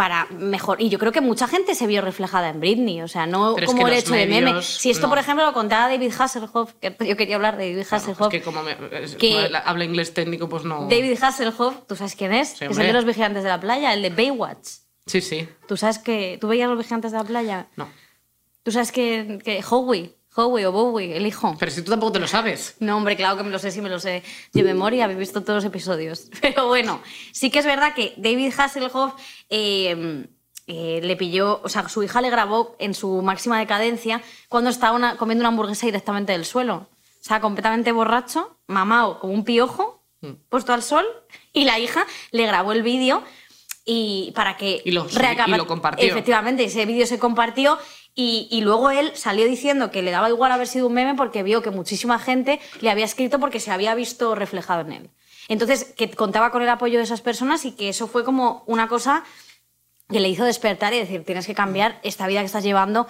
[0.00, 3.26] para mejor y yo creo que mucha gente se vio reflejada en Britney o sea
[3.26, 5.10] no Pero es como que el hecho de meme si esto no.
[5.10, 8.40] por ejemplo lo contaba David Hasselhoff que yo quería hablar de David Claro, Hasselhoff es
[8.40, 10.88] que como, me- es- que- como él habla inglés técnico, pues no...
[10.88, 13.60] David Hasselhoff tú sabes quién es Sí, que es el de los vigilantes de la
[13.60, 14.68] playa el de Baywatch
[15.04, 16.38] Sí, sí, Tú sabes que.
[16.40, 17.66] ¿Tú veías los vigilantes de la playa?
[17.76, 17.88] no.
[18.62, 19.38] Tú sabes que.
[19.44, 21.56] que Howie, Howie o Bowie, el hijo.
[21.58, 22.76] Pero si tú tampoco te lo sabes.
[22.78, 24.22] No, hombre, claro que me lo sé, sí me lo sé
[24.52, 26.30] de memoria, habéis visto todos los episodios.
[26.40, 27.00] Pero bueno,
[27.32, 29.14] sí que es verdad que David Hasselhoff
[29.48, 30.26] eh,
[30.66, 34.96] eh, le pilló, o sea, su hija le grabó en su máxima decadencia cuando estaba
[34.96, 36.86] una- comiendo una hamburguesa directamente del suelo.
[37.20, 40.32] O sea, completamente borracho, mamado, como un piojo, Mm.
[40.50, 41.06] puesto al sol,
[41.52, 43.22] y la hija le grabó el vídeo
[43.86, 46.06] y para que Y lo y lo compartió.
[46.06, 47.78] Efectivamente, ese vídeo se compartió
[48.50, 51.62] y, luego él salió diciendo que le daba igual haber sido un meme porque vio
[51.62, 55.10] que muchísima gente le había escrito porque se había visto reflejado en él.
[55.48, 58.88] Entonces, que contaba con el apoyo de esas personas y que eso fue como una
[58.88, 59.24] cosa
[60.08, 63.06] que le hizo despertar y decir, tienes que cambiar esta vida que estás llevando.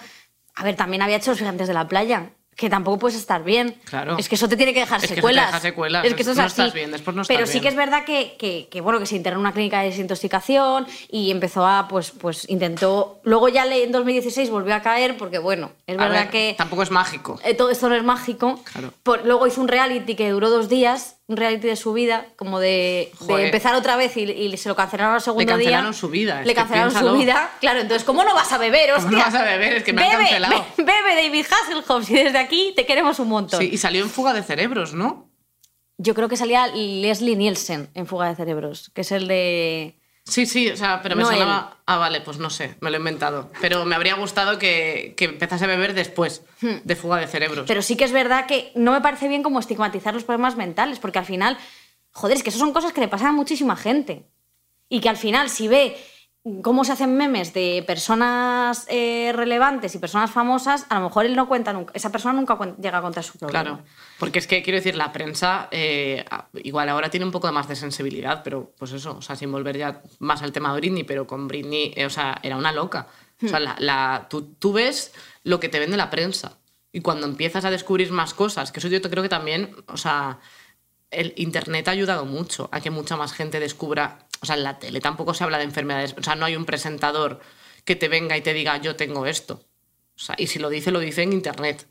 [0.55, 2.31] A ver, también había hecho los gigantes de la playa,
[2.61, 3.75] que tampoco puedes estar bien.
[3.85, 4.19] Claro.
[4.19, 5.47] Es que eso te tiene que dejar Es que eso te secuelas.
[5.47, 6.05] deja secuelas.
[6.05, 6.61] Es que eso es No así.
[6.61, 7.63] estás bien, después no estás Pero sí bien.
[7.63, 10.87] que es verdad que, que- que, bueno, que se internó en una clínica de desintoxicación
[11.11, 13.19] y empezó a, pues, pues intentó...
[13.25, 16.55] Luego ya en 2016 volvió a caer porque, bueno, es A verdad ver, que...
[16.59, 17.41] Tampoco es mágico.
[17.45, 18.61] Eh, todo esto no es mágico.
[18.71, 18.93] Claro.
[19.03, 22.59] Por- luego hizo un reality que duró dos días, un reality de su vida, como
[22.59, 25.67] de, de empezar otra vez y, y se lo cancelaron al segundo día.
[25.69, 27.51] cancelaron su vida, Le cancelaron su vida.
[27.61, 29.19] Claro, entonces, ¿cómo no vas a beber, ¿Cómo hostia?
[29.19, 29.75] no vas a beber?
[29.75, 30.67] Es que me han Bebe, cancelado.
[30.77, 33.61] be- Bebe, David Hasselhoff, y desde aquí te queremos un montón.
[33.61, 35.31] Sí, y salió en fuga de cerebros, ¿no?
[35.99, 40.00] Yo creo que salía Leslie Nielsen en Fuga de Cerebros, que es el de...
[40.31, 41.79] Sí, sí, o sea, pero me No sonaba.
[41.87, 43.51] Ah, vale, pues no sé, me lo he inventado.
[43.61, 47.65] Pero me habría gustado que, que empezase a beber después de fuga de cerebros.
[47.65, 47.67] Hmm.
[47.67, 51.01] Pero sí que es verdad que no me parece bien como estigmatizar los problemas mentales,
[51.01, 51.59] porque al final,
[52.13, 54.25] joder, es que eso son cosas que le pasan a muchísima gente.
[54.89, 55.97] Y que al final, si ve
[56.63, 61.35] cómo se hacen memes de personas eh, relevantes y personas famosas, a lo mejor él
[61.37, 63.63] no cuenta nunca, esa persona nunca llega a contar su problema.
[63.65, 63.85] Claro,
[64.19, 67.69] porque es que quiero decir, la prensa eh, a- igual ahora tiene un poco más
[67.69, 71.05] de sensibilidad, pero pues eso, o sea, sin volver ya más al tema de Britney,
[71.05, 73.07] pero con Britney, eh, o sea, era una loca.
[73.43, 75.13] O sea, la, la- tú, tú ves
[75.45, 76.59] lo que te vende la prensa
[76.93, 80.39] y cuando empiezas a descubrir más cosas, que eso yo creo que también, o sea,
[81.11, 84.79] el Internet ha ayudado mucho a que mucha más gente descubra o sea, en la
[84.79, 86.15] tele tampoco se habla de enfermedades.
[86.19, 87.41] O sea, no hay un presentador
[87.85, 89.63] que te venga y te diga, yo tengo esto.
[90.17, 91.87] O sea, y si lo dice, lo dice en internet.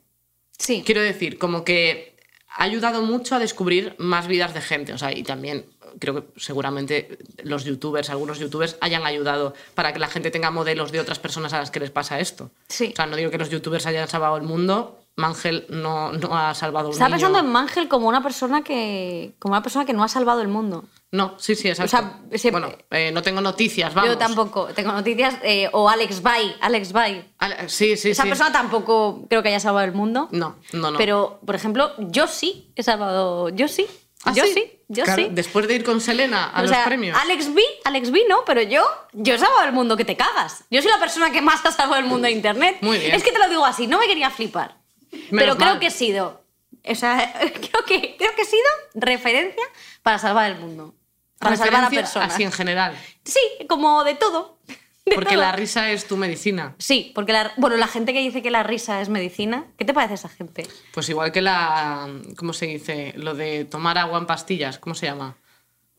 [0.58, 0.84] Sí.
[0.86, 2.18] Quiero decir, como que
[2.50, 4.94] ha ayudado mucho a descubrir más vidas de gente.
[4.94, 5.66] O sea, y también
[6.00, 10.92] creo que seguramente los youtubers, algunos youtubers, hayan ayudado para que la gente tenga modelos
[10.92, 12.52] de otras personas a las que les pasa esto.
[12.68, 12.90] Sí.
[12.94, 14.99] O sea, no digo que los youtubers hayan salvado el mundo.
[15.20, 17.18] Mangel no, no ha salvado Estaba niño.
[17.18, 19.34] pensando en Mangel como una persona que.
[19.40, 20.86] como una persona que no ha salvado el mundo.
[21.12, 21.90] No, sí, sí, exacto.
[21.90, 24.12] sea, ese- Bueno, eh, no tengo noticias, vamos.
[24.12, 24.68] Yo tampoco.
[24.68, 25.36] Tengo noticias.
[25.44, 26.56] eh, o Alex Bay.
[26.62, 27.32] Alex Bay.
[27.40, 28.30] Ale- Sí, sí, Esa sí.
[28.30, 30.30] persona tampoco creo que haya salvado el mundo.
[30.32, 30.98] No, no, no.
[30.98, 33.50] Pero, por ejemplo, yo sí he salvado.
[33.50, 33.88] Yo sí.
[34.26, 34.72] ¿Ah, yo sí.
[34.90, 35.30] Yo Claro, sí.
[35.32, 37.18] Después de ir con Selena a o los sea, premios.
[37.18, 40.64] Alex B, Alex B no, pero yo, yo he salvado el mundo que te cagas.
[40.72, 42.78] Yo soy la persona que más ha salvado el mundo de internet.
[42.82, 43.14] Muy bien.
[43.16, 44.79] Es que te lo digo así, no me quería flipar.
[45.12, 45.80] Menos pero creo mal.
[45.80, 46.44] que he sido.
[46.88, 48.64] O sea, creo que, creo que he sido
[48.96, 49.64] referencia
[50.04, 50.96] para salvar el mundo.
[51.40, 52.34] Para salvar a personas.
[52.34, 52.96] Así en general.
[53.24, 54.60] Sí, como de todo.
[55.06, 55.42] de Porque todo.
[55.42, 56.76] la risa es tu medicina.
[56.78, 59.94] Sí, porque la, bueno, la gente que dice que la risa es medicina, ¿qué te
[59.94, 60.68] parece esa gente?
[60.94, 62.08] Pues igual que la.
[62.38, 63.14] ¿Cómo se dice?
[63.16, 64.80] Lo de tomar agua en pastillas.
[64.80, 65.38] ¿Cómo se llama?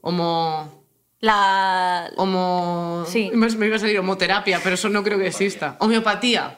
[0.02, 0.84] Homo.
[1.20, 2.10] La.
[2.16, 3.04] Homo.
[3.08, 3.30] Sí.
[3.34, 5.76] Me, me iba a salir homoterapia, pero eso no creo que exista.
[5.80, 6.56] Homeopatía.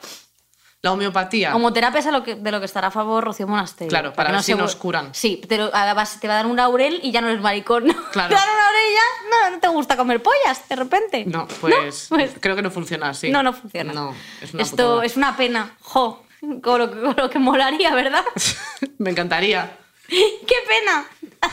[0.83, 1.55] La homeopatía.
[1.55, 3.87] Homoterapia es a lo que, de lo que estará a favor Rocío Monasterio.
[3.87, 5.15] Claro, para ver si se nos curan.
[5.15, 7.85] Sí, pero además te va a dar un laurel y ya no eres maricón.
[8.11, 8.27] Claro.
[8.35, 11.23] Te dan un laurel y ya no, no te gusta comer pollas, de repente.
[11.25, 13.31] No, pues, Pues- Creo que no funciona así.
[13.31, 13.93] No, no funciona.
[13.93, 15.05] No, es una Esto putada.
[15.05, 15.73] es una pena.
[15.79, 16.25] Jo,
[16.61, 18.25] con lo, que- con lo que molaría, ¿verdad?
[18.97, 19.77] Me encantaría.
[20.09, 21.05] ¡Qué pena!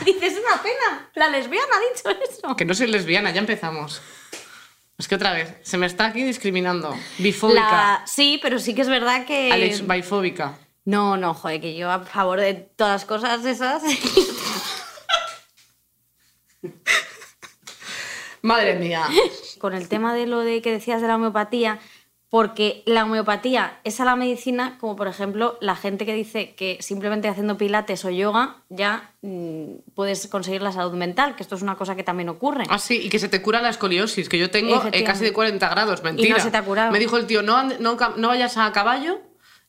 [0.03, 1.09] Dices, es una pena.
[1.15, 2.53] La lesbiana ha dicho eso.
[2.57, 4.01] Que no soy lesbiana, ya empezamos.
[5.01, 6.95] Es que otra vez, se me está aquí discriminando.
[7.17, 7.59] Bifóbica.
[7.61, 9.51] La- Sí, pero sí que es verdad que...
[9.51, 10.59] Alex bifóbica.
[10.85, 13.81] No, no, joder, que yo a favor de todas cosas esas.
[18.43, 19.07] Madre mía.
[19.59, 21.79] con el tema de lo de que decías de la homeopatía,
[22.31, 26.77] porque la homeopatía es a la medicina, como por ejemplo la gente que dice que
[26.79, 31.61] simplemente haciendo pilates o yoga ya mm, puedes conseguir la salud mental, que esto es
[31.61, 32.63] una cosa que también ocurre.
[32.69, 35.33] Ah, sí, y que se te cura la escoliosis, que yo tengo eh, casi de
[35.33, 36.01] 40 grados.
[36.03, 36.39] Mentira.
[36.39, 36.93] se te ha curado.
[36.93, 39.19] Me dijo el tío, no, no, no vayas a caballo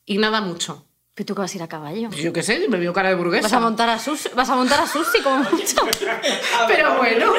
[0.05, 0.87] y nada mucho.
[1.15, 2.07] Pero tú que vas a ir a caballo.
[2.07, 3.43] Pues yo qué sé, me vio cara de burguesa.
[3.43, 5.85] Vas a montar a Susi, vas a montar a Susi como mucho.
[6.69, 7.33] Pero bueno.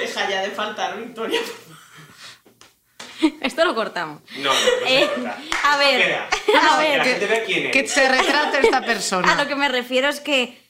[0.00, 1.40] Deja ya de faltar, Victoria.
[3.40, 4.20] Esto lo cortamos.
[4.38, 5.08] No, no, no Eh,
[5.64, 6.28] a ver, Queda.
[6.72, 6.98] a Que ver.
[6.98, 7.72] la gente vea quién es.
[7.72, 9.34] Que se retrate esta A persona.
[9.34, 10.64] lo que me refiero es que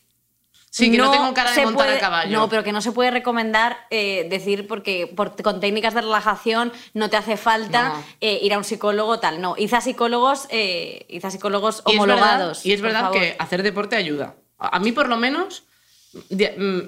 [0.68, 2.38] Sí, que no, tengo cara de montar puede- a caballo.
[2.38, 6.70] No, pero que no se puede recomendar eh, decir porque por- con técnicas de relajación
[6.92, 8.04] no te hace falta No.
[8.20, 9.40] eh, ir a un psicólogo tal.
[9.40, 12.58] No, id a psicólogos, eh, id a psicólogos Y es homologados.
[12.58, 14.34] verdad- Y es verdad que hacer deporte ayuda.
[14.58, 15.64] A a mí, por lo menos,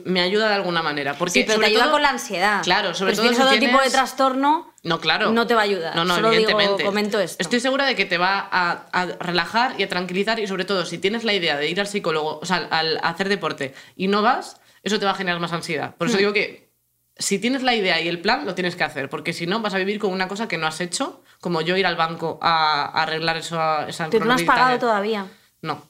[0.04, 1.14] me ayuda de alguna manera.
[1.14, 2.62] Porque Sí, pero te ayuda todo- con la ansiedad.
[2.62, 5.30] Claro, sobre pero todo si tienes si otro tipo de trastorno, No, claro.
[5.32, 5.94] no te va a ayudar.
[5.96, 6.84] No, no, Solo digo, evidentemente.
[6.84, 7.42] comento esto.
[7.42, 10.84] Estoy segura de que te va a, a relajar y a tranquilizar y sobre todo
[10.86, 14.08] si tienes la idea de ir al psicólogo, o sea, al, al hacer deporte y
[14.08, 15.94] no vas, eso te va a generar más ansiedad.
[15.96, 16.20] Por eso Hmm.
[16.20, 16.68] digo que
[17.16, 19.74] si tienes la idea y el plan, lo tienes que hacer, porque si no vas
[19.74, 22.84] a vivir con una cosa que no has hecho, como yo ir al banco a,
[22.84, 23.56] a arreglar eso,
[23.88, 25.26] esa Pero tú no has pagado todavía.
[25.62, 25.82] No.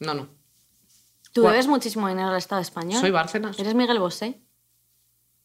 [0.00, 0.28] No, no.
[1.36, 3.00] Tú Gua- debes muchísimo dinero al Estado español.
[3.00, 3.58] Soy Bárcenas.
[3.58, 4.40] Eres Miguel Bosé.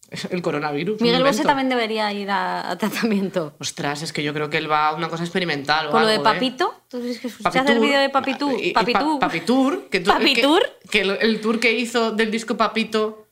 [0.29, 0.99] El coronavirus.
[0.99, 3.53] Miguel Bosé también debería ir a, a tratamiento.
[3.59, 6.07] Ostras, es que yo creo que él va a una cosa experimental o Con lo
[6.07, 6.19] de ¿eh?
[6.19, 7.75] Papito, ¿tú dices que escuchaste Papitur.
[7.75, 8.51] el vídeo de Papitú?
[8.51, 9.19] Y- y Papitú.
[9.19, 9.89] Pa- Papitur.
[9.89, 10.61] Que tú- Papitur.
[10.83, 13.27] Que, que el, el tour que hizo del disco Papito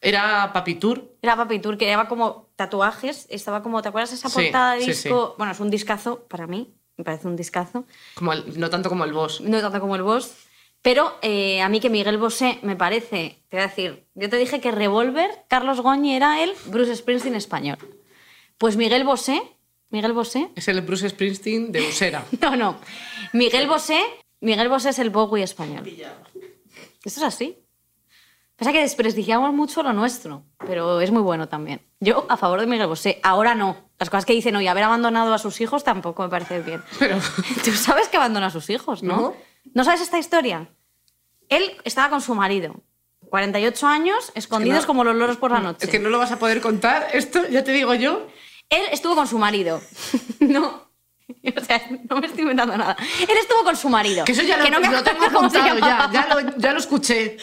[0.00, 1.16] era Papitur.
[1.22, 4.86] Era Papitur, que llevaba como tatuajes, estaba como, ¿te acuerdas esa Sí, portada de sí,
[4.88, 5.34] disco?
[5.38, 7.84] Bueno, es un discazo para mí, me parece un discazo,
[8.14, 9.40] Como el- no tanto como el boss.
[9.40, 10.32] no tanto como el Boss,
[10.82, 14.36] pero eh, a mí que Miguel Bosé me parece, te voy a decir, yo te
[14.36, 17.78] dije que Revolver, Carlos Goñi era el Bruce Springsteen español.
[18.56, 19.42] Pues Miguel Bosé,
[19.90, 22.24] Miguel Bosé, Es el Bruce Springsteen de Usera.
[22.40, 22.76] no, no,
[23.32, 24.00] Miguel Bosé,
[24.40, 25.86] Miguel Bosé es el Bowie español.
[27.04, 27.58] Esto es así.
[28.56, 31.80] Pasa que desprestigiamos mucho lo nuestro, pero es muy bueno también.
[31.98, 33.18] Yo a favor de Miguel Bosé.
[33.22, 33.88] Ahora no.
[33.98, 36.82] Las cosas que dicen hoy, haber abandonado a sus hijos tampoco me parece bien.
[36.98, 37.18] Pero
[37.64, 39.16] Tú sabes que abandona a sus hijos, ¿no?
[39.16, 39.34] No.
[39.74, 40.68] ¿No sabes esta historia?
[41.48, 42.82] Él estaba con su marido.
[43.28, 45.84] 48 años, escondidos no- como los loros por la noche.
[45.84, 47.08] es que no lo vas a poder contar.
[47.12, 48.26] Esto ya te digo yo.
[48.68, 49.80] Él estuvo con su marido.
[50.40, 50.88] no.
[51.56, 51.80] O sea,
[52.10, 52.96] no me estoy inventando nada.
[53.20, 54.24] Él estuvo con su marido.
[54.24, 56.10] Que eso ya lo, no me lo tengo contado ya.
[56.12, 57.36] Ya lo, ya lo escuché.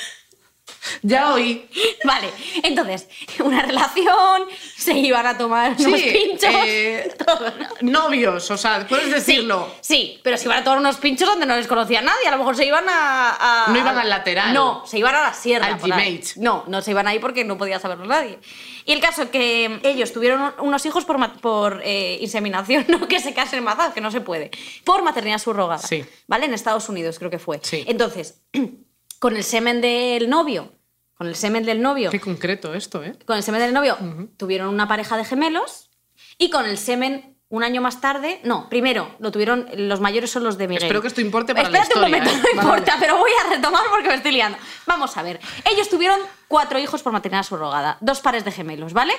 [1.02, 1.68] Ya oí.
[2.04, 2.30] Vale,
[2.64, 3.08] entonces,
[3.44, 4.44] una relación,
[4.78, 6.52] se iban a tomar unos Sí, pinchos.
[6.66, 7.92] eh, todo, ¿no?
[8.02, 9.68] Novios, o sea, puedes decirlo.
[9.82, 12.28] Sí, sí, pero se iban a tomar unos pinchos donde no les conocía nadie.
[12.28, 13.66] A lo mejor se iban a.
[13.66, 14.54] a- No iban al lateral.
[14.54, 15.66] No, se iban a la sierra.
[15.68, 15.80] Al.
[15.80, 16.24] Gmate.
[16.38, 18.40] No, no se iban ahí porque no podía saberlo nadie.
[18.86, 23.20] Y el caso es que ellos tuvieron unos hijos por, por eh, inseminación, no que
[23.20, 24.52] se casen embarazados, que no se puede.
[24.84, 25.80] Por maternidad subrogada.
[25.86, 26.06] Sí.
[26.28, 26.46] ¿Vale?
[26.46, 27.60] En Estados Unidos creo que fue.
[27.64, 27.84] Sí.
[27.88, 28.42] Entonces,
[29.20, 30.72] con el semen del novio,
[31.18, 33.18] con el semen del novio Qué concreto esto, ¿eh?
[33.26, 33.98] con el semen del novio
[34.38, 35.90] tuvieron una pareja de gemelos
[36.38, 40.44] y con el semen un año más tarde, no, primero lo tuvieron, los mayores son
[40.44, 40.84] los de Miguel.
[40.84, 42.54] Espero que esto importe para la Espérate historia, un momento, ¿eh?
[42.56, 44.58] no Vale, importa, pero voy a retomar porque me estoy liando.
[44.86, 49.14] Vamos a ver, ellos tuvieron cuatro hijos por maternidad subrogada, dos pares de gemelos, ¿vale?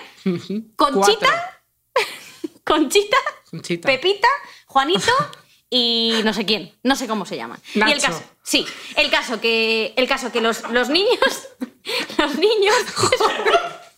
[0.77, 1.61] Conchita,
[2.65, 3.17] Conchita,
[3.51, 3.87] Conchita.
[3.87, 4.29] Pepita,
[4.67, 5.13] Juanito
[5.71, 7.61] y no sé quién, no sé cómo se llaman.
[7.75, 8.67] Y el caso, sí,
[8.97, 11.49] el caso que el caso que los, los niños
[12.19, 12.75] los niños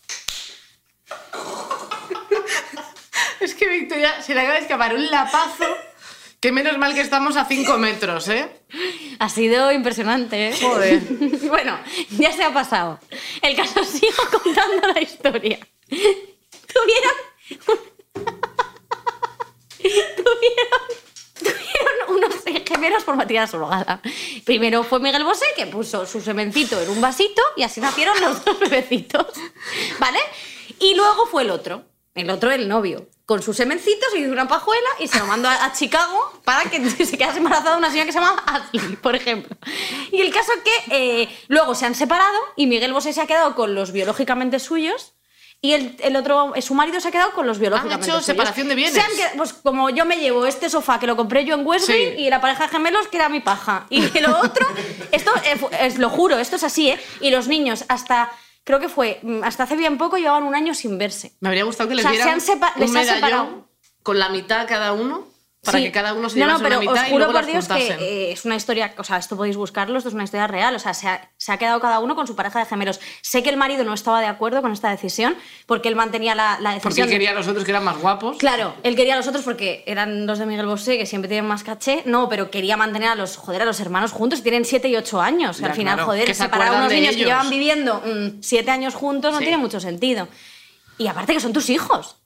[3.41, 5.65] Es que Victoria se le acaba de escapar un lapazo.
[6.41, 8.49] Que menos mal que estamos a 5 metros, ¿eh?
[9.19, 10.59] Ha sido impresionante, ¿eh?
[10.61, 11.01] Joder.
[11.49, 11.79] bueno,
[12.19, 13.01] ya se ha pasado.
[13.43, 15.59] El caso sigo contando la historia.
[15.89, 17.15] Tuvieron.
[20.17, 21.01] tuvieron.
[21.41, 22.35] Tuvieron unos
[22.67, 24.01] gemelos por maternidad subrogada.
[24.45, 28.45] Primero fue Miguel Bosé, que puso su semencito en un vasito y así nacieron los
[28.45, 29.27] dos bebecitos.
[29.99, 30.19] ¿Vale?
[30.79, 31.85] Y luego fue el otro.
[32.15, 33.09] El otro, el novio.
[33.25, 37.17] Con sus semencitos y una pajuela y se lo mandó a, Chicago para que se
[37.17, 39.57] quedase embarazada una señora que se llama Ashley, por ejemplo.
[40.11, 43.27] Y el caso es que eh, luego se han separado y Miguel Bosé se ha
[43.27, 45.15] quedado con los biológicamente suyos
[45.63, 48.25] y el, el otro, eh, su marido se ha quedado con los biológicamente hecho suyos.
[48.25, 48.95] separación de bienes.
[48.95, 51.67] Se han quedado- pues como yo me llevo este sofá que lo compré yo en
[51.67, 52.23] Westbury Sí.
[52.23, 53.87] y la pareja de gemelos que era mi paja.
[53.91, 54.67] Y lo otro,
[55.13, 57.01] esto es, es- lo juro, esto es así, ¿eh?
[57.21, 58.31] Y los niños hasta,
[58.65, 61.33] creo que fue, mm, hasta hace bien poco llevaban un año sin verse.
[61.41, 63.15] Me habría gustado que les O sea, se dieran han sepa- un les han medallón
[63.17, 63.69] separado.
[64.03, 65.27] con la mitad cada uno
[65.63, 65.85] para Sí.
[65.85, 67.69] que cada uno se no, no, pero una mitad os y juro luego por Dios
[67.69, 70.75] que eh, es una historia, o sea, esto podéis buscarlo, esto es una historia real,
[70.75, 72.99] o sea, se ha, se ha quedado cada uno con su pareja de gemelos.
[73.21, 75.37] Sé que el marido no estaba de acuerdo con esta decisión
[75.67, 76.83] porque él mantenía la, la decisión.
[76.83, 78.39] Porque él quería a los otros que eran más guapos.
[78.39, 81.45] Claro, él quería a los otros porque eran los de Miguel Bosé, que siempre tienen
[81.47, 82.05] más caché.
[82.07, 85.21] No, pero quería mantener a los, joder, a los hermanos juntos tienen 7 y 8
[85.21, 85.59] años.
[85.59, 87.27] Ya, Al final, claro, joder, que se separar a unos niños que ellos.
[87.29, 88.03] llevan viviendo
[88.41, 89.45] 7 años juntos no Sí.
[89.45, 90.27] tiene mucho sentido.
[90.97, 92.17] Y aparte que son tus hijos.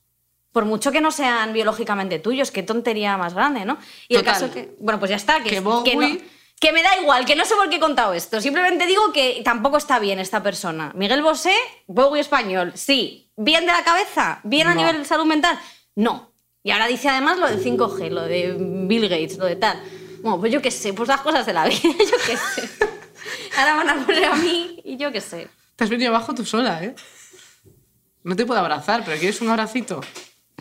[0.54, 3.76] Por mucho que no sean biológicamente tuyos, qué tontería más grande, ¿no?
[4.08, 4.18] Y Total.
[4.18, 4.74] el caso que.
[4.78, 6.24] Bueno, pues ya está, que, Que que Bowie- no-
[6.60, 8.40] que me da igual, que no sé por qué he contado esto.
[8.40, 10.92] Simplemente digo que tampoco está bien esta persona.
[10.94, 11.54] Miguel Bosé,
[11.88, 13.32] Bowie español, sí.
[13.36, 14.40] ¿Bien de la cabeza?
[14.44, 14.80] ¿Bien a No.
[14.80, 15.58] nivel de salud mental?
[15.96, 16.30] No.
[16.62, 19.82] Y ahora dice además lo del 5G, lo de Bill Gates, lo de tal.
[20.22, 22.70] Bueno, pues yo qué sé, pues las cosas de la vida, yo qué sé.
[23.58, 25.48] Ahora van a poner a mí y yo qué sé.
[25.74, 26.94] Te has venido abajo tú sola, ¿eh?
[28.22, 30.00] No te puedo abrazar, pero ¿quieres un abracito?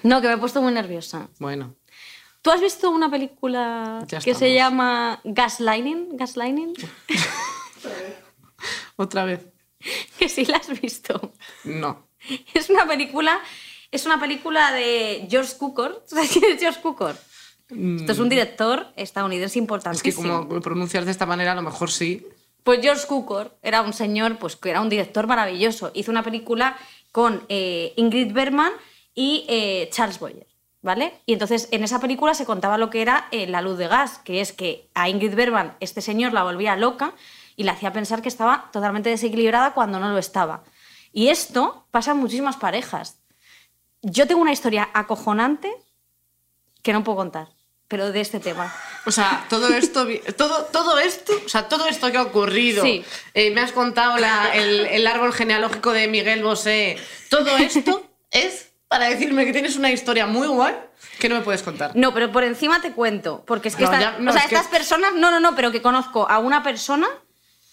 [0.04, 1.30] No, que me he puesto muy nerviosa.
[1.40, 1.76] Bueno,
[2.44, 6.18] ¿Tú has visto una película Ya que se llama Gaslighting?
[6.18, 6.74] ¿Gaslighting?
[8.98, 9.48] otra vez.
[10.20, 11.32] que sí la has visto.
[11.64, 12.10] No.
[12.54, 13.40] Es una película,
[13.92, 16.04] es una película de George Cukor.
[16.06, 17.16] ¿Sabes quién es George Cukor?
[17.70, 21.64] Esto es un director estadounidense Es que como lo pronuncias de esta manera, a lo
[21.64, 22.28] mejor sí.
[22.64, 25.92] Pues George Cukor era un señor, pues que era un director maravilloso.
[25.96, 26.78] Hizo una película
[27.14, 28.74] con eh, Ingrid Bergman
[29.16, 30.48] y eh, Charles Boyer,
[30.82, 31.14] ¿vale?
[31.26, 34.20] Y entonces en esa película se contaba lo que era eh, la luz de gas,
[34.20, 37.14] que es que a Ingrid Bergman este señor la volvía loca
[37.56, 40.64] y le hacía pensar que estaba totalmente desequilibrada cuando no lo estaba.
[41.12, 43.20] Y esto pasa en muchísimas parejas.
[44.02, 45.72] Yo tengo una historia acojonante
[46.82, 47.48] que no puedo contar,
[47.88, 48.74] pero de este tema.
[49.06, 50.06] O sea, todo esto,
[50.36, 52.84] todo, todo esto, o sea, todo esto que ha ocurrido.
[52.84, 53.06] Sí.
[53.36, 56.98] eh, me has contado la- el, el árbol genealógico de Miguel Bosé.
[57.30, 60.76] Todo esto es para decirme que tienes una historia muy guay
[61.18, 61.94] que no me puedes contar.
[61.96, 64.44] No, pero por encima te cuento, porque es que, No, esta- ya- no, o sea,
[64.44, 67.08] es que- estas personas, no, no, no, pero que conozco a una persona,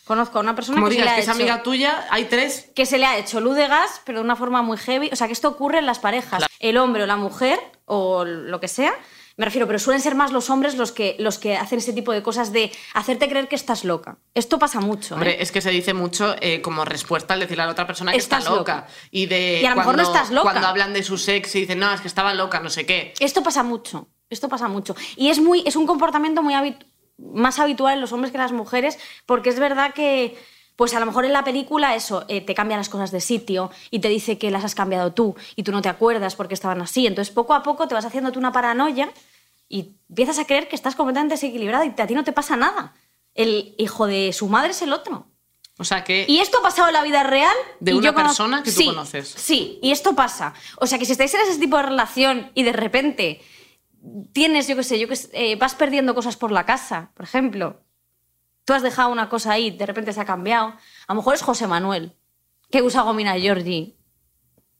[0.06, 2.24] conozco a una persona Como que se, le digas ha que es amiga tuya, hay
[2.24, 2.70] tres.
[2.74, 5.16] que se le ha hecho luz de gas, pero de una forma muy heavy, o
[5.16, 8.68] sea, que esto ocurre en las parejas, el hombre o la mujer o lo que
[8.68, 8.94] sea,
[9.40, 12.12] me refiero, pero suelen ser más los hombres los que, los que hacen ese tipo
[12.12, 14.18] de cosas de hacerte creer que estás loca.
[14.34, 15.14] Esto pasa mucho.
[15.14, 15.16] ¿eh?
[15.16, 18.12] Hombre, es que se dice mucho eh, como respuesta al decirle a la otra persona
[18.12, 18.76] que Estás está loca.
[18.76, 18.88] loca.
[19.10, 20.50] Y de Y a lo mejor no cuando- estás loca.
[20.50, 23.14] Cuando hablan de su sexo y dicen, no, es que estaba loca, no sé qué.
[23.18, 24.94] Esto pasa mucho, esto pasa mucho.
[25.16, 26.54] Y es, muy, es un comportamiento muy
[27.16, 30.36] más habitual en los hombres que en las mujeres, porque es verdad que,
[30.76, 33.70] pues a lo mejor en la película eso, eh, te cambia las cosas de sitio
[33.90, 36.80] y te dice que las has cambiado tú y tú no te acuerdas porque estaban
[36.80, 37.06] así.
[37.06, 39.10] Entonces poco a poco te vas haciendo tú una paranoia
[39.70, 42.92] y empiezas a creer que estás completamente desequilibrado y a ti no te pasa nada.
[43.34, 45.28] El hijo de su madre es el otro.
[45.78, 46.26] O sea que...
[46.28, 47.54] Y esto ha pasado en la vida real.
[47.78, 49.28] De y una yo persona que tú Sí, conoces.
[49.28, 50.52] Sí, y esto pasa.
[50.78, 53.40] O sea que si estáis en ese tipo de relación y de repente
[54.32, 57.24] tienes, yo qué sé, yo que sé, eh, vas perdiendo cosas por la casa, por
[57.24, 57.80] ejemplo.
[58.64, 60.66] Tú has dejado una cosa ahí, de repente se ha cambiado.
[61.06, 62.16] A lo mejor es José Manuel,
[62.72, 63.96] que usa gomina Georgie,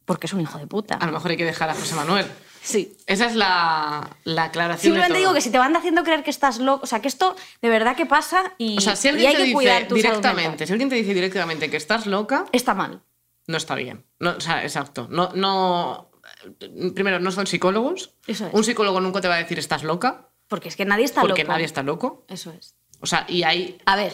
[0.04, 0.96] porque es un hijo de puta.
[0.96, 2.26] A lo mejor hay que dejar a José Manuel.
[2.62, 2.96] Sí.
[3.06, 4.82] Esa es la, la aclaración.
[4.92, 7.08] Simplemente de digo que si te van haciendo creer que estás loco, o sea, que
[7.08, 9.94] esto de verdad que pasa y, O sea, si y hay te que cuidar dice
[9.94, 13.00] directamente, si alguien te dice directamente que estás loca, Está mal.
[13.46, 14.04] no está bien.
[14.18, 15.08] No, o sea, exacto.
[15.10, 16.10] No, no,
[16.94, 18.14] primero, no son psicólogos.
[18.26, 18.54] Eso es.
[18.54, 21.42] Un psicólogo nunca te va a decir estás loca, Porque es que nadie está porque
[21.42, 21.52] loco.
[21.52, 22.24] nadie está loco.
[22.28, 22.74] Eso es.
[23.00, 24.12] O sea, y ahí A ver,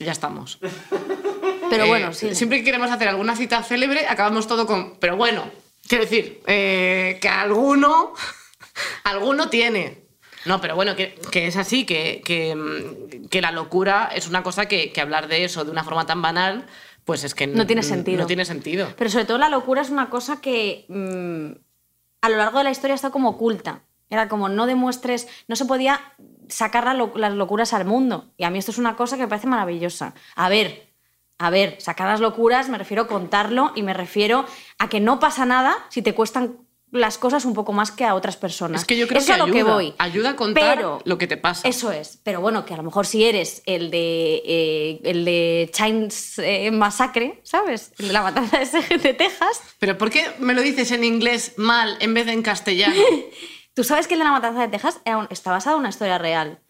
[0.00, 0.58] ya estamos.
[1.70, 2.34] pero Eh, bueno, sí.
[2.34, 4.98] Siempre que queremos hacer alguna cita célebre, acabamos todo con.
[4.98, 5.44] Pero bueno,
[5.88, 8.12] quiero decir, eh, que alguno.
[9.04, 10.04] alguno tiene.
[10.46, 14.42] No, pero bueno, que, que es así, que, que, mm, que la locura es una
[14.42, 16.66] cosa que, que hablar de eso de una forma tan banal,
[17.04, 18.20] pues es que No tiene sentido.
[18.20, 18.92] No tiene sentido.
[18.96, 21.52] Pero sobre todo la locura es una cosa que mm,
[22.22, 23.82] a lo largo de la historia está como oculta.
[24.10, 26.00] Era como no demuestres, no se podía
[26.48, 28.30] sacar la lo- las locuras al mundo.
[28.36, 30.14] Y a mí esto es una cosa que me parece maravillosa.
[30.36, 30.92] A ver,
[31.38, 34.44] a ver, sacar las locuras me refiero a contarlo y me refiero
[34.78, 36.58] a que no pasa nada si te cuestan
[36.90, 38.82] las cosas un poco más que a otras personas.
[38.82, 39.74] Es que yo creo Eso que es a lo que ayuda.
[39.74, 39.94] voy.
[39.98, 41.66] Ayuda a contar Pero lo que te pasa.
[41.66, 42.20] Eso es.
[42.22, 46.70] Pero bueno, que a lo mejor si eres el de eh, el de Chains eh,
[46.70, 47.92] Massacre, ¿sabes?
[47.98, 49.60] El de la matanza de, de Texas.
[49.80, 52.94] Pero ¿por qué me lo dices en inglés mal en vez de en castellano?
[53.74, 55.88] Tú sabes que el de la matanza de Texas era un- está basado en una
[55.88, 56.60] historia real.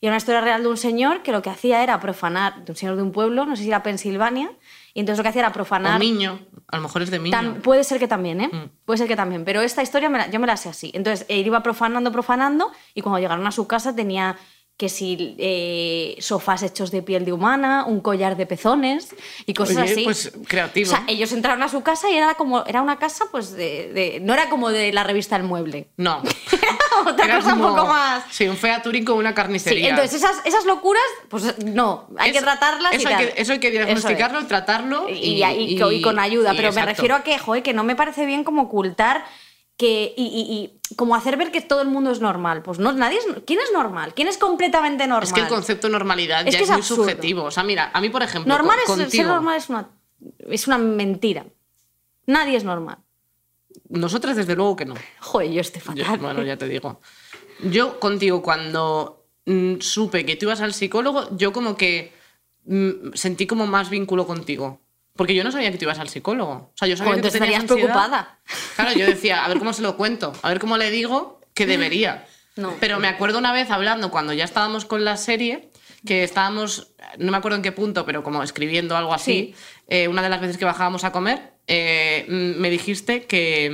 [0.00, 2.70] Y era una historia real de un señor que lo que hacía era profanar, de
[2.72, 4.50] un señor de un pueblo, no sé si era Pensilvania,
[4.94, 5.98] y entonces lo que hacía era profanar.
[5.98, 6.38] niño.
[6.68, 7.56] A lo mejor es de niño.
[7.62, 8.48] Puede ser que también, ¿eh?
[8.52, 8.70] Mm.
[8.84, 9.44] Puede ser que también.
[9.44, 10.90] Pero esta historia me la- yo me la sé así.
[10.94, 14.36] Entonces, él iba profanando, profanando, y cuando llegaron a su casa tenía
[14.78, 19.08] que si eh, sofás hechos de piel de humana, un collar de pezones
[19.44, 20.04] y cosas Oye, así.
[20.04, 20.86] pues creativo.
[20.88, 23.92] O sea, ellos entraron a su casa y era como era una casa, pues de,
[23.92, 25.88] de- no era como de la revista El Mueble.
[25.96, 26.22] No.
[27.06, 28.24] Otra Era cosa un poco más.
[28.30, 29.90] Sí, un featuring con una Sí, carnicería.
[29.90, 33.58] entonces esas, esas locuras, pues no, hay que tratarlas eso y hay que- eso hay
[33.58, 33.84] que Eso es.
[33.86, 36.52] diagnosticarlo, tratarlo y, y- y- y- y con ayuda.
[36.56, 39.24] pero me refiero a que, joder, que no me parece bien como ocultar
[39.78, 42.62] que, y, y- y como hacer ver que todo el mundo es normal.
[42.62, 43.26] Pues no, nadie es.
[43.46, 44.12] ¿Quién es normal?
[44.14, 45.22] ¿Quién es completamente normal?
[45.24, 47.44] Es que el concepto de normalidad Es ya que es, es muy subjetivo.
[47.44, 49.88] O sea, mira, a mí, por ejemplo, normal es, ser normal es una,
[50.50, 51.46] es una mentira.
[52.26, 52.98] Nadie es normal.
[53.88, 54.94] nosotras desde luego que no.
[55.20, 56.18] Joder, yo estoy Yo- fatal.
[56.18, 57.00] bueno, ya te digo.
[57.62, 62.12] Yo contigo, cuando mm, supe que tú ibas al psicólogo, yo como que
[62.66, 64.80] mm, sentí como más vínculo contigo.
[65.18, 66.52] Porque yo no sabía que tú ibas al psicólogo.
[66.52, 67.82] O sea, yo sabía que tú tenías estarías ansiedad.
[67.82, 68.38] preocupada.
[68.76, 71.66] Claro, yo decía, a ver cómo se lo cuento, a ver cómo le digo que
[71.66, 72.24] debería.
[72.54, 72.76] No.
[72.78, 75.70] Pero me acuerdo una vez hablando cuando ya estábamos con la serie,
[76.06, 79.54] que estábamos, no me acuerdo en qué punto, pero como escribiendo algo así,
[79.88, 83.68] eh, una de las veces que bajábamos a comer, eh, mm, me dijiste que,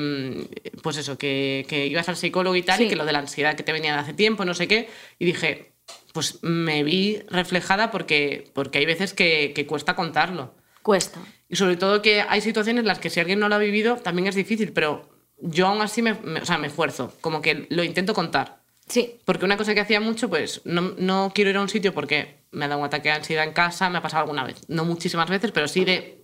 [0.74, 2.84] mm, pues eso, que, que ibas al psicólogo y tal, Sí.
[2.84, 4.88] y que lo de la ansiedad que te venía de hace tiempo, no sé qué,
[5.18, 5.72] y dije,
[6.14, 10.54] pues me vi reflejada porque, porque hay veces que, que cuesta contarlo.
[10.84, 11.18] Cuesta.
[11.48, 13.96] Y sobre todo que hay situaciones en las que si alguien no lo ha vivido
[13.96, 15.08] también es difícil, pero
[15.38, 18.62] yo aún así me, me- o sea, me esfuerzo, como que lo intento contar.
[18.86, 19.16] Sí.
[19.24, 22.44] Porque una cosa que hacía mucho, pues no, no quiero ir a un sitio porque
[22.50, 24.60] me ha dado un ataque de ansiedad en casa, me ha pasado alguna vez.
[24.68, 26.22] No muchísimas veces, pero sí de...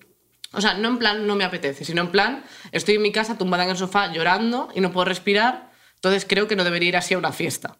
[0.53, 3.39] O sea, no en plan no me apetece, sino en plan estoy en mi casa
[3.39, 6.97] tumbada en el sofá llorando y no puedo respirar, entonces creo que no debería ir
[6.99, 7.79] así a una fiesta.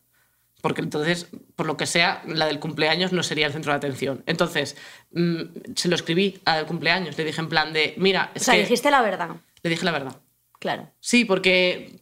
[0.61, 4.23] Porque entonces, por lo que sea, la del cumpleaños no sería el centro de atención.
[4.27, 4.77] Entonces,
[5.13, 5.43] mm,
[5.75, 8.61] se lo escribí al cumpleaños, le dije en plan de, mira, O es sea, que...
[8.61, 9.31] dijiste la verdad.
[9.63, 10.17] Le dije la verdad.
[10.59, 10.91] Claro.
[11.01, 11.99] Sí, porque.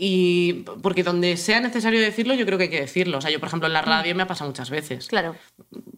[0.00, 3.18] Y porque donde sea necesario decirlo, yo creo que hay que decirlo.
[3.18, 5.06] O sea, yo, por ejemplo, en la radio me ha pasado muchas veces.
[5.06, 5.08] Mm.
[5.08, 5.36] Claro.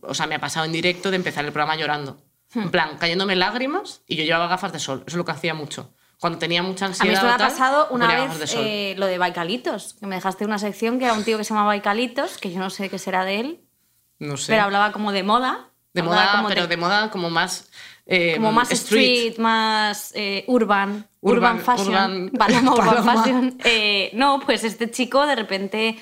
[0.02, 2.18] O sea, me ha pasado en directo de empezar el programa llorando.
[2.52, 2.62] Hmm.
[2.62, 5.04] En plan, cayéndome lágrimas y yo llevaba gafas de sol.
[5.06, 5.92] Eso es lo que hacía mucho.
[6.20, 7.08] Cuando tenía mucha A ansiedad.
[7.08, 8.62] mí esto me ha pasado una de vez sol.
[8.64, 11.54] eh, lo de Baicalitos, que me dejaste una sección que era un tío que se
[11.54, 13.60] llama Baicalitos, que yo no sé qué será de él,
[14.18, 14.52] no sé.
[14.52, 15.70] pero hablaba como de moda.
[15.94, 17.70] de moda, como pero de, de moda como más.
[18.06, 23.16] eh, como más street, más eh, urban, urban, Urban- fashion, urban- Paloma urban Paloma.
[23.22, 23.58] fashion.
[23.64, 25.96] Eh, no, pues este chico de repente,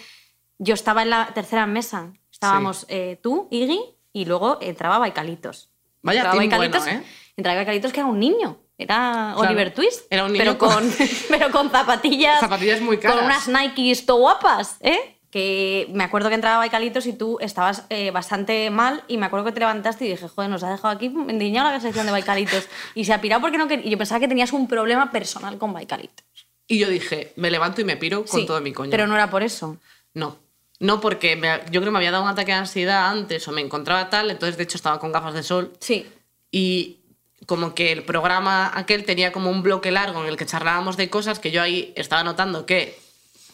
[0.58, 3.78] yo estaba en la tercera mesa, estábamos eh, tú, Iggy,
[4.12, 5.70] y luego entraba Baicalitos.
[6.02, 7.04] Vaya entraba team Baicalitos, bueno, ¿eh?
[7.36, 8.58] entraba Baicalitos que era un niño.
[8.78, 9.40] Era Claro.
[9.50, 10.06] Oliver Twist.
[10.10, 10.92] Era un niño pero con- con,
[11.28, 12.40] pero con zapatillas.
[12.40, 13.16] Zapatillas muy caras.
[13.18, 15.16] Con unas Nikes to guapas, ¿eh?
[15.30, 19.44] Que me acuerdo que entraba Baicalitos y tú estabas eh, bastante mal y me acuerdo
[19.44, 22.66] que te levantaste y dije, joder, nos ha dejado aquí endiñado la sección de Baicalitos.
[22.94, 23.86] Y se ha pirado porque no quería.
[23.86, 26.24] Y yo pensaba que tenías un problema personal con Baicalitos.
[26.66, 28.90] Y yo dije, me levanto y me piro con Sí, todo mi coño.
[28.90, 29.76] Pero no era por eso.
[30.14, 30.36] No.
[30.80, 33.52] No, porque me- yo creo que me había dado un ataque de ansiedad antes o
[33.52, 36.06] me encontraba tal, entonces de hecho estaba con gafas de sol Sí.
[36.52, 36.98] y
[37.46, 41.08] como que el programa aquel tenía como un bloque largo en el que charlábamos de
[41.10, 42.98] cosas que yo ahí estaba notando que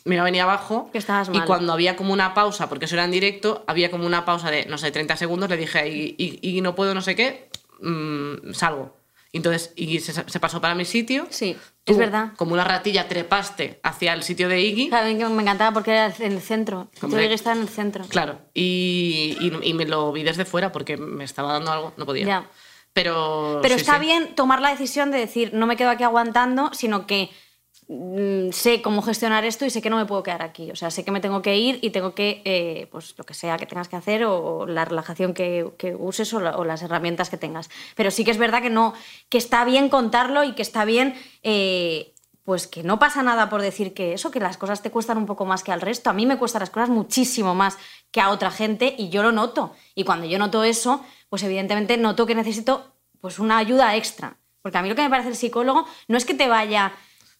[0.05, 0.91] me iba a venir abajo.
[0.93, 1.47] Que estabas y mal.
[1.47, 4.67] cuando había como una pausa, porque eso era en directo, había como una pausa de,
[4.67, 7.49] no sé, 30 segundos, le dije, y, y- y no puedo, no sé qué,
[7.81, 8.97] mm, salgo.
[9.33, 11.27] Y entonces, y se, se pasó para mi sitio.
[11.31, 12.33] Sí, Tú, es verdad.
[12.37, 14.89] Como una ratilla trepaste hacia el sitio de Iggy.
[14.91, 16.89] Claro, me encantaba porque era en el centro.
[17.01, 17.23] Yo Hombre.
[17.23, 18.05] llegué a estar en el centro.
[18.09, 22.07] Claro, y, y- y me lo vi desde fuera porque me estaba dando algo, no
[22.07, 22.27] podía.
[22.27, 22.51] Ya.
[22.95, 24.01] Pero, Pero sí, está sí.
[24.07, 27.29] bien tomar la decisión de decir, no me quedo aquí aguantando, sino que
[27.89, 30.71] mm, sé cómo gestionar esto y sé que no me puedo quedar aquí.
[30.71, 33.35] O sea, sé que me tengo que ir y tengo que, eh, pues lo que
[33.35, 36.65] sea que tengas que hacer o, o la relajación que, que uses o, la- o
[36.65, 37.69] las herramientas que tengas.
[37.97, 38.95] Pero sí que es verdad que no,
[39.29, 41.15] que está bien contarlo y que está bien.
[41.43, 42.14] eh,
[42.45, 45.27] pues que no pasa nada por decir que eso, que las cosas te cuestan un
[45.27, 46.11] poco más que al resto.
[46.11, 47.79] A mí me cuestan las cosas muchísimo más
[48.11, 49.75] que a otra gente y yo lo noto.
[49.95, 54.37] Y cuando yo noto eso, pues evidentemente noto que necesito pues una ayuda extra.
[54.61, 56.93] Porque a mí lo que me parece el psicólogo no es que te vaya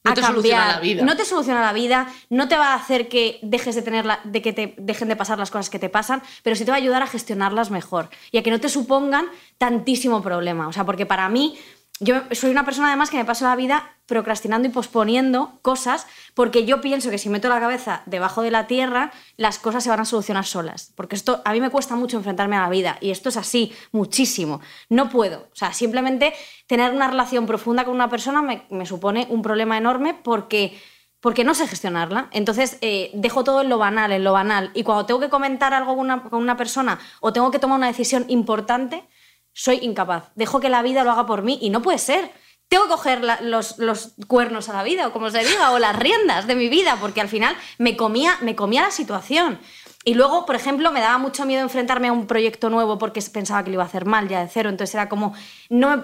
[0.05, 1.05] No a te cambiar, soluciona la vida.
[1.05, 4.21] no te soluciona la vida, no te va a hacer que dejes de tener la-
[4.25, 6.77] de que te dejen de pasar las cosas que te pasan, pero sí te va
[6.77, 9.27] a ayudar a gestionarlas mejor y a que no te supongan
[9.59, 10.67] tantísimo problema.
[10.69, 11.59] O sea, porque para mí
[12.01, 16.67] yo soy una persona además que me paso la vida procrastinando y posponiendo cosas porque
[16.67, 20.01] yo pienso que si meto la cabeza debajo de la tierra las cosas se van
[20.01, 20.93] a solucionar solas.
[20.95, 23.73] Porque esto a mí me cuesta mucho enfrentarme a la vida y esto es así,
[23.93, 24.61] muchísimo.
[24.89, 25.49] No puedo.
[25.53, 26.35] O sea, simplemente
[26.67, 30.79] tener una relación profunda con una persona me, supone un problema enorme porque
[31.21, 32.29] porque no sé gestionarla.
[32.33, 34.71] Entonces eh, dejo todo en lo banal, en lo banal.
[34.75, 38.27] Y cuando tengo que comentar algo con una persona o tengo que tomar una decisión
[38.29, 39.09] importante,
[39.55, 40.33] soy incapaz.
[40.35, 42.31] Dejo que la vida lo haga por mí y no puede ser.
[42.69, 45.79] Tengo que coger la- los, los cuernos a la vida, o como se diga, o
[45.79, 49.59] las riendas de mi vida, porque al final me comía, me comía la situación.
[50.05, 53.63] Y luego, por ejemplo, me daba mucho miedo enfrentarme a un proyecto nuevo porque pensaba
[53.65, 54.69] que lo iba a hacer mal ya de cero.
[54.71, 55.35] Entonces era como,
[55.71, 56.03] no me-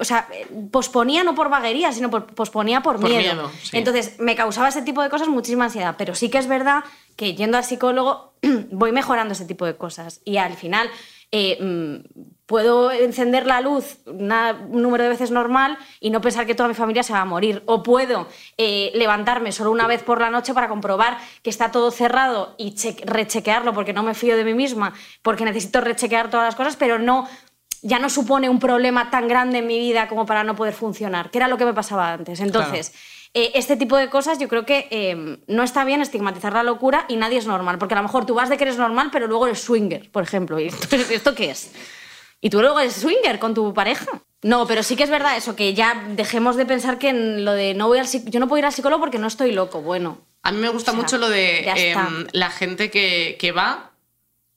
[0.00, 3.34] o sea, eh, posponía no por vaguería, sino por, posponía por, Por miedo.
[3.34, 3.76] miedo, sí.
[3.76, 5.96] Entonces me causaba ese tipo de cosas muchísima ansiedad.
[5.98, 6.84] Pero sí que es verdad
[7.16, 8.32] que yendo al psicólogo
[8.70, 10.20] voy mejorando ese tipo de cosas.
[10.24, 10.88] Y al final
[11.32, 16.46] eh, mm, puedo encender la luz una- un número de veces normal y no pensar
[16.46, 17.62] que toda mi familia se va a morir.
[17.66, 18.28] O puedo
[18.58, 22.74] eh, levantarme solo una vez por la noche para comprobar que está todo cerrado y
[22.74, 26.76] che- rechequearlo porque no me fío de mí misma, porque necesito rechequear todas las cosas,
[26.76, 27.26] pero no
[27.84, 31.30] ya no supone un problema tan grande en mi vida como para no poder funcionar,
[31.30, 32.38] que era lo que me pasaba antes.
[32.38, 32.92] Entonces,
[33.34, 37.06] eh, este tipo de cosas yo creo que eh, no está bien estigmatizar la locura
[37.08, 39.26] y nadie es normal, porque a lo mejor tú vas de que eres normal, pero
[39.26, 40.60] luego eres swinger, por ejemplo.
[40.60, 41.72] ¿Y esto, esto qué es?
[42.40, 44.06] ¿Y tú luego eres swinger con tu pareja?
[44.42, 47.52] No, pero sí que es verdad eso, que ya dejemos de pensar que en lo
[47.52, 49.80] de no voy al yo no puedo ir al psicólogo porque no estoy loco.
[49.80, 53.52] Bueno, A mí me gusta O sea, mucho lo de em, la gente que, que
[53.52, 53.92] va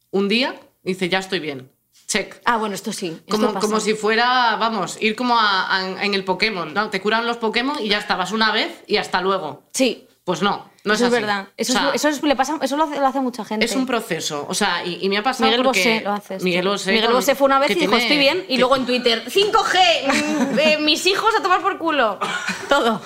[0.09, 1.69] un día y dice, ya estoy bien.
[2.08, 2.39] Check.
[2.45, 3.08] ah, bueno, esto sí.
[3.08, 3.60] esto Como, pasa.
[3.60, 6.74] como si fuera, vamos, ir como a- a- en el Pokémon.
[6.74, 6.89] ¿no?
[6.89, 9.64] Te curan los Pokémon y ya estabas una vez y hasta luego.
[9.74, 11.22] Sí, Pues no, no eso es así.
[11.22, 11.47] verdad.
[11.58, 13.64] Eso, O sea, es, eso es- le pasa, eso lo hace, lo hace mucha gente.
[13.66, 14.45] es un proceso.
[14.49, 15.80] O sea, y, y me ha pasado Miguel porque...
[15.80, 16.34] Bosé lo hace.
[16.36, 16.43] esto.
[16.45, 16.91] Miguel Bosé.
[16.93, 18.43] Miguel Bosé fue una vez y dijo, estoy bien.
[18.47, 22.18] Y que luego en Twitter, 5G, mm, eh, mis hijos a tomar por culo.
[22.70, 23.01] Todo.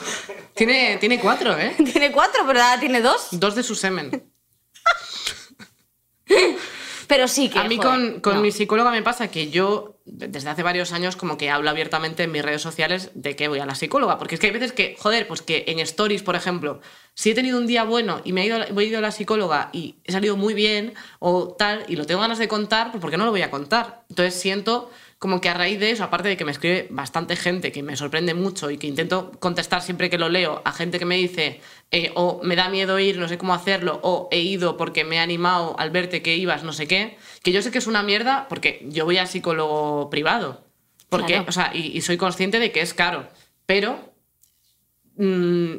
[0.56, 1.76] Tiene, tiene cuatro, ¿eh?
[1.92, 3.28] Tiene cuatro, pero tiene dos.
[3.32, 4.32] Dos de su semen.
[7.10, 7.58] Pero sí que.
[7.60, 8.42] A mí joder, con, con no.
[8.42, 12.32] mi psicóloga me pasa que yo desde hace varios años como que hablo abiertamente en
[12.32, 14.96] mis redes sociales de que voy a la psicóloga, porque es que hay veces que,
[14.98, 16.82] joder, pues que en stories, por ejemplo,
[17.16, 19.02] si he tenido un día bueno y me he ido, a la- he ido a
[19.02, 22.92] la psicóloga y he salido muy bien o tal, y lo tengo ganas de contar,
[22.92, 24.04] pues ¿por qué no lo voy a contar?
[24.10, 24.90] Entonces siento
[25.20, 27.98] como que a raíz de eso, aparte de que me escribe bastante gente que me
[27.98, 31.60] sorprende mucho y que intento contestar siempre que lo leo a gente que me dice
[31.92, 35.18] eh, o me da miedo ir, no sé cómo hacerlo, o he ido porque me
[35.18, 38.02] he animado al verte que ibas, no sé qué, que yo sé que es una
[38.02, 40.64] mierda porque yo voy a psicólogo privado.
[41.10, 41.46] Porque, Claro.
[41.50, 43.28] o sea, y, y soy consciente de que es caro,
[43.66, 44.00] pero
[45.18, 45.74] mm,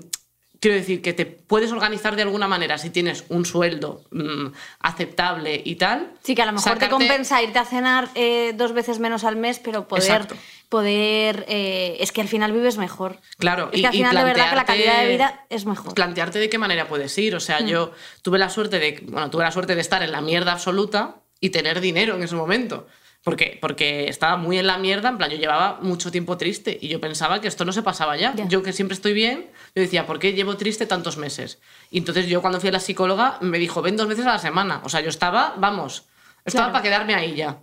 [0.61, 4.49] quiero decir que te puedes organizar de alguna manera si tienes un sueldo mm,
[4.81, 6.13] aceptable y tal.
[6.23, 9.25] Sí, que a lo mejor te sacarte- compensa irte a cenar eh, dos veces menos
[9.25, 10.05] al mes, pero poder.
[10.05, 10.37] Exacto.
[10.69, 13.19] poder eh, es que al final vives mejor.
[13.39, 15.95] Claro, Es y- que al final de verdad que la calidad de vida es mejor.
[15.95, 17.35] plantearte de qué manera puedes ir.
[17.35, 17.93] O sea, yo
[18.23, 21.51] tuve la suerte de, bueno, tuve la suerte de estar en la mierda absoluta y
[21.51, 22.87] tener dinero en ese momento.
[23.23, 26.89] Porque, porque estaba muy en la mierda, en plan, yo llevaba mucho tiempo triste y
[26.89, 28.35] yo pensaba que esto no se pasaba ya.
[28.49, 31.59] Yo que siempre estoy bien, yo decía, ¿por qué llevo triste tantos meses?
[31.91, 34.39] Y entonces yo cuando fui a la psicóloga me dijo, ven dos veces a la
[34.39, 34.81] semana.
[34.85, 36.05] O sea, yo estaba, vamos,
[36.47, 36.73] estaba Claro.
[36.73, 37.59] para quedarme ahí ya.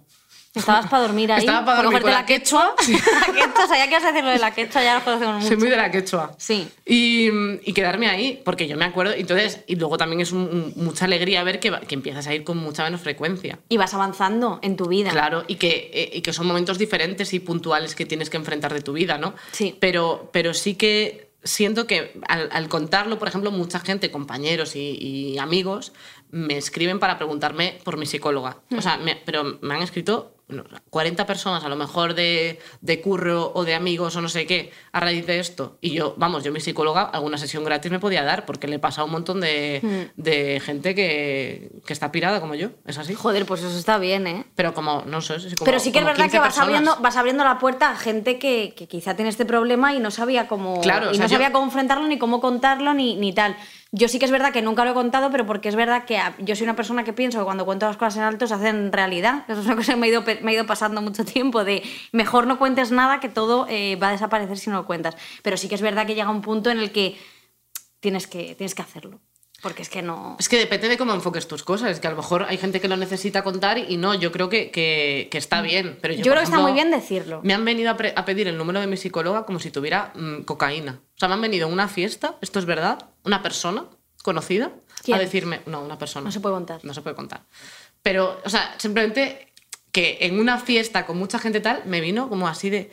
[0.57, 1.39] Estabas para dormir ahí.
[1.39, 2.75] Estaba para dormir con la quechua.
[2.87, 5.47] la quechua, sabía que ibas a decir lo de la quechua, ya lo conocemos mucho.
[5.47, 6.33] Soy muy de la quechua.
[6.37, 6.67] Sí.
[6.85, 7.29] Y,
[7.63, 9.13] y quedarme ahí, porque yo me acuerdo.
[9.13, 12.57] Entonces, y luego también es un- mucha alegría ver que, que empiezas a ir con
[12.57, 13.59] mucha menos frecuencia.
[13.69, 15.11] Y vas avanzando en tu vida.
[15.11, 18.73] Claro, y que, eh, y que son momentos diferentes y puntuales que tienes que enfrentar
[18.73, 19.33] de tu vida, ¿no?
[19.51, 19.75] Sí.
[19.79, 24.97] Pero, pero sí que siento que al, al contarlo, por ejemplo, mucha gente, compañeros y,
[24.99, 25.93] y amigos,
[26.29, 28.57] me escriben para preguntarme por mi psicóloga.
[28.75, 30.33] O sea, me- pero me han escrito
[30.89, 34.71] 40 personas, a lo mejor de, de curro o de amigos o no sé qué,
[34.93, 35.77] a raíz de esto.
[35.81, 38.79] Y yo, vamos, yo mi psicóloga, alguna sesión gratis me podía dar, porque le he
[38.79, 42.69] pasado a un montón de, de gente que, que está pirada como yo.
[42.85, 43.13] Es así.
[43.13, 44.45] Joder, pues eso está bien, ¿eh?
[44.55, 46.67] Pero como, no sé, como, Pero sí que es verdad 15 que vas personas.
[46.69, 50.11] abriendo, vas abriendo la puerta a gente que, que quizá tiene este problema y no
[50.11, 53.15] sabía cómo, Claro, o y sea, no yo- sabía cómo enfrentarlo, ni cómo contarlo, ni,
[53.15, 53.57] ni tal.
[53.91, 56.17] Yo sí que es verdad que nunca lo he contado, pero porque es verdad que
[56.17, 58.53] a- yo soy una persona que pienso que cuando cuento las cosas en alto se
[58.53, 59.45] hacen realidad.
[59.47, 61.83] Eso es una cosa que me ha ido, me ha ido pasando mucho tiempo, de
[62.11, 65.15] mejor no cuentes nada que todo eh, va a desaparecer si no lo cuentas.
[65.41, 67.17] Pero sí que es verdad que llega un punto en el que
[67.99, 69.19] tienes que, tienes que hacerlo.
[69.61, 70.35] Porque es que no...
[70.39, 71.89] Es que depende de cómo enfoques tus cosas.
[71.91, 74.49] Es que a lo mejor hay gente que lo necesita contar y no, yo creo
[74.49, 75.97] que, que, que está bien.
[75.99, 77.41] Pero yo, creo que está muy bien decirlo.
[77.43, 80.99] Me han venido a, pedir el número de mi psicóloga como si tuviera mm, cocaína.
[81.15, 83.85] O sea, me han venido a una fiesta, esto es verdad, una persona
[84.21, 84.71] conocida,
[85.03, 85.17] ¿Quién?
[85.17, 86.25] a decirme, no, una persona.
[86.25, 86.85] No se puede contar.
[86.85, 87.41] No se puede contar.
[88.03, 89.53] Pero, o sea, simplemente
[89.91, 92.91] que en una fiesta con mucha gente tal, me vino como así de.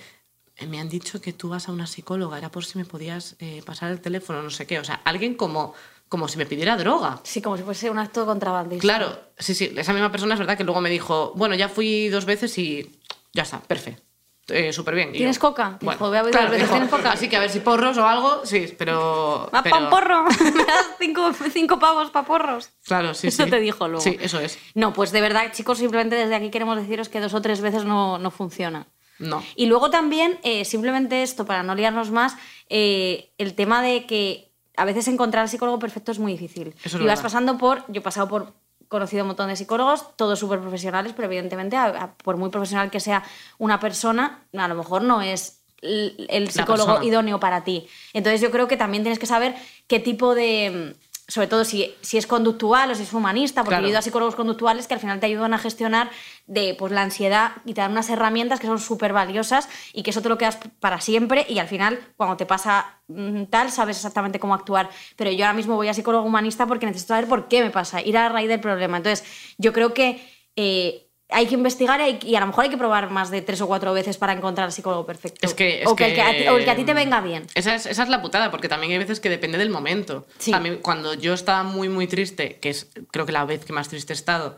[0.57, 3.37] "Eh, Me han dicho que tú vas a una psicóloga, era por si me podías
[3.41, 4.79] eh, pasar el teléfono, no sé qué.
[4.79, 5.75] O sea, alguien como,
[6.15, 7.19] como si me pidiera droga.
[7.25, 8.81] Sí, como si fuese un acto contrabandista.
[8.83, 12.09] Claro, sí, sí, esa misma persona es verdad que luego me dijo, bueno, ya fui
[12.09, 13.01] dos veces y
[13.33, 14.01] ya está, perfecto.
[14.47, 15.11] Eh, Súper bien.
[15.11, 15.77] ¿Tienes yo, coca?
[15.81, 17.99] Bueno, Dijo, "Voy a claro, veces, dijo, ¿tienes coca?" Así que a ver si porros
[17.99, 19.49] o algo, sí, pero...
[19.51, 20.25] ¿Vas pero- pa' un porro?
[20.55, 22.71] ¿Me das cinco, cinco pavos para porros?
[22.85, 23.51] Claro, sí, Eso sí.
[23.51, 24.01] te dijo luego.
[24.05, 24.57] Sí, eso es.
[24.75, 27.85] No, pues de verdad, chicos, simplemente desde aquí queremos deciros que dos o tres veces
[27.85, 28.87] no, no funciona.
[29.19, 29.43] No.
[29.57, 32.37] Y luego también, eh, simplemente esto, para no liarnos más,
[32.69, 34.44] eh, el tema de que
[34.77, 36.75] a veces encontrar al psicólogo perfecto es muy difícil.
[36.85, 38.53] Eso y vas pasando por, yo he pasado por,
[38.89, 42.91] conocido un montón de psicólogos, todos súper profesionales, pero evidentemente, a- a- por muy profesional
[42.91, 43.23] que sea
[43.59, 47.87] una persona, a lo mejor no es el psicólogo idóneo para ti.
[48.13, 49.55] Entonces yo creo que también tienes que saber
[49.87, 50.97] qué tipo de...
[51.27, 53.83] Sobre todo si, si es conductual o si es humanista, porque Claro.
[53.83, 56.11] yo he ido a psicólogos conductuales que al final te ayudan a gestionar
[56.47, 60.11] de, pues, la ansiedad y te dan unas herramientas que son súper valiosas y que
[60.11, 63.97] eso te lo quedas para siempre y al final cuando te pasa mm, tal sabes
[63.97, 64.91] exactamente cómo actuar.
[65.17, 68.03] Pero yo ahora mismo voy a psicólogo humanista porque necesito saber por qué me pasa,
[68.03, 68.99] ir a la raíz del problema.
[68.99, 69.25] Entonces
[69.57, 70.23] yo creo que
[70.57, 73.61] eh, hay que investigar y, y a lo mejor hay que probar más de tres
[73.61, 75.39] o cuatro veces para encontrar al psicólogo perfecto.
[75.47, 76.95] Es que, es o, que, el que a ti, o el que a ti te
[76.95, 77.47] venga bien.
[77.55, 80.27] Esa es, esa es la putada, porque también hay veces que depende del momento.
[80.39, 80.53] Sí.
[80.55, 83.89] Mí, cuando yo estaba muy, muy triste, que es creo que la vez que más
[83.89, 84.57] triste he estado,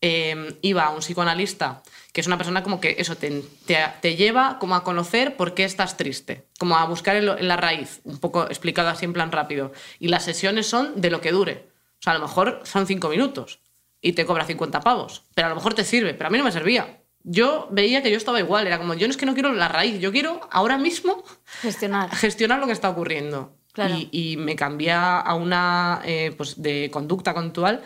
[0.00, 4.16] eh, iba a un psicoanalista, que es una persona como que eso te, te, te
[4.16, 7.56] lleva como a conocer por qué estás triste, como a buscar en, lo- en la
[7.56, 9.72] raíz, un poco explicado así en plan rápido.
[9.98, 11.66] Y las sesiones son de lo que dure.
[11.98, 13.58] O sea, a lo mejor son cinco minutos
[14.06, 16.44] y te cobra 50 pavos, pero a lo mejor te sirve, pero a mí no
[16.44, 17.02] me servía.
[17.24, 19.66] Yo veía que yo estaba igual, era como, yo no es que no quiero la
[19.66, 21.24] raíz, yo quiero ahora mismo
[21.60, 22.08] Gestionar.
[22.14, 23.56] gestionar lo que está ocurriendo.
[23.72, 23.96] Claro.
[23.96, 27.82] Y, y me cambié a una eh, pues de conducta conductual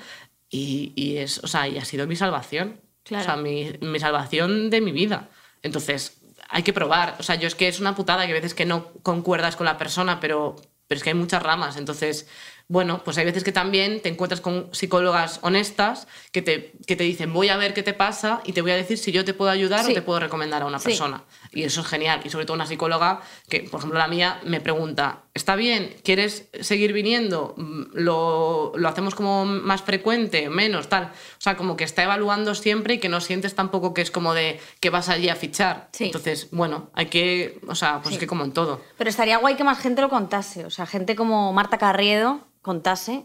[0.51, 2.81] y, y es, o sea, y ha sido mi salvación.
[3.03, 3.23] Claro.
[3.23, 5.31] O sea, mi, mi salvación de mi vida.
[5.63, 7.17] Entonces, hay que probar.
[7.19, 9.65] O sea, yo es que es una putada que hay veces que no concuerdas con
[9.65, 10.57] la persona, pero,
[10.87, 11.77] pero es que hay muchas ramas.
[11.77, 12.29] Entonces,
[12.71, 17.03] bueno, pues hay veces que también te encuentras con psicólogas honestas que te, que te
[17.03, 19.35] dicen, voy a ver qué te pasa y te voy a decir si yo te
[19.35, 19.91] puedo ayudar Sí.
[19.91, 20.85] o te puedo recomendar a una Sí.
[20.91, 21.25] persona.
[21.51, 22.21] Y eso es genial.
[22.23, 25.97] Y sobre todo una psicóloga que, por ejemplo, la mía me pregunta, ¿está bien?
[26.05, 27.55] ¿Quieres seguir viniendo?
[27.57, 30.49] Mm, ¿Lo, lo hacemos como más frecuente?
[30.49, 30.89] ¿Menos?
[30.89, 31.07] Tal.
[31.07, 34.33] O sea, como que está evaluando siempre y que no sientes tampoco que es como
[34.33, 35.89] de que vas allí a fichar.
[35.93, 36.05] Sí.
[36.05, 38.81] Entonces, bueno, hay que, o sea, pues es que como en todo.
[38.97, 40.65] Pero estaría guay que más gente lo contase.
[40.67, 43.25] O sea, gente como Marta Carriedo contase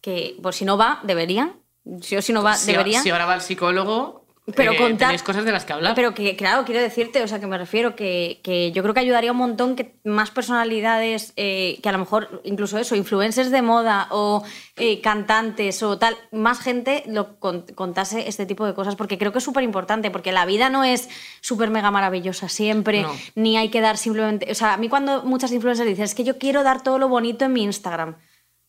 [0.00, 1.54] que, pues si no va, debería.
[2.02, 3.02] Si o si no va, Si, debería.
[3.02, 4.20] si ahora va el psicólogo,
[4.56, 5.94] Pero eh, contar- tenéis cosas de las que hablar.
[5.94, 9.00] Pero que, claro, quiero decirte, o sea, que me refiero que, que yo creo que
[9.00, 13.62] ayudaría un montón que más personalidades, eh, que a lo mejor incluso eso, influencers de
[13.62, 14.42] moda o
[14.76, 19.32] eh, cantantes o tal, más gente lo con- contase este tipo de cosas, porque creo
[19.32, 21.08] que es súper importante, porque la vida no es
[21.40, 23.12] súper mega maravillosa siempre, No.
[23.36, 24.50] ni hay que dar simplemente.
[24.50, 27.08] O sea, a mí cuando muchas influencers dicen, es que yo quiero dar todo lo
[27.08, 28.16] bonito en mi Instagram,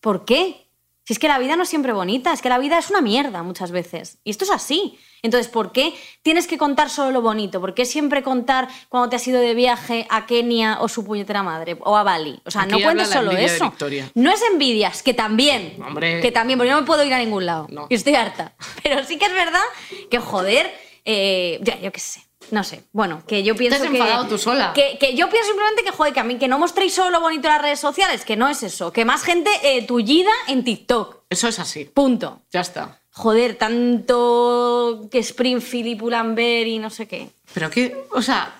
[0.01, 0.67] ¿por qué?
[1.03, 3.01] Si es que la vida no es siempre bonita, es que la vida es una
[3.01, 4.19] mierda muchas veces.
[4.23, 4.99] Y esto es así.
[5.23, 7.59] Entonces, ¿por qué tienes que contar solo lo bonito?
[7.59, 11.41] ¿Por qué siempre contar cuando te has ido de viaje a Kenia o su puñetera
[11.41, 11.77] madre?
[11.81, 12.39] O a Bali.
[12.45, 13.73] O sea, Aquí no cuentes solo eso.
[14.13, 15.77] No es envidias, que también.
[15.85, 16.21] Hombre.
[16.21, 17.67] Que también, porque yo no me puedo ir a ningún lado.
[17.69, 17.87] No.
[17.89, 18.53] Y estoy harta.
[18.83, 19.63] Pero sí que es verdad
[20.09, 20.71] que, joder,
[21.03, 22.21] eh, ya, yo qué sé.
[22.49, 22.83] No sé.
[22.91, 23.97] Bueno, que yo pienso has que.
[23.97, 24.73] enfadado tú sola.
[24.73, 27.21] Que, que yo pienso simplemente que, joder, que a mí que no mostréis solo lo
[27.21, 28.91] bonito en las redes sociales, que no es eso.
[28.91, 31.17] Que más gente eh, tullida en TikTok.
[31.29, 31.85] Eso es así.
[31.85, 32.41] Punto.
[32.51, 32.99] Ya está.
[33.11, 37.29] Joder, tanto que Springfield y Pull&Bear y no sé qué.
[37.53, 38.55] Pero que, o sea.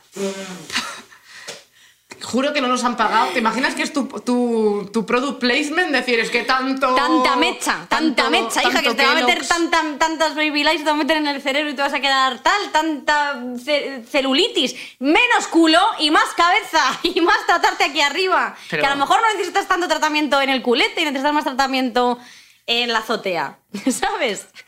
[2.24, 3.30] Juro que no nos han pagado.
[3.30, 5.92] ¿Te imaginas que es tu, tu, tu product placement?
[5.92, 6.94] Decir, es que tanto.
[6.96, 10.80] Tanta mecha, tanta tanto- mecha, hija, que te va a meter tanta- tantas baby lights,
[10.84, 14.04] te va a meter en el cerebro y te vas a quedar tal, tanta ce-
[14.10, 18.56] celulitis, menos culo y más cabeza y más tratarte aquí arriba.
[18.70, 21.44] Pero- Que a lo mejor no necesitas tanto tratamiento en el culete y necesitas más
[21.44, 22.20] tratamiento
[22.68, 23.58] en la azotea,
[23.92, 24.48] ¿sabes?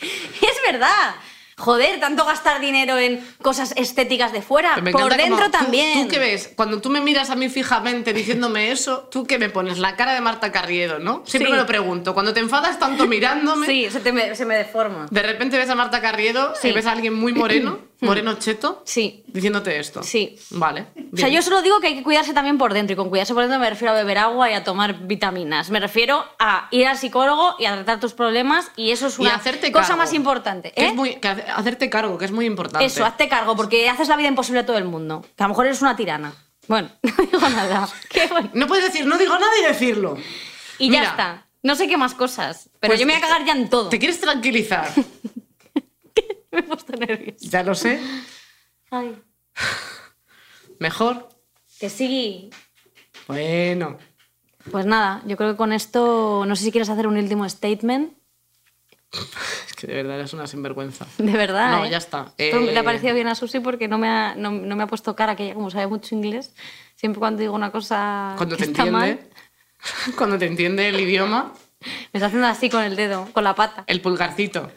[0.00, 1.14] es verdad.
[1.60, 6.02] Joder, tanto gastar dinero en cosas estéticas de fuera, me por dentro como tú- también.
[6.04, 6.50] ¿Tú qué ves?
[6.56, 9.78] Cuando tú me miras a mí fijamente diciéndome eso, ¿tú qué me pones?
[9.78, 11.22] La cara de Marta Carriedo, ¿no?
[11.26, 11.52] Siempre Sí.
[11.52, 12.14] me lo pregunto.
[12.14, 15.06] Cuando te enfadas tanto mirándome, Sí, se, te me, se me deforma.
[15.10, 16.68] de repente ves a Marta Carriedo Sí.
[16.68, 19.24] y ves a alguien muy moreno, moreno cheto, Sí.
[19.26, 20.02] diciéndote esto.
[20.02, 20.38] Sí.
[20.50, 20.86] Vale.
[21.12, 22.94] O sea, yo solo digo que hay que cuidarse también por dentro.
[22.94, 25.70] Y con cuidarse por dentro me refiero a beber agua y a tomar vitaminas.
[25.70, 28.70] Me refiero a ir al psicólogo y a tratar tus problemas.
[28.76, 30.02] Y eso es Y una hacerte cosa cargo.
[30.02, 30.72] más importante.
[30.72, 30.86] Que ¿eh?
[30.88, 32.84] es muy, que hace- hacerte cargo, que es muy importante.
[32.84, 35.24] Eso, hazte cargo, porque haces la vida imposible a todo el mundo.
[35.36, 36.32] Que a lo mejor eres una tirana.
[36.68, 37.88] Bueno, no digo nada.
[38.08, 38.50] Qué bueno.
[38.54, 40.16] No puedes decir, no digo nada y decirlo.
[40.78, 41.46] Y Mira, ya está.
[41.62, 42.70] No sé qué más cosas.
[42.80, 43.90] Pero pues yo me voy a cagar ya en todo.
[43.90, 44.88] ¿Te quieres tranquilizar?
[46.52, 47.36] Me he puesto nerviosa.
[47.40, 48.00] ya lo sé.
[48.90, 49.16] Ay,
[50.78, 51.28] Mejor.
[51.78, 52.50] que sí.
[53.26, 53.98] Bueno.
[54.70, 58.12] Pues nada, yo creo que con esto, no sé si quieres hacer un último statement.
[59.66, 61.06] Es que de verdad eres una sinvergüenza.
[61.16, 61.70] De verdad.
[61.78, 61.90] No, ¿eh?
[61.90, 62.34] ya está.
[62.36, 64.82] Esto Eh, Le ha parecido bien a Susi porque no me, ha, no, no me
[64.82, 66.52] ha puesto cara, que ella, como sabe mucho inglés,
[66.96, 69.34] siempre cuando digo una cosa Cuando que te está mal, entiende.
[70.18, 73.84] Cuando te entiende el idioma, me está haciendo así con el dedo, con la pata.
[73.86, 74.70] el pulgarcito.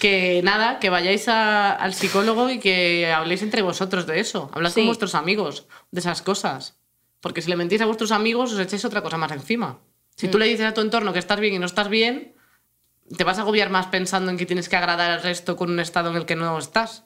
[0.00, 4.50] Que nada, que vayáis a- al psicólogo y que habléis entre vosotros de eso.
[4.54, 4.80] Hablad Sí.
[4.80, 6.80] con vuestros amigos de esas cosas.
[7.20, 9.78] Porque si le mentís a vuestros amigos, os echáis otra cosa más encima.
[10.16, 10.30] Si Mm.
[10.30, 12.34] tú le dices a tu entorno que estás bien y no estás bien,
[13.16, 15.80] te vas a agobiar más pensando en que tienes que agradar al resto con un
[15.80, 17.04] estado en el que no estás.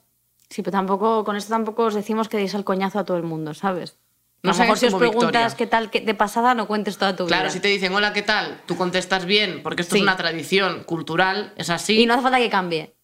[0.49, 3.23] Sí, pero tampoco, con esto tampoco os decimos que deis al coñazo a todo el
[3.23, 3.97] mundo, ¿sabes?
[4.45, 5.55] No a lo mejor si os preguntas Victoria.
[5.57, 7.51] qué tal qué- de pasada, no cuentes toda tu Claro, vida.
[7.51, 8.61] si te dicen hola, ¿qué tal?
[8.65, 9.99] Tú contestas bien, porque esto Sí.
[9.99, 12.01] es una tradición cultural, es así.
[12.01, 12.95] Y no hace falta que cambie.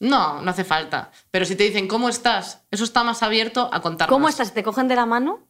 [0.00, 1.10] No, no hace falta.
[1.30, 4.08] Pero si te dicen cómo estás, eso está más abierto a contar.
[4.08, 4.52] ¿Cómo estás?
[4.52, 5.40] ¿Te cogen de la mano?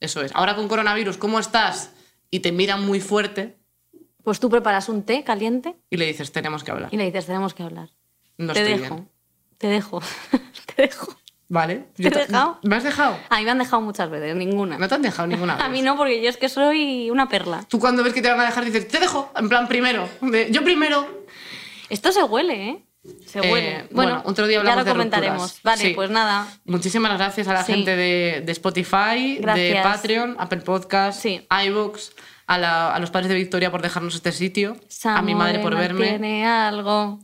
[0.00, 0.32] Eso es.
[0.34, 1.90] Ahora con coronavirus, ¿cómo estás?
[2.30, 3.58] Y te miran muy fuerte
[4.24, 6.88] Pues tú preparas un té caliente y le dices, tenemos que hablar.
[6.92, 7.90] y le dices, tenemos que hablar.
[8.38, 9.08] No te estoy dejo, bien.
[9.58, 10.00] te dejo,
[10.76, 11.16] te dejo.
[11.52, 11.84] Vale.
[11.94, 12.58] ¿Te Yo dejado?
[12.62, 13.14] ¿Me has dejado?
[13.28, 14.78] A mí me han dejado muchas veces, ninguna.
[14.78, 15.64] No te han dejado ninguna vez.
[15.64, 17.66] A mí no, porque yo es que soy una perla.
[17.68, 19.30] Tú cuando ves que te van a dejar dices, te dejo.
[19.36, 20.08] En plan, primero.
[20.50, 21.24] Yo primero.
[21.90, 22.84] Esto se huele, ¿eh?
[23.26, 23.88] Se Eh, huele.
[23.90, 25.42] bueno, bueno, otro día ya hablamos lo de comentaremos.
[25.42, 25.62] rupturas.
[25.62, 25.92] Vale, Sí.
[25.94, 26.46] pues nada.
[26.64, 27.72] Muchísimas gracias a la Sí.
[27.74, 29.78] gente de, de Spotify, de.
[29.82, 31.46] Patreon, Apple Podcast, Sí.
[31.66, 32.12] iVoox,
[32.46, 35.76] a, la- a los padres de Victoria por dejarnos este sitio, a mi madre por
[35.76, 36.08] verme.
[36.08, 37.18] Tiene algo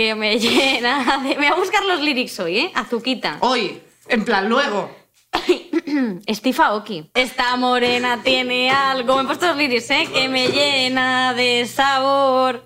[0.00, 1.18] que me llena.
[1.22, 2.72] de- Me voy a buscar los lyrics hoy, ¿eh?
[2.74, 3.36] Azuquita.
[3.40, 4.90] Hoy, en plan, luego.
[6.30, 7.10] Steve Aoki.
[7.14, 9.16] Esta morena tiene algo.
[9.16, 10.08] Me he puesto los lyrics, ¿eh?
[10.12, 12.64] Que me llena de sabor.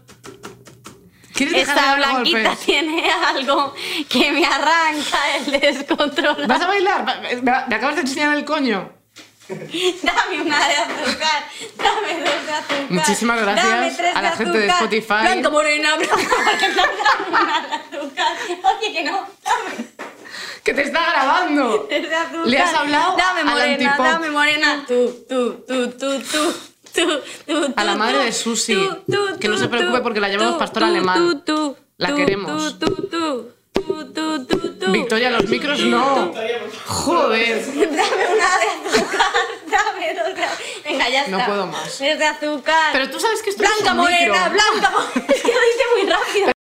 [1.34, 2.58] ¿Quieres dejar Esta blanquita golpes?
[2.66, 3.74] tiene algo
[4.08, 6.46] que me arranca el descontrol.
[6.46, 7.04] ¿Vas a bailar?
[7.20, 8.92] Me, me acabas de enseñar el coño.
[10.02, 11.44] Dame una de azúcar,
[11.76, 12.86] dame dos de azúcar.
[12.90, 14.66] Muchísimas gracias dame tres a la de gente de.
[14.68, 15.20] Spotify.
[15.22, 18.26] Blanca, morena, blanca, morena, dame una de azúcar.
[18.78, 19.86] Oye, que no, dame
[20.62, 21.86] ¡Que te está grabando!
[21.88, 22.46] tres de azúcar.
[22.46, 24.06] Le has hablado Dame al morena, antipop.
[24.06, 24.84] dame morena.
[24.88, 26.54] Tú, tú, tú, tú, tú.
[26.94, 27.08] Tú,
[27.44, 28.78] tú, A la madre de Susi,
[29.40, 31.42] que no se preocupe porque la llamamos tú, pastor tú, alemán.
[31.96, 32.78] La queremos.
[32.78, 34.46] tú, tú, tú, Tú, tú,
[34.92, 36.32] Victoria, los micros no.
[36.86, 37.66] Joder.
[37.66, 39.20] dame una de azúcar.
[39.66, 40.44] Dame dos de...
[40.84, 41.36] Venga, ya está.
[41.36, 42.00] No puedo más.
[42.00, 42.90] Es de azúcar.
[42.92, 45.26] Pero tú sabes que esto blanca es un morena, blanca morena.
[45.34, 46.46] Es que lo hice muy rápido.